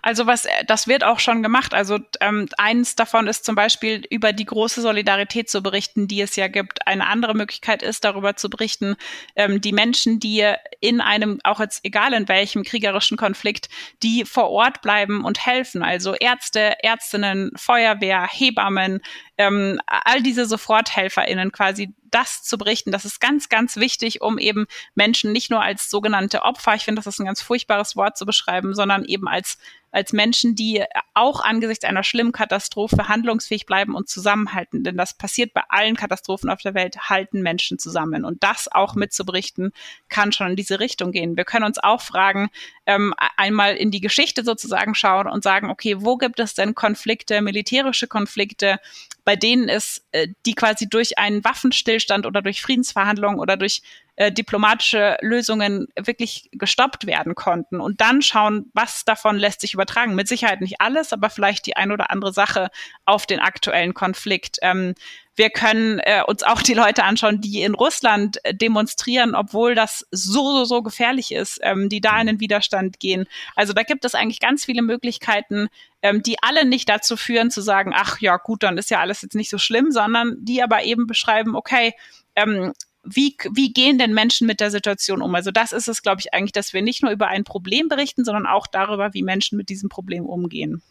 Also 0.00 0.26
was, 0.26 0.44
äh, 0.44 0.64
das 0.66 0.86
wird 0.86 1.02
auch 1.02 1.18
schon 1.18 1.42
gemacht. 1.42 1.74
Also 1.74 1.98
ähm, 2.20 2.48
eins 2.56 2.94
davon 2.94 3.26
ist 3.26 3.44
zum 3.44 3.56
Beispiel 3.56 4.04
über 4.10 4.32
die 4.32 4.44
große 4.44 4.80
Solidarität 4.80 5.50
zu 5.50 5.62
berichten, 5.62 6.06
die 6.06 6.20
es 6.20 6.36
ja 6.36 6.46
gibt. 6.46 6.86
Eine 6.86 7.08
andere 7.08 7.34
Möglichkeit 7.34 7.82
ist, 7.82 8.04
darüber 8.04 8.36
zu 8.36 8.48
berichten, 8.48 8.96
ähm, 9.34 9.60
die 9.60 9.72
Menschen, 9.72 10.20
die 10.20 10.52
in 10.80 11.00
einem, 11.00 11.40
auch 11.42 11.58
jetzt 11.58 11.84
egal 11.84 12.12
in 12.12 12.28
welchem 12.28 12.62
kriegerischen 12.62 13.16
Konflikt, 13.16 13.68
die 14.02 14.24
vor 14.24 14.50
Ort 14.50 14.82
bleiben 14.82 15.24
und 15.24 15.44
helfen. 15.44 15.82
Also 15.82 16.14
Ärzte, 16.14 16.82
Ärztinnen, 16.84 17.50
Feuerwehr, 17.56 18.28
Hebammen, 18.30 19.00
ähm, 19.38 19.80
all 19.86 20.22
diese 20.22 20.46
SoforthelferInnen 20.46 21.52
quasi 21.52 21.94
das 22.10 22.42
zu 22.42 22.56
berichten, 22.56 22.92
das 22.92 23.04
ist 23.04 23.20
ganz, 23.20 23.48
ganz 23.48 23.76
wichtig, 23.76 24.22
um 24.22 24.38
eben 24.38 24.66
Menschen 24.94 25.32
nicht 25.32 25.50
nur 25.50 25.60
als 25.62 25.90
sogenannte 25.90 26.42
Opfer, 26.42 26.74
ich 26.74 26.84
finde, 26.84 27.00
das 27.00 27.06
ist 27.06 27.18
ein 27.18 27.26
ganz 27.26 27.42
furchtbares 27.42 27.96
Wort 27.96 28.16
zu 28.16 28.24
beschreiben, 28.24 28.74
sondern 28.74 29.04
eben 29.04 29.28
als 29.28 29.58
als 29.96 30.12
Menschen, 30.12 30.54
die 30.54 30.84
auch 31.14 31.40
angesichts 31.40 31.86
einer 31.86 32.04
schlimmen 32.04 32.32
Katastrophe 32.32 33.08
handlungsfähig 33.08 33.64
bleiben 33.64 33.94
und 33.94 34.10
zusammenhalten. 34.10 34.84
Denn 34.84 34.98
das 34.98 35.16
passiert 35.16 35.54
bei 35.54 35.62
allen 35.70 35.96
Katastrophen 35.96 36.50
auf 36.50 36.60
der 36.60 36.74
Welt, 36.74 37.08
halten 37.08 37.40
Menschen 37.40 37.78
zusammen. 37.78 38.26
Und 38.26 38.42
das 38.42 38.70
auch 38.70 38.94
mitzuberichten, 38.94 39.72
kann 40.10 40.32
schon 40.32 40.50
in 40.50 40.56
diese 40.56 40.80
Richtung 40.80 41.12
gehen. 41.12 41.38
Wir 41.38 41.46
können 41.46 41.64
uns 41.64 41.78
auch 41.78 42.02
fragen, 42.02 42.50
ähm, 42.84 43.14
einmal 43.38 43.74
in 43.74 43.90
die 43.90 44.02
Geschichte 44.02 44.44
sozusagen 44.44 44.94
schauen 44.94 45.28
und 45.28 45.42
sagen, 45.42 45.70
okay, 45.70 45.96
wo 46.00 46.18
gibt 46.18 46.40
es 46.40 46.52
denn 46.52 46.74
Konflikte, 46.74 47.40
militärische 47.40 48.06
Konflikte, 48.06 48.78
bei 49.24 49.34
denen 49.34 49.70
es, 49.70 50.04
äh, 50.12 50.28
die 50.44 50.54
quasi 50.54 50.90
durch 50.90 51.16
einen 51.16 51.42
Waffenstillstand 51.42 52.26
oder 52.26 52.42
durch 52.42 52.60
Friedensverhandlungen 52.60 53.40
oder 53.40 53.56
durch 53.56 53.80
äh, 54.16 54.32
diplomatische 54.32 55.16
Lösungen 55.20 55.88
wirklich 55.98 56.48
gestoppt 56.52 57.06
werden 57.06 57.34
konnten 57.34 57.80
und 57.80 58.00
dann 58.00 58.22
schauen, 58.22 58.70
was 58.72 59.04
davon 59.04 59.36
lässt 59.36 59.60
sich 59.60 59.74
übertragen. 59.74 60.14
Mit 60.14 60.26
Sicherheit 60.26 60.60
nicht 60.60 60.80
alles, 60.80 61.12
aber 61.12 61.30
vielleicht 61.30 61.66
die 61.66 61.76
ein 61.76 61.92
oder 61.92 62.10
andere 62.10 62.32
Sache 62.32 62.68
auf 63.04 63.26
den 63.26 63.40
aktuellen 63.40 63.94
Konflikt. 63.94 64.58
Ähm, 64.62 64.94
wir 65.36 65.50
können 65.50 65.98
äh, 65.98 66.22
uns 66.26 66.42
auch 66.42 66.62
die 66.62 66.72
Leute 66.72 67.04
anschauen, 67.04 67.42
die 67.42 67.60
in 67.60 67.74
Russland 67.74 68.42
äh, 68.42 68.54
demonstrieren, 68.54 69.34
obwohl 69.34 69.74
das 69.74 70.06
so, 70.10 70.50
so, 70.52 70.64
so 70.64 70.82
gefährlich 70.82 71.30
ist, 71.30 71.60
ähm, 71.62 71.90
die 71.90 72.00
da 72.00 72.18
in 72.18 72.26
den 72.26 72.40
Widerstand 72.40 72.98
gehen. 72.98 73.26
Also 73.54 73.74
da 73.74 73.82
gibt 73.82 74.06
es 74.06 74.14
eigentlich 74.14 74.40
ganz 74.40 74.64
viele 74.64 74.80
Möglichkeiten, 74.80 75.68
ähm, 76.00 76.22
die 76.22 76.36
alle 76.42 76.64
nicht 76.64 76.88
dazu 76.88 77.18
führen 77.18 77.50
zu 77.50 77.60
sagen, 77.60 77.92
ach 77.94 78.18
ja, 78.18 78.38
gut, 78.38 78.62
dann 78.62 78.78
ist 78.78 78.90
ja 78.90 79.00
alles 79.00 79.20
jetzt 79.20 79.34
nicht 79.34 79.50
so 79.50 79.58
schlimm, 79.58 79.92
sondern 79.92 80.36
die 80.40 80.62
aber 80.62 80.84
eben 80.84 81.06
beschreiben, 81.06 81.54
okay, 81.54 81.92
ähm, 82.34 82.72
wie, 83.06 83.36
wie 83.52 83.72
gehen 83.72 83.98
denn 83.98 84.12
Menschen 84.12 84.46
mit 84.46 84.60
der 84.60 84.70
Situation 84.70 85.22
um? 85.22 85.34
Also 85.34 85.50
das 85.50 85.72
ist 85.72 85.88
es, 85.88 86.02
glaube 86.02 86.20
ich, 86.20 86.34
eigentlich, 86.34 86.52
dass 86.52 86.72
wir 86.72 86.82
nicht 86.82 87.02
nur 87.02 87.12
über 87.12 87.28
ein 87.28 87.44
Problem 87.44 87.88
berichten, 87.88 88.24
sondern 88.24 88.46
auch 88.46 88.66
darüber, 88.66 89.14
wie 89.14 89.22
Menschen 89.22 89.56
mit 89.56 89.68
diesem 89.68 89.88
Problem 89.88 90.26
umgehen. 90.26 90.82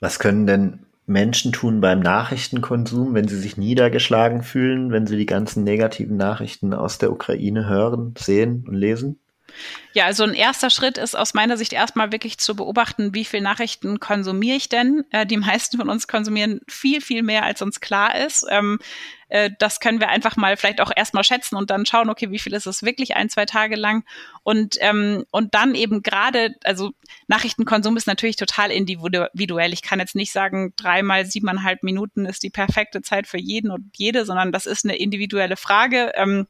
Was 0.00 0.18
können 0.18 0.46
denn 0.46 0.86
Menschen 1.06 1.52
tun 1.52 1.80
beim 1.80 2.00
Nachrichtenkonsum, 2.00 3.14
wenn 3.14 3.28
sie 3.28 3.38
sich 3.38 3.56
niedergeschlagen 3.56 4.42
fühlen, 4.42 4.90
wenn 4.90 5.06
sie 5.06 5.16
die 5.16 5.26
ganzen 5.26 5.64
negativen 5.64 6.16
Nachrichten 6.16 6.72
aus 6.74 6.98
der 6.98 7.12
Ukraine 7.12 7.68
hören, 7.68 8.14
sehen 8.16 8.64
und 8.66 8.74
lesen? 8.74 9.21
Ja, 9.94 10.06
also 10.06 10.24
ein 10.24 10.34
erster 10.34 10.70
Schritt 10.70 10.96
ist 10.96 11.14
aus 11.14 11.34
meiner 11.34 11.56
Sicht 11.56 11.72
erstmal 11.72 12.12
wirklich 12.12 12.38
zu 12.38 12.56
beobachten, 12.56 13.14
wie 13.14 13.24
viel 13.24 13.40
Nachrichten 13.42 14.00
konsumiere 14.00 14.56
ich 14.56 14.68
denn. 14.68 15.04
Äh, 15.10 15.26
die 15.26 15.36
meisten 15.36 15.76
von 15.76 15.90
uns 15.90 16.08
konsumieren 16.08 16.60
viel, 16.68 17.00
viel 17.00 17.22
mehr, 17.22 17.44
als 17.44 17.60
uns 17.60 17.80
klar 17.80 18.14
ist. 18.14 18.46
Ähm, 18.48 18.78
äh, 19.28 19.50
das 19.58 19.80
können 19.80 20.00
wir 20.00 20.08
einfach 20.08 20.36
mal 20.36 20.56
vielleicht 20.56 20.80
auch 20.80 20.90
erstmal 20.94 21.24
schätzen 21.24 21.56
und 21.56 21.70
dann 21.70 21.86
schauen, 21.86 22.10
okay, 22.10 22.30
wie 22.30 22.38
viel 22.38 22.54
ist 22.54 22.66
es 22.66 22.82
wirklich 22.82 23.16
ein, 23.16 23.28
zwei 23.28 23.46
Tage 23.46 23.76
lang? 23.76 24.04
Und, 24.42 24.76
ähm, 24.80 25.24
und 25.30 25.54
dann 25.54 25.74
eben 25.74 26.02
gerade, 26.02 26.54
also 26.64 26.92
Nachrichtenkonsum 27.28 27.96
ist 27.96 28.06
natürlich 28.06 28.36
total 28.36 28.70
individuell. 28.70 29.72
Ich 29.72 29.82
kann 29.82 30.00
jetzt 30.00 30.14
nicht 30.14 30.32
sagen, 30.32 30.72
dreimal 30.76 31.26
siebeneinhalb 31.26 31.82
Minuten 31.82 32.24
ist 32.24 32.42
die 32.42 32.50
perfekte 32.50 33.02
Zeit 33.02 33.26
für 33.26 33.38
jeden 33.38 33.70
und 33.70 33.90
jede, 33.96 34.24
sondern 34.24 34.52
das 34.52 34.66
ist 34.66 34.84
eine 34.84 34.96
individuelle 34.96 35.56
Frage. 35.56 36.12
Ähm, 36.14 36.46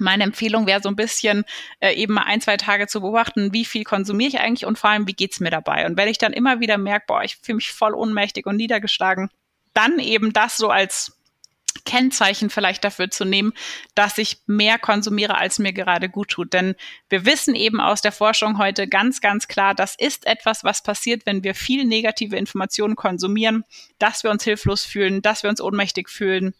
meine 0.00 0.24
Empfehlung 0.24 0.66
wäre 0.66 0.82
so 0.82 0.88
ein 0.88 0.96
bisschen 0.96 1.44
äh, 1.80 1.94
eben 1.94 2.14
mal 2.14 2.24
ein, 2.24 2.40
zwei 2.40 2.56
Tage 2.56 2.86
zu 2.86 3.00
beobachten, 3.00 3.52
wie 3.52 3.64
viel 3.64 3.84
konsumiere 3.84 4.28
ich 4.28 4.40
eigentlich 4.40 4.66
und 4.66 4.78
vor 4.78 4.90
allem, 4.90 5.06
wie 5.06 5.14
geht's 5.14 5.40
mir 5.40 5.50
dabei? 5.50 5.86
Und 5.86 5.96
wenn 5.96 6.08
ich 6.08 6.18
dann 6.18 6.32
immer 6.32 6.60
wieder 6.60 6.78
merke, 6.78 7.06
boah, 7.08 7.22
ich 7.22 7.36
fühle 7.36 7.56
mich 7.56 7.70
voll 7.70 7.94
ohnmächtig 7.94 8.46
und 8.46 8.56
niedergeschlagen, 8.56 9.30
dann 9.74 9.98
eben 9.98 10.32
das 10.32 10.56
so 10.56 10.70
als 10.70 11.16
Kennzeichen 11.84 12.50
vielleicht 12.50 12.84
dafür 12.84 13.10
zu 13.10 13.24
nehmen, 13.24 13.52
dass 13.94 14.18
ich 14.18 14.38
mehr 14.46 14.78
konsumiere, 14.78 15.36
als 15.36 15.58
mir 15.58 15.72
gerade 15.72 16.08
gut 16.08 16.30
tut. 16.30 16.52
Denn 16.52 16.74
wir 17.08 17.24
wissen 17.24 17.54
eben 17.54 17.80
aus 17.80 18.00
der 18.00 18.12
Forschung 18.12 18.58
heute 18.58 18.88
ganz, 18.88 19.20
ganz 19.20 19.48
klar, 19.48 19.74
das 19.74 19.94
ist 19.96 20.26
etwas, 20.26 20.64
was 20.64 20.82
passiert, 20.82 21.26
wenn 21.26 21.44
wir 21.44 21.54
viel 21.54 21.84
negative 21.84 22.36
Informationen 22.36 22.96
konsumieren, 22.96 23.64
dass 23.98 24.24
wir 24.24 24.30
uns 24.30 24.44
hilflos 24.44 24.84
fühlen, 24.84 25.22
dass 25.22 25.42
wir 25.42 25.50
uns 25.50 25.60
ohnmächtig 25.60 26.08
fühlen, 26.08 26.54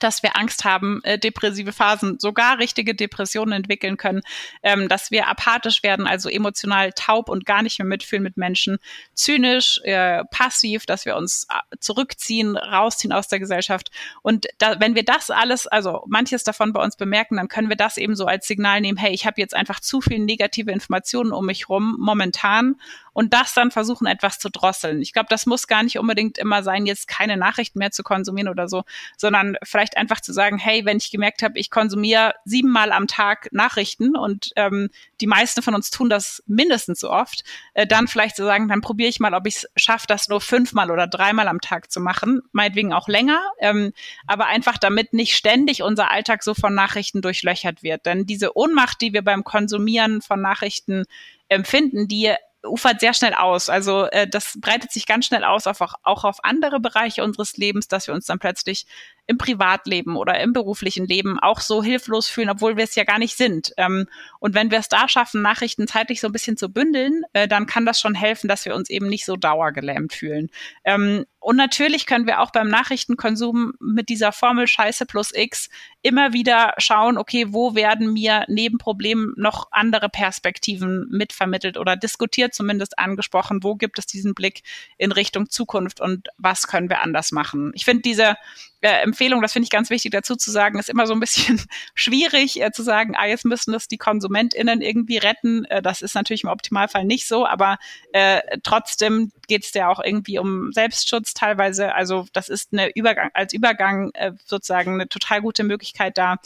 dass 0.00 0.22
wir 0.22 0.36
Angst 0.36 0.64
haben, 0.64 1.00
äh, 1.04 1.18
depressive 1.18 1.72
Phasen, 1.72 2.18
sogar 2.18 2.58
richtige 2.58 2.94
Depressionen 2.94 3.52
entwickeln 3.52 3.96
können, 3.96 4.22
ähm, 4.62 4.88
dass 4.88 5.10
wir 5.10 5.28
apathisch 5.28 5.82
werden, 5.82 6.06
also 6.06 6.28
emotional 6.28 6.92
taub 6.92 7.28
und 7.28 7.46
gar 7.46 7.62
nicht 7.62 7.78
mehr 7.78 7.86
mitfühlen 7.86 8.22
mit 8.22 8.36
Menschen, 8.36 8.78
zynisch, 9.14 9.80
äh, 9.84 10.24
passiv, 10.30 10.86
dass 10.86 11.04
wir 11.04 11.16
uns 11.16 11.46
äh, 11.50 11.76
zurückziehen, 11.80 12.56
rausziehen 12.56 13.12
aus 13.12 13.28
der 13.28 13.38
Gesellschaft. 13.38 13.90
Und 14.22 14.46
da, 14.58 14.80
wenn 14.80 14.94
wir 14.94 15.04
das 15.04 15.30
alles, 15.30 15.66
also 15.66 16.04
manches 16.06 16.44
davon 16.44 16.72
bei 16.72 16.82
uns 16.82 16.96
bemerken, 16.96 17.36
dann 17.36 17.48
können 17.48 17.68
wir 17.68 17.76
das 17.76 17.96
eben 17.96 18.14
so 18.14 18.26
als 18.26 18.46
Signal 18.46 18.80
nehmen, 18.80 18.98
hey, 18.98 19.12
ich 19.12 19.26
habe 19.26 19.40
jetzt 19.40 19.54
einfach 19.54 19.80
zu 19.80 20.00
viel 20.00 20.18
negative 20.18 20.70
Informationen 20.70 21.32
um 21.32 21.46
mich 21.46 21.68
rum 21.68 21.96
momentan 21.98 22.76
und 23.18 23.34
das 23.34 23.52
dann 23.52 23.72
versuchen, 23.72 24.06
etwas 24.06 24.38
zu 24.38 24.48
drosseln. 24.48 25.02
Ich 25.02 25.12
glaube, 25.12 25.26
das 25.28 25.44
muss 25.44 25.66
gar 25.66 25.82
nicht 25.82 25.98
unbedingt 25.98 26.38
immer 26.38 26.62
sein, 26.62 26.86
jetzt 26.86 27.08
keine 27.08 27.36
Nachrichten 27.36 27.80
mehr 27.80 27.90
zu 27.90 28.04
konsumieren 28.04 28.48
oder 28.48 28.68
so, 28.68 28.84
sondern 29.16 29.56
vielleicht 29.64 29.96
einfach 29.96 30.20
zu 30.20 30.32
sagen, 30.32 30.56
hey, 30.56 30.84
wenn 30.84 30.98
ich 30.98 31.10
gemerkt 31.10 31.42
habe, 31.42 31.58
ich 31.58 31.68
konsumiere 31.68 32.34
siebenmal 32.44 32.92
am 32.92 33.08
Tag 33.08 33.48
Nachrichten 33.50 34.16
und 34.16 34.52
ähm, 34.54 34.90
die 35.20 35.26
meisten 35.26 35.62
von 35.62 35.74
uns 35.74 35.90
tun 35.90 36.08
das 36.08 36.44
mindestens 36.46 37.00
so 37.00 37.10
oft, 37.10 37.42
äh, 37.74 37.88
dann 37.88 38.06
vielleicht 38.06 38.36
zu 38.36 38.44
sagen, 38.44 38.68
dann 38.68 38.82
probiere 38.82 39.08
ich 39.08 39.18
mal, 39.18 39.34
ob 39.34 39.48
ich 39.48 39.56
es 39.56 39.68
schaffe, 39.74 40.06
das 40.06 40.28
nur 40.28 40.40
fünfmal 40.40 40.92
oder 40.92 41.08
dreimal 41.08 41.48
am 41.48 41.60
Tag 41.60 41.90
zu 41.90 41.98
machen, 41.98 42.42
meinetwegen 42.52 42.92
auch 42.92 43.08
länger, 43.08 43.42
ähm, 43.58 43.92
aber 44.28 44.46
einfach 44.46 44.78
damit 44.78 45.12
nicht 45.12 45.34
ständig 45.34 45.82
unser 45.82 46.12
Alltag 46.12 46.44
so 46.44 46.54
von 46.54 46.72
Nachrichten 46.72 47.20
durchlöchert 47.20 47.82
wird. 47.82 48.06
Denn 48.06 48.26
diese 48.26 48.56
Ohnmacht, 48.56 49.00
die 49.00 49.12
wir 49.12 49.22
beim 49.22 49.42
Konsumieren 49.42 50.22
von 50.22 50.40
Nachrichten 50.40 51.02
empfinden, 51.48 52.06
die 52.06 52.32
ufert 52.64 53.00
sehr 53.00 53.14
schnell 53.14 53.34
aus. 53.34 53.68
Also 53.68 54.06
äh, 54.06 54.28
das 54.28 54.58
breitet 54.60 54.92
sich 54.92 55.06
ganz 55.06 55.26
schnell 55.26 55.44
aus, 55.44 55.66
auf, 55.66 55.80
auch 55.80 56.24
auf 56.24 56.44
andere 56.44 56.80
Bereiche 56.80 57.22
unseres 57.22 57.56
Lebens, 57.56 57.88
dass 57.88 58.06
wir 58.06 58.14
uns 58.14 58.26
dann 58.26 58.38
plötzlich 58.38 58.86
im 59.28 59.36
Privatleben 59.36 60.16
oder 60.16 60.40
im 60.40 60.54
beruflichen 60.54 61.06
Leben 61.06 61.38
auch 61.38 61.60
so 61.60 61.82
hilflos 61.82 62.28
fühlen, 62.28 62.48
obwohl 62.48 62.78
wir 62.78 62.84
es 62.84 62.94
ja 62.94 63.04
gar 63.04 63.18
nicht 63.18 63.36
sind. 63.36 63.72
Ähm, 63.76 64.06
und 64.40 64.54
wenn 64.54 64.70
wir 64.70 64.78
es 64.78 64.88
da 64.88 65.06
schaffen, 65.06 65.42
Nachrichten 65.42 65.86
zeitlich 65.86 66.20
so 66.20 66.28
ein 66.28 66.32
bisschen 66.32 66.56
zu 66.56 66.70
bündeln, 66.70 67.24
äh, 67.34 67.46
dann 67.46 67.66
kann 67.66 67.84
das 67.84 68.00
schon 68.00 68.14
helfen, 68.14 68.48
dass 68.48 68.64
wir 68.64 68.74
uns 68.74 68.88
eben 68.88 69.06
nicht 69.06 69.26
so 69.26 69.36
dauergelähmt 69.36 70.14
fühlen. 70.14 70.48
Ähm, 70.82 71.26
und 71.40 71.56
natürlich 71.56 72.06
können 72.06 72.26
wir 72.26 72.40
auch 72.40 72.50
beim 72.50 72.68
Nachrichtenkonsum 72.68 73.74
mit 73.80 74.08
dieser 74.08 74.32
Formel 74.32 74.66
Scheiße 74.66 75.06
plus 75.06 75.30
X 75.32 75.68
immer 76.02 76.32
wieder 76.32 76.74
schauen, 76.78 77.18
okay, 77.18 77.46
wo 77.50 77.74
werden 77.74 78.12
mir 78.12 78.44
neben 78.48 78.78
Problemen 78.78 79.34
noch 79.36 79.68
andere 79.70 80.08
Perspektiven 80.08 81.06
mitvermittelt 81.10 81.76
oder 81.76 81.96
diskutiert, 81.96 82.54
zumindest 82.54 82.98
angesprochen, 82.98 83.62
wo 83.62 83.76
gibt 83.76 83.98
es 83.98 84.06
diesen 84.06 84.34
Blick 84.34 84.62
in 84.96 85.12
Richtung 85.12 85.48
Zukunft 85.48 86.00
und 86.00 86.28
was 86.38 86.66
können 86.66 86.88
wir 86.88 87.02
anders 87.02 87.30
machen. 87.30 87.72
Ich 87.74 87.84
finde 87.84 88.02
diese 88.02 88.36
äh, 88.80 89.02
Empfehlung, 89.02 89.42
das 89.42 89.52
finde 89.52 89.64
ich 89.64 89.70
ganz 89.70 89.90
wichtig 89.90 90.12
dazu 90.12 90.36
zu 90.36 90.50
sagen, 90.50 90.78
ist 90.78 90.88
immer 90.88 91.06
so 91.06 91.12
ein 91.12 91.20
bisschen 91.20 91.60
schwierig 91.94 92.60
äh, 92.60 92.70
zu 92.70 92.82
sagen, 92.82 93.14
ah, 93.16 93.26
jetzt 93.26 93.44
müssen 93.44 93.72
das 93.72 93.88
die 93.88 93.98
KonsumentInnen 93.98 94.80
irgendwie 94.80 95.18
retten. 95.18 95.64
Äh, 95.66 95.82
das 95.82 96.02
ist 96.02 96.14
natürlich 96.14 96.44
im 96.44 96.50
Optimalfall 96.50 97.04
nicht 97.04 97.26
so, 97.26 97.46
aber 97.46 97.78
äh, 98.12 98.40
trotzdem 98.62 99.32
geht 99.48 99.64
es 99.64 99.74
ja 99.74 99.88
auch 99.88 100.00
irgendwie 100.02 100.38
um 100.38 100.72
Selbstschutz 100.72 101.34
teilweise. 101.34 101.94
Also 101.94 102.26
das 102.32 102.48
ist 102.48 102.72
eine 102.72 102.94
Übergang, 102.94 103.30
als 103.34 103.52
Übergang 103.52 104.10
äh, 104.14 104.32
sozusagen 104.44 104.94
eine 104.94 105.08
total 105.08 105.42
gute 105.42 105.64
Möglichkeit 105.64 106.16
da, 106.16 106.36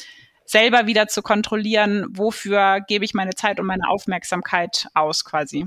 selber 0.44 0.86
wieder 0.86 1.08
zu 1.08 1.22
kontrollieren, 1.22 2.06
wofür 2.10 2.80
gebe 2.86 3.04
ich 3.04 3.14
meine 3.14 3.34
Zeit 3.34 3.60
und 3.60 3.66
meine 3.66 3.88
Aufmerksamkeit 3.88 4.88
aus 4.94 5.24
quasi. 5.24 5.66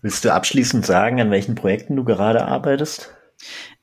Willst 0.00 0.24
du 0.24 0.32
abschließend 0.32 0.84
sagen, 0.84 1.20
an 1.20 1.30
welchen 1.30 1.54
Projekten 1.54 1.96
du 1.96 2.04
gerade 2.04 2.44
arbeitest? 2.46 3.14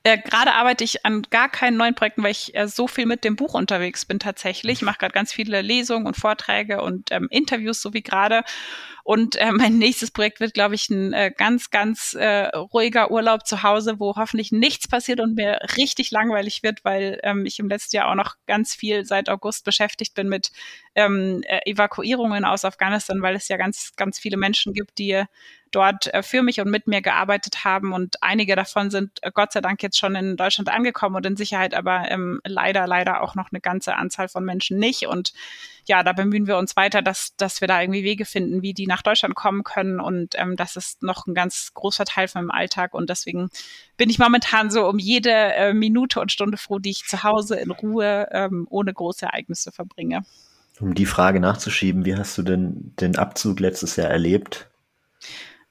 Äh, 0.03 0.17
gerade 0.17 0.53
arbeite 0.53 0.83
ich 0.83 1.05
an 1.05 1.21
gar 1.29 1.47
keinen 1.47 1.77
neuen 1.77 1.93
Projekten, 1.93 2.23
weil 2.23 2.31
ich 2.31 2.55
äh, 2.55 2.67
so 2.67 2.87
viel 2.87 3.05
mit 3.05 3.23
dem 3.23 3.35
Buch 3.35 3.53
unterwegs 3.53 4.05
bin 4.05 4.17
tatsächlich. 4.17 4.79
Ich 4.79 4.81
mache 4.81 4.97
gerade 4.97 5.13
ganz 5.13 5.31
viele 5.31 5.61
Lesungen 5.61 6.07
und 6.07 6.17
Vorträge 6.17 6.81
und 6.81 7.11
ähm, 7.11 7.27
Interviews, 7.29 7.83
so 7.83 7.93
wie 7.93 8.01
gerade. 8.01 8.41
Und 9.03 9.35
äh, 9.35 9.51
mein 9.51 9.77
nächstes 9.77 10.09
Projekt 10.09 10.39
wird, 10.39 10.55
glaube 10.55 10.73
ich, 10.73 10.89
ein 10.89 11.13
äh, 11.13 11.31
ganz, 11.35 11.69
ganz 11.69 12.15
äh, 12.15 12.47
ruhiger 12.55 13.11
Urlaub 13.11 13.45
zu 13.45 13.61
Hause, 13.61 13.99
wo 13.99 14.15
hoffentlich 14.15 14.51
nichts 14.51 14.87
passiert 14.87 15.19
und 15.19 15.35
mir 15.35 15.59
richtig 15.77 16.09
langweilig 16.09 16.63
wird, 16.63 16.83
weil 16.83 17.19
ähm, 17.21 17.45
ich 17.45 17.59
im 17.59 17.69
letzten 17.69 17.97
Jahr 17.97 18.09
auch 18.09 18.15
noch 18.15 18.35
ganz 18.47 18.73
viel 18.73 19.05
seit 19.05 19.29
August 19.29 19.65
beschäftigt 19.65 20.15
bin 20.15 20.29
mit 20.29 20.51
ähm, 20.95 21.43
äh, 21.45 21.59
Evakuierungen 21.69 22.43
aus 22.43 22.65
Afghanistan, 22.65 23.21
weil 23.21 23.35
es 23.35 23.47
ja 23.49 23.57
ganz, 23.57 23.91
ganz 23.97 24.17
viele 24.17 24.37
Menschen 24.37 24.73
gibt, 24.73 24.97
die 24.97 25.25
dort 25.71 26.13
äh, 26.13 26.23
für 26.23 26.41
mich 26.43 26.61
und 26.61 26.69
mit 26.69 26.87
mir 26.87 27.01
gearbeitet 27.01 27.63
haben. 27.63 27.93
Und 27.93 28.21
einige 28.21 28.55
davon 28.55 28.91
sind 28.91 29.19
äh, 29.21 29.31
Gott 29.33 29.53
sei 29.53 29.61
Dank 29.61 29.81
jetzt 29.81 29.97
schon 29.97 30.15
in 30.15 30.37
Deutschland 30.37 30.69
angekommen 30.69 31.15
und 31.15 31.25
in 31.25 31.35
Sicherheit, 31.35 31.73
aber 31.73 32.09
ähm, 32.09 32.41
leider, 32.43 32.87
leider 32.87 33.21
auch 33.21 33.35
noch 33.35 33.51
eine 33.51 33.61
ganze 33.61 33.95
Anzahl 33.95 34.27
von 34.29 34.45
Menschen 34.45 34.77
nicht. 34.77 35.07
Und 35.07 35.33
ja, 35.85 36.03
da 36.03 36.13
bemühen 36.13 36.47
wir 36.47 36.57
uns 36.57 36.75
weiter, 36.75 37.01
dass, 37.01 37.35
dass 37.37 37.61
wir 37.61 37.67
da 37.67 37.81
irgendwie 37.81 38.03
Wege 38.03 38.25
finden, 38.25 38.61
wie 38.61 38.73
die 38.73 38.87
nach 38.87 39.01
Deutschland 39.01 39.35
kommen 39.35 39.63
können. 39.63 39.99
Und 39.99 40.35
ähm, 40.35 40.55
das 40.55 40.75
ist 40.75 41.03
noch 41.03 41.25
ein 41.27 41.33
ganz 41.33 41.71
großer 41.73 42.05
Teil 42.05 42.27
von 42.27 42.45
meinem 42.45 42.51
Alltag. 42.51 42.93
Und 42.93 43.09
deswegen 43.09 43.49
bin 43.97 44.09
ich 44.09 44.19
momentan 44.19 44.69
so 44.69 44.87
um 44.87 44.99
jede 44.99 45.31
äh, 45.31 45.73
Minute 45.73 46.19
und 46.19 46.31
Stunde 46.31 46.57
froh, 46.57 46.79
die 46.79 46.91
ich 46.91 47.05
zu 47.05 47.23
Hause 47.23 47.55
in 47.55 47.71
Ruhe 47.71 48.27
ähm, 48.31 48.67
ohne 48.69 48.93
große 48.93 49.25
Ereignisse 49.25 49.71
verbringe. 49.71 50.23
Um 50.79 50.95
die 50.95 51.05
Frage 51.05 51.39
nachzuschieben, 51.39 52.05
wie 52.05 52.15
hast 52.15 52.37
du 52.37 52.41
denn 52.41 52.93
den 52.99 53.15
Abzug 53.15 53.59
letztes 53.59 53.95
Jahr 53.97 54.09
erlebt? 54.09 54.67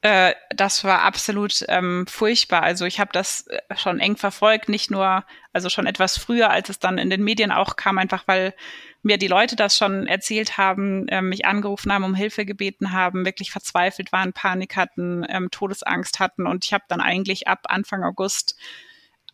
Äh, 0.02 0.34
das 0.54 0.82
war 0.82 1.02
absolut 1.02 1.62
ähm, 1.68 2.06
furchtbar. 2.08 2.62
Also 2.62 2.86
ich 2.86 3.00
habe 3.00 3.10
das 3.12 3.46
äh, 3.48 3.76
schon 3.76 4.00
eng 4.00 4.16
verfolgt, 4.16 4.70
nicht 4.70 4.90
nur, 4.90 5.24
also 5.52 5.68
schon 5.68 5.86
etwas 5.86 6.16
früher, 6.16 6.50
als 6.50 6.70
es 6.70 6.78
dann 6.78 6.96
in 6.96 7.10
den 7.10 7.22
Medien 7.22 7.52
auch 7.52 7.76
kam, 7.76 7.98
einfach 7.98 8.26
weil 8.26 8.54
mir 9.02 9.18
die 9.18 9.28
Leute 9.28 9.56
das 9.56 9.76
schon 9.76 10.06
erzählt 10.06 10.56
haben, 10.56 11.06
äh, 11.08 11.20
mich 11.20 11.44
angerufen 11.44 11.92
haben, 11.92 12.04
um 12.04 12.14
Hilfe 12.14 12.46
gebeten 12.46 12.92
haben, 12.92 13.26
wirklich 13.26 13.50
verzweifelt 13.50 14.10
waren, 14.10 14.32
Panik 14.32 14.76
hatten, 14.76 15.24
ähm, 15.28 15.50
Todesangst 15.50 16.18
hatten. 16.18 16.46
Und 16.46 16.64
ich 16.64 16.72
habe 16.72 16.84
dann 16.88 17.00
eigentlich 17.02 17.46
ab 17.46 17.66
Anfang 17.68 18.02
August 18.02 18.56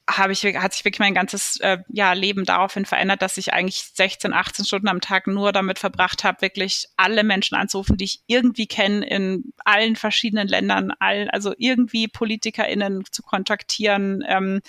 habe 0.08 0.32
ich, 0.32 0.44
hat 0.44 0.72
sich 0.72 0.84
wirklich 0.84 1.00
mein 1.00 1.14
ganzes 1.14 1.58
äh, 1.60 1.78
ja, 1.88 2.12
Leben 2.12 2.44
daraufhin 2.44 2.84
verändert, 2.84 3.22
dass 3.22 3.38
ich 3.38 3.52
eigentlich 3.52 3.90
16, 3.94 4.32
18 4.32 4.64
Stunden 4.64 4.88
am 4.88 5.00
Tag 5.00 5.26
nur 5.26 5.52
damit 5.52 5.78
verbracht 5.78 6.22
habe, 6.22 6.42
wirklich 6.42 6.86
alle 6.96 7.24
Menschen 7.24 7.56
anzurufen, 7.56 7.96
die 7.96 8.04
ich 8.04 8.20
irgendwie 8.26 8.68
kenne, 8.68 9.04
in 9.04 9.52
allen 9.64 9.96
verschiedenen 9.96 10.46
Ländern, 10.46 10.92
all, 11.00 11.28
also 11.30 11.54
irgendwie 11.58 12.06
PolitikerInnen 12.06 13.04
zu 13.10 13.22
kontaktieren, 13.22 14.24
ähm, 14.28 14.60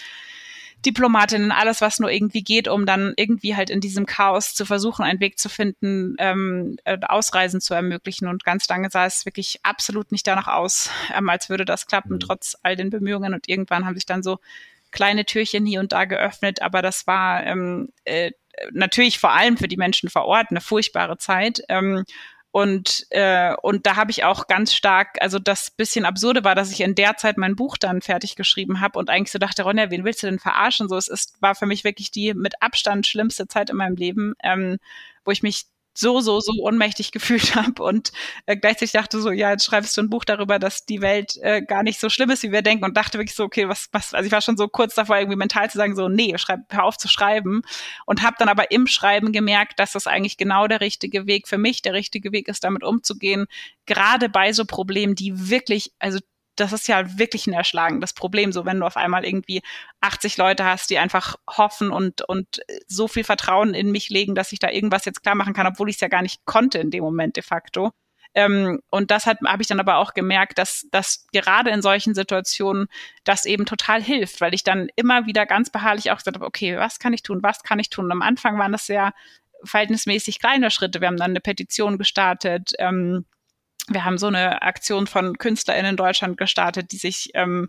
Diplomatinnen, 0.85 1.51
alles, 1.51 1.81
was 1.81 1.99
nur 1.99 2.11
irgendwie 2.11 2.43
geht, 2.43 2.67
um 2.67 2.85
dann 2.85 3.13
irgendwie 3.15 3.55
halt 3.55 3.69
in 3.69 3.81
diesem 3.81 4.05
Chaos 4.05 4.53
zu 4.53 4.63
versuchen, 4.65 5.03
einen 5.03 5.19
Weg 5.19 5.39
zu 5.39 5.49
finden, 5.49 6.15
ähm, 6.19 6.77
äh, 6.83 6.97
Ausreisen 7.01 7.61
zu 7.61 7.73
ermöglichen. 7.73 8.27
Und 8.27 8.43
ganz 8.43 8.67
lange 8.69 8.89
sah 8.89 9.05
es 9.05 9.25
wirklich 9.25 9.59
absolut 9.63 10.11
nicht 10.11 10.27
danach 10.27 10.47
aus, 10.47 10.89
ähm, 11.15 11.29
als 11.29 11.49
würde 11.49 11.65
das 11.65 11.87
klappen, 11.87 12.13
mhm. 12.13 12.19
trotz 12.19 12.55
all 12.61 12.75
den 12.75 12.91
Bemühungen. 12.91 13.33
Und 13.33 13.49
irgendwann 13.49 13.85
haben 13.85 13.95
sich 13.95 14.05
dann 14.05 14.21
so 14.21 14.39
kleine 14.91 15.25
Türchen 15.25 15.65
hier 15.65 15.79
und 15.79 15.91
da 15.91 16.05
geöffnet, 16.05 16.61
aber 16.61 16.81
das 16.81 17.07
war 17.07 17.45
ähm, 17.45 17.89
äh, 18.05 18.31
natürlich 18.71 19.19
vor 19.19 19.31
allem 19.31 19.57
für 19.57 19.67
die 19.67 19.77
Menschen 19.77 20.09
vor 20.09 20.25
Ort 20.25 20.47
eine 20.49 20.61
furchtbare 20.61 21.17
Zeit. 21.17 21.61
Ähm, 21.69 22.05
und, 22.51 23.05
äh, 23.11 23.53
und 23.61 23.85
da 23.85 23.97
habe 23.97 24.09
ich 24.09 24.23
auch 24.23 24.47
ganz 24.47 24.73
stark, 24.73 25.17
also 25.21 25.37
das 25.37 25.69
bisschen 25.69 26.05
absurde 26.05 26.43
war, 26.43 26.55
dass 26.55 26.71
ich 26.71 26.81
in 26.81 26.95
der 26.95 27.15
Zeit 27.17 27.37
mein 27.37 27.55
Buch 27.55 27.77
dann 27.77 28.01
fertig 28.01 28.35
geschrieben 28.35 28.79
habe 28.81 28.97
und 28.97 29.09
eigentlich 29.09 29.31
so 29.31 29.37
dachte, 29.37 29.63
Ronja, 29.63 29.91
wen 29.91 30.03
willst 30.03 30.23
du 30.23 30.27
denn 30.27 30.39
verarschen? 30.39 30.89
So, 30.89 30.95
es 30.97 31.07
ist, 31.07 31.39
war 31.41 31.53
für 31.53 31.67
mich 31.67 31.83
wirklich 31.83 32.09
die 32.09 32.33
mit 32.33 32.61
Abstand 32.61 33.05
schlimmste 33.05 33.47
Zeit 33.47 33.69
in 33.69 33.75
meinem 33.75 33.95
Leben, 33.95 34.33
ähm, 34.41 34.77
wo 35.23 35.31
ich 35.31 35.43
mich 35.43 35.65
so, 35.97 36.21
so, 36.21 36.39
so 36.39 36.51
ohnmächtig 36.61 37.11
gefühlt 37.17 37.55
habe 37.55 37.83
und 37.83 38.11
äh, 38.45 38.55
gleichzeitig 38.55 38.91
dachte 38.91 39.19
so, 39.19 39.31
ja, 39.31 39.51
jetzt 39.51 39.65
schreibst 39.65 39.97
du 39.97 40.01
ein 40.01 40.09
Buch 40.09 40.25
darüber, 40.25 40.59
dass 40.59 40.85
die 40.85 41.01
Welt 41.01 41.37
äh, 41.41 41.61
gar 41.61 41.83
nicht 41.83 41.99
so 41.99 42.09
schlimm 42.09 42.29
ist, 42.29 42.43
wie 42.43 42.51
wir 42.51 42.61
denken 42.61 42.85
und 42.85 42.95
dachte 42.95 43.17
wirklich 43.17 43.35
so, 43.35 43.43
okay, 43.43 43.67
was, 43.67 43.89
was, 43.91 44.13
also 44.13 44.25
ich 44.25 44.31
war 44.31 44.41
schon 44.41 44.57
so 44.57 44.67
kurz 44.67 44.95
davor, 44.95 45.17
irgendwie 45.17 45.37
mental 45.37 45.69
zu 45.71 45.77
sagen, 45.77 45.95
so, 45.95 46.07
nee, 46.07 46.37
schreib, 46.37 46.59
hör 46.69 46.83
auf 46.83 46.97
zu 46.97 47.07
schreiben 47.07 47.63
und 48.05 48.21
habe 48.21 48.35
dann 48.39 48.49
aber 48.49 48.71
im 48.71 48.87
Schreiben 48.87 49.31
gemerkt, 49.31 49.79
dass 49.79 49.93
das 49.93 50.07
eigentlich 50.07 50.37
genau 50.37 50.67
der 50.67 50.81
richtige 50.81 51.25
Weg 51.25 51.47
für 51.47 51.57
mich, 51.57 51.81
der 51.81 51.93
richtige 51.93 52.31
Weg 52.31 52.47
ist, 52.47 52.63
damit 52.63 52.83
umzugehen, 52.83 53.47
gerade 53.85 54.29
bei 54.29 54.53
so 54.53 54.65
Problemen, 54.65 55.15
die 55.15 55.49
wirklich, 55.49 55.91
also 55.99 56.19
das 56.59 56.73
ist 56.73 56.87
ja 56.87 57.17
wirklich 57.17 57.47
ein 57.47 57.53
erschlagendes 57.53 58.13
Problem, 58.13 58.51
so 58.51 58.65
wenn 58.65 58.79
du 58.79 58.85
auf 58.85 58.97
einmal 58.97 59.25
irgendwie 59.25 59.61
80 60.01 60.37
Leute 60.37 60.65
hast, 60.65 60.89
die 60.89 60.97
einfach 60.97 61.35
hoffen 61.49 61.91
und, 61.91 62.21
und 62.27 62.61
so 62.87 63.07
viel 63.07 63.23
Vertrauen 63.23 63.73
in 63.73 63.91
mich 63.91 64.09
legen, 64.09 64.35
dass 64.35 64.51
ich 64.51 64.59
da 64.59 64.69
irgendwas 64.69 65.05
jetzt 65.05 65.23
klar 65.23 65.35
machen 65.35 65.53
kann, 65.53 65.67
obwohl 65.67 65.89
ich 65.89 65.95
es 65.95 66.01
ja 66.01 66.07
gar 66.07 66.21
nicht 66.21 66.45
konnte 66.45 66.79
in 66.79 66.91
dem 66.91 67.03
Moment 67.03 67.35
de 67.35 67.43
facto. 67.43 67.91
Ähm, 68.33 68.81
und 68.91 69.09
das 69.09 69.25
habe 69.25 69.39
ich 69.61 69.67
dann 69.67 69.79
aber 69.79 69.97
auch 69.97 70.13
gemerkt, 70.13 70.59
dass, 70.59 70.85
dass 70.91 71.25
gerade 71.33 71.71
in 71.71 71.81
solchen 71.81 72.13
Situationen 72.13 72.87
das 73.23 73.45
eben 73.45 73.65
total 73.65 74.01
hilft, 74.03 74.41
weil 74.41 74.53
ich 74.53 74.63
dann 74.63 74.89
immer 74.95 75.25
wieder 75.25 75.45
ganz 75.45 75.71
beharrlich 75.71 76.11
auch 76.11 76.17
gesagt 76.17 76.35
habe, 76.35 76.45
okay, 76.45 76.77
was 76.77 76.99
kann 76.99 77.13
ich 77.13 77.23
tun, 77.23 77.41
was 77.41 77.63
kann 77.63 77.79
ich 77.79 77.89
tun? 77.89 78.05
Und 78.05 78.11
am 78.11 78.21
Anfang 78.21 78.59
waren 78.59 78.71
das 78.71 78.85
sehr 78.85 79.13
verhältnismäßig 79.63 80.39
kleine 80.39 80.69
Schritte. 80.69 81.01
Wir 81.01 81.07
haben 81.07 81.17
dann 81.17 81.31
eine 81.31 81.39
Petition 81.39 81.97
gestartet, 81.97 82.73
ähm, 82.77 83.25
wir 83.87 84.05
haben 84.05 84.17
so 84.17 84.27
eine 84.27 84.61
Aktion 84.61 85.07
von 85.07 85.37
KünstlerInnen 85.37 85.91
in 85.91 85.97
Deutschland 85.97 86.37
gestartet, 86.37 86.91
die 86.91 86.97
sich 86.97 87.31
ähm, 87.33 87.67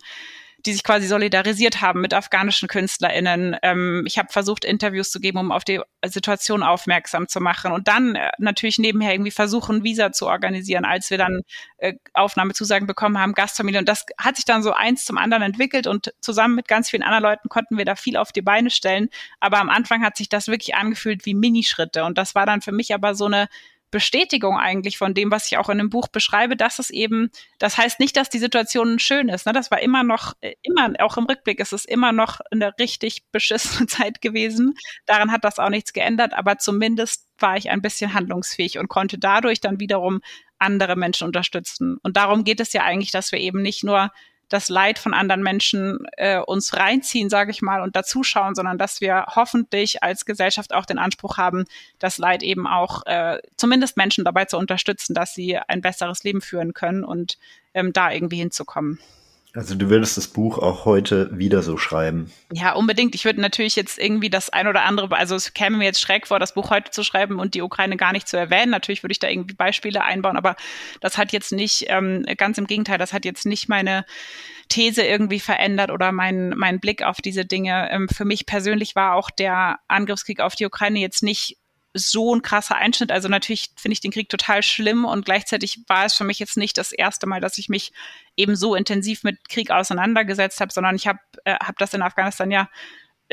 die 0.66 0.72
sich 0.72 0.82
quasi 0.82 1.06
solidarisiert 1.06 1.80
haben 1.80 2.00
mit 2.00 2.12
afghanischen 2.12 2.66
KünstlerInnen. 2.68 3.56
Ähm, 3.62 4.04
ich 4.06 4.18
habe 4.18 4.32
versucht, 4.32 4.64
Interviews 4.64 5.10
zu 5.10 5.20
geben, 5.20 5.38
um 5.38 5.52
auf 5.52 5.62
die 5.62 5.80
Situation 6.04 6.64
aufmerksam 6.64 7.28
zu 7.28 7.40
machen 7.40 7.70
und 7.70 7.86
dann 7.86 8.16
äh, 8.16 8.32
natürlich 8.38 8.78
nebenher 8.78 9.12
irgendwie 9.12 9.30
versuchen, 9.30 9.84
Visa 9.84 10.10
zu 10.10 10.26
organisieren, 10.26 10.84
als 10.84 11.10
wir 11.10 11.18
dann 11.18 11.42
äh, 11.76 11.94
Aufnahmezusagen 12.12 12.88
bekommen 12.88 13.18
haben, 13.18 13.34
Gastfamilie. 13.34 13.78
Und 13.78 13.88
das 13.88 14.04
hat 14.18 14.34
sich 14.34 14.44
dann 14.44 14.64
so 14.64 14.72
eins 14.72 15.04
zum 15.04 15.16
anderen 15.16 15.44
entwickelt 15.44 15.86
und 15.86 16.12
zusammen 16.20 16.56
mit 16.56 16.66
ganz 16.66 16.90
vielen 16.90 17.04
anderen 17.04 17.22
Leuten 17.22 17.48
konnten 17.48 17.78
wir 17.78 17.84
da 17.84 17.94
viel 17.94 18.16
auf 18.16 18.32
die 18.32 18.42
Beine 18.42 18.70
stellen. 18.70 19.10
Aber 19.38 19.60
am 19.60 19.70
Anfang 19.70 20.02
hat 20.02 20.16
sich 20.16 20.28
das 20.28 20.48
wirklich 20.48 20.74
angefühlt 20.74 21.24
wie 21.24 21.34
Minischritte 21.34 22.02
und 22.02 22.18
das 22.18 22.34
war 22.34 22.46
dann 22.46 22.62
für 22.62 22.72
mich 22.72 22.92
aber 22.92 23.14
so 23.14 23.26
eine 23.26 23.48
Bestätigung 23.90 24.58
eigentlich 24.58 24.98
von 24.98 25.14
dem, 25.14 25.30
was 25.30 25.46
ich 25.46 25.58
auch 25.58 25.68
in 25.68 25.78
dem 25.78 25.90
Buch 25.90 26.08
beschreibe, 26.08 26.56
dass 26.56 26.78
es 26.78 26.90
eben, 26.90 27.30
das 27.58 27.78
heißt 27.78 28.00
nicht, 28.00 28.16
dass 28.16 28.28
die 28.28 28.38
Situation 28.38 28.98
schön 28.98 29.28
ist. 29.28 29.46
Ne? 29.46 29.52
Das 29.52 29.70
war 29.70 29.80
immer 29.80 30.02
noch, 30.02 30.34
äh, 30.40 30.54
immer, 30.62 30.92
auch 31.00 31.16
im 31.16 31.24
Rückblick 31.24 31.60
ist 31.60 31.72
es 31.72 31.84
immer 31.84 32.12
noch 32.12 32.40
eine 32.50 32.76
richtig 32.78 33.24
beschissene 33.32 33.86
Zeit 33.88 34.20
gewesen. 34.20 34.74
Daran 35.06 35.32
hat 35.32 35.44
das 35.44 35.58
auch 35.58 35.70
nichts 35.70 35.92
geändert, 35.92 36.34
aber 36.34 36.58
zumindest 36.58 37.26
war 37.38 37.56
ich 37.56 37.70
ein 37.70 37.82
bisschen 37.82 38.14
handlungsfähig 38.14 38.78
und 38.78 38.88
konnte 38.88 39.18
dadurch 39.18 39.60
dann 39.60 39.80
wiederum 39.80 40.20
andere 40.58 40.96
Menschen 40.96 41.26
unterstützen. 41.26 41.98
Und 42.02 42.16
darum 42.16 42.44
geht 42.44 42.60
es 42.60 42.72
ja 42.72 42.82
eigentlich, 42.82 43.10
dass 43.10 43.32
wir 43.32 43.38
eben 43.38 43.62
nicht 43.62 43.84
nur 43.84 44.10
das 44.48 44.68
Leid 44.68 44.98
von 44.98 45.14
anderen 45.14 45.42
Menschen 45.42 46.06
äh, 46.16 46.38
uns 46.38 46.74
reinziehen, 46.74 47.28
sage 47.28 47.50
ich 47.50 47.62
mal, 47.62 47.82
und 47.82 47.96
dazuschauen, 47.96 48.54
sondern 48.54 48.78
dass 48.78 49.00
wir 49.00 49.26
hoffentlich 49.34 50.02
als 50.02 50.24
Gesellschaft 50.24 50.74
auch 50.74 50.86
den 50.86 50.98
Anspruch 50.98 51.36
haben, 51.36 51.64
das 51.98 52.18
Leid 52.18 52.42
eben 52.42 52.66
auch 52.66 53.04
äh, 53.06 53.38
zumindest 53.56 53.96
Menschen 53.96 54.24
dabei 54.24 54.46
zu 54.46 54.56
unterstützen, 54.56 55.14
dass 55.14 55.34
sie 55.34 55.58
ein 55.58 55.82
besseres 55.82 56.24
Leben 56.24 56.40
führen 56.40 56.72
können 56.72 57.04
und 57.04 57.38
ähm, 57.74 57.92
da 57.92 58.10
irgendwie 58.10 58.38
hinzukommen. 58.38 58.98
Also 59.58 59.74
du 59.74 59.90
würdest 59.90 60.16
das 60.16 60.28
Buch 60.28 60.56
auch 60.58 60.84
heute 60.84 61.36
wieder 61.36 61.62
so 61.62 61.76
schreiben? 61.78 62.30
Ja, 62.52 62.74
unbedingt. 62.74 63.16
Ich 63.16 63.24
würde 63.24 63.40
natürlich 63.40 63.74
jetzt 63.74 63.98
irgendwie 63.98 64.30
das 64.30 64.50
ein 64.50 64.68
oder 64.68 64.84
andere, 64.84 65.16
also 65.16 65.34
es 65.34 65.52
käme 65.52 65.78
mir 65.78 65.84
jetzt 65.84 66.00
schräg 66.00 66.28
vor, 66.28 66.38
das 66.38 66.54
Buch 66.54 66.70
heute 66.70 66.92
zu 66.92 67.02
schreiben 67.02 67.40
und 67.40 67.54
die 67.54 67.62
Ukraine 67.62 67.96
gar 67.96 68.12
nicht 68.12 68.28
zu 68.28 68.36
erwähnen. 68.36 68.70
Natürlich 68.70 69.02
würde 69.02 69.10
ich 69.10 69.18
da 69.18 69.28
irgendwie 69.28 69.56
Beispiele 69.56 70.04
einbauen, 70.04 70.36
aber 70.36 70.54
das 71.00 71.18
hat 71.18 71.32
jetzt 71.32 71.50
nicht, 71.50 71.86
ähm, 71.88 72.24
ganz 72.36 72.56
im 72.56 72.68
Gegenteil, 72.68 72.98
das 72.98 73.12
hat 73.12 73.24
jetzt 73.24 73.46
nicht 73.46 73.68
meine 73.68 74.04
These 74.68 75.02
irgendwie 75.02 75.40
verändert 75.40 75.90
oder 75.90 76.12
mein, 76.12 76.50
mein 76.50 76.78
Blick 76.78 77.02
auf 77.02 77.16
diese 77.16 77.44
Dinge. 77.44 77.90
Ähm, 77.90 78.08
für 78.08 78.24
mich 78.24 78.46
persönlich 78.46 78.94
war 78.94 79.16
auch 79.16 79.28
der 79.28 79.80
Angriffskrieg 79.88 80.38
auf 80.38 80.54
die 80.54 80.66
Ukraine 80.66 81.00
jetzt 81.00 81.24
nicht 81.24 81.56
so 81.98 82.34
ein 82.34 82.42
krasser 82.42 82.76
Einschnitt. 82.76 83.12
Also 83.12 83.28
natürlich 83.28 83.70
finde 83.76 83.92
ich 83.94 84.00
den 84.00 84.10
Krieg 84.10 84.28
total 84.28 84.62
schlimm 84.62 85.04
und 85.04 85.24
gleichzeitig 85.24 85.80
war 85.88 86.04
es 86.04 86.14
für 86.14 86.24
mich 86.24 86.38
jetzt 86.38 86.56
nicht 86.56 86.78
das 86.78 86.92
erste 86.92 87.26
Mal, 87.26 87.40
dass 87.40 87.58
ich 87.58 87.68
mich 87.68 87.92
eben 88.36 88.56
so 88.56 88.74
intensiv 88.74 89.24
mit 89.24 89.48
Krieg 89.48 89.70
auseinandergesetzt 89.70 90.60
habe, 90.60 90.72
sondern 90.72 90.96
ich 90.96 91.06
habe 91.06 91.18
äh, 91.44 91.54
hab 91.54 91.78
das 91.78 91.94
in 91.94 92.02
Afghanistan 92.02 92.50
ja 92.50 92.68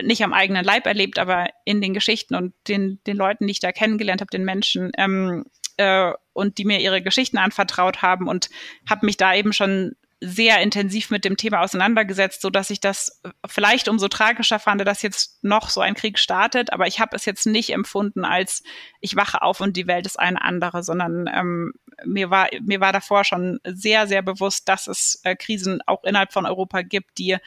nicht 0.02 0.24
am 0.24 0.34
eigenen 0.34 0.66
Leib 0.66 0.86
erlebt, 0.86 1.20
aber 1.20 1.50
in 1.64 1.82
den 1.82 1.94
Geschichten 1.94 2.36
und 2.36 2.54
den, 2.68 3.00
den 3.08 3.16
Leuten, 3.16 3.48
die 3.48 3.52
ich 3.52 3.60
da 3.60 3.72
kennengelernt 3.72 4.22
habe, 4.22 4.32
den 4.32 4.44
Menschen 4.44 4.92
ähm, 4.98 5.46
äh, 5.78 6.12
und 6.34 6.58
die 6.58 6.66
mir 6.66 6.80
ihre 6.80 7.02
Geschichten 7.02 7.38
anvertraut 7.38 8.02
haben 8.02 8.28
und 8.28 8.50
habe 8.90 9.06
mich 9.06 9.18
da 9.18 9.34
eben 9.34 9.54
schon 9.54 9.96
sehr 10.22 10.62
intensiv 10.62 11.10
mit 11.12 11.26
dem 11.26 11.38
Thema 11.38 11.62
auseinandergesetzt, 11.62 12.42
so 12.42 12.50
dass 12.50 12.70
ich 12.70 12.80
das 12.80 13.22
vielleicht 13.46 13.90
umso 13.90 14.08
tragischer 14.08 14.60
fand, 14.60 14.86
dass 14.88 15.02
jetzt 15.02 15.44
noch 15.44 15.70
so 15.70 15.82
ein 15.82 15.94
Krieg 15.94 16.18
startet. 16.18 16.72
Aber 16.72 16.88
ich 16.88 17.00
habe 17.00 17.16
es 17.16 17.26
jetzt 17.26 17.46
nicht 17.46 17.72
empfunden 17.72 18.24
als 18.24 18.64
ich 19.02 19.16
wache 19.16 19.42
auf 19.42 19.62
und 19.62 19.78
die 19.78 19.88
Welt 19.88 20.06
ist 20.06 20.20
eine 20.20 20.42
andere, 20.42 20.84
sondern 20.84 21.30
ähm, 21.34 21.74
mir 22.06 22.30
war 22.30 22.48
mir 22.62 22.80
war 22.80 22.94
davor 22.94 23.24
schon 23.24 23.60
sehr 23.66 24.08
sehr 24.08 24.22
bewusst, 24.22 24.68
dass 24.70 24.88
es 24.88 25.20
äh, 25.24 25.36
Krisen 25.36 25.82
auch 25.86 26.04
innerhalb 26.04 26.34
von 26.34 26.46
Europa 26.46 26.82
gibt, 26.82 27.18
die 27.18 27.38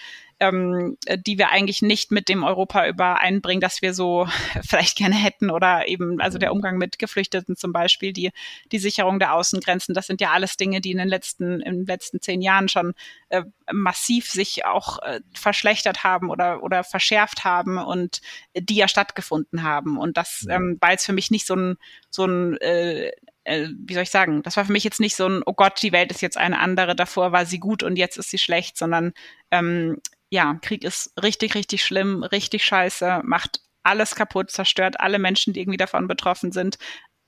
ähm, 0.40 0.96
die 1.16 1.38
wir 1.38 1.50
eigentlich 1.50 1.82
nicht 1.82 2.12
mit 2.12 2.28
dem 2.28 2.44
Europa 2.44 2.86
übereinbringen, 2.86 3.60
dass 3.60 3.82
wir 3.82 3.92
so 3.92 4.28
vielleicht 4.62 4.96
gerne 4.96 5.16
hätten 5.16 5.50
oder 5.50 5.88
eben, 5.88 6.20
also 6.20 6.38
der 6.38 6.52
Umgang 6.52 6.78
mit 6.78 6.98
Geflüchteten 6.98 7.56
zum 7.56 7.72
Beispiel, 7.72 8.12
die, 8.12 8.30
die 8.70 8.78
Sicherung 8.78 9.18
der 9.18 9.34
Außengrenzen, 9.34 9.94
das 9.94 10.06
sind 10.06 10.20
ja 10.20 10.30
alles 10.30 10.56
Dinge, 10.56 10.80
die 10.80 10.92
in 10.92 10.98
den 10.98 11.08
letzten, 11.08 11.60
in 11.60 11.78
den 11.78 11.86
letzten 11.86 12.20
zehn 12.20 12.40
Jahren 12.40 12.68
schon 12.68 12.94
äh, 13.30 13.42
massiv 13.72 14.30
sich 14.30 14.64
auch 14.64 15.00
äh, 15.02 15.20
verschlechtert 15.34 16.04
haben 16.04 16.30
oder, 16.30 16.62
oder 16.62 16.84
verschärft 16.84 17.44
haben 17.44 17.78
und 17.78 18.20
die 18.54 18.76
ja 18.76 18.88
stattgefunden 18.88 19.62
haben. 19.62 19.98
Und 19.98 20.16
das 20.16 20.46
ähm, 20.48 20.78
war 20.80 20.92
jetzt 20.92 21.06
für 21.06 21.12
mich 21.12 21.30
nicht 21.30 21.46
so 21.46 21.56
ein, 21.56 21.76
so 22.10 22.24
ein 22.24 22.56
äh, 22.58 23.10
äh, 23.48 23.68
wie 23.78 23.94
soll 23.94 24.02
ich 24.02 24.10
sagen, 24.10 24.42
das 24.42 24.56
war 24.56 24.66
für 24.66 24.72
mich 24.72 24.84
jetzt 24.84 25.00
nicht 25.00 25.16
so 25.16 25.26
ein, 25.26 25.42
oh 25.46 25.54
Gott, 25.54 25.82
die 25.82 25.92
Welt 25.92 26.12
ist 26.12 26.20
jetzt 26.20 26.36
eine 26.36 26.58
andere, 26.58 26.94
davor 26.94 27.32
war 27.32 27.46
sie 27.46 27.58
gut 27.58 27.82
und 27.82 27.96
jetzt 27.96 28.18
ist 28.18 28.30
sie 28.30 28.38
schlecht, 28.38 28.76
sondern 28.76 29.12
ähm, 29.50 30.00
ja, 30.30 30.58
Krieg 30.62 30.84
ist 30.84 31.12
richtig, 31.22 31.54
richtig 31.54 31.84
schlimm, 31.84 32.22
richtig 32.22 32.64
scheiße, 32.64 33.20
macht 33.24 33.60
alles 33.82 34.14
kaputt, 34.14 34.50
zerstört 34.50 35.00
alle 35.00 35.18
Menschen, 35.18 35.52
die 35.52 35.60
irgendwie 35.60 35.78
davon 35.78 36.08
betroffen 36.08 36.52
sind. 36.52 36.78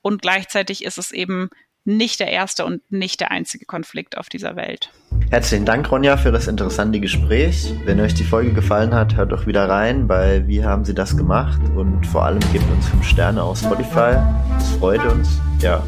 Und 0.03 0.22
gleichzeitig 0.22 0.84
ist 0.84 0.98
es 0.98 1.11
eben 1.11 1.48
nicht 1.84 2.20
der 2.20 2.28
erste 2.28 2.64
und 2.64 2.82
nicht 2.90 3.20
der 3.20 3.30
einzige 3.30 3.64
Konflikt 3.64 4.18
auf 4.18 4.28
dieser 4.28 4.57
Welt. 4.57 4.90
Herzlichen 5.30 5.64
Dank, 5.64 5.90
Ronja, 5.90 6.16
für 6.16 6.32
das 6.32 6.46
interessante 6.46 7.01
Gespräch. 7.01 7.72
Wenn 7.84 8.01
euch 8.01 8.14
die 8.14 8.24
Folge 8.24 8.53
gefallen 8.53 8.94
hat, 8.94 9.16
hört 9.16 9.32
doch 9.32 9.46
wieder 9.46 9.68
rein 9.68 10.07
bei 10.07 10.46
Wie 10.46 10.64
haben 10.64 10.84
Sie 10.84 10.94
das 10.94 11.16
gemacht? 11.16 11.61
Und 11.74 12.07
vor 12.07 12.24
allem 12.24 12.40
gebt 12.53 12.68
uns 12.70 12.88
fünf 12.88 13.07
Sterne 13.07 13.42
auf 13.42 13.59
Spotify. 13.59 14.16
Das 14.51 14.70
freut 14.78 15.05
uns. 15.07 15.40
Ja. 15.61 15.82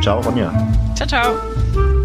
Ciao, 0.00 0.20
Ronja. 0.20 0.52
Ciao, 0.94 1.08
ciao. 1.08 2.01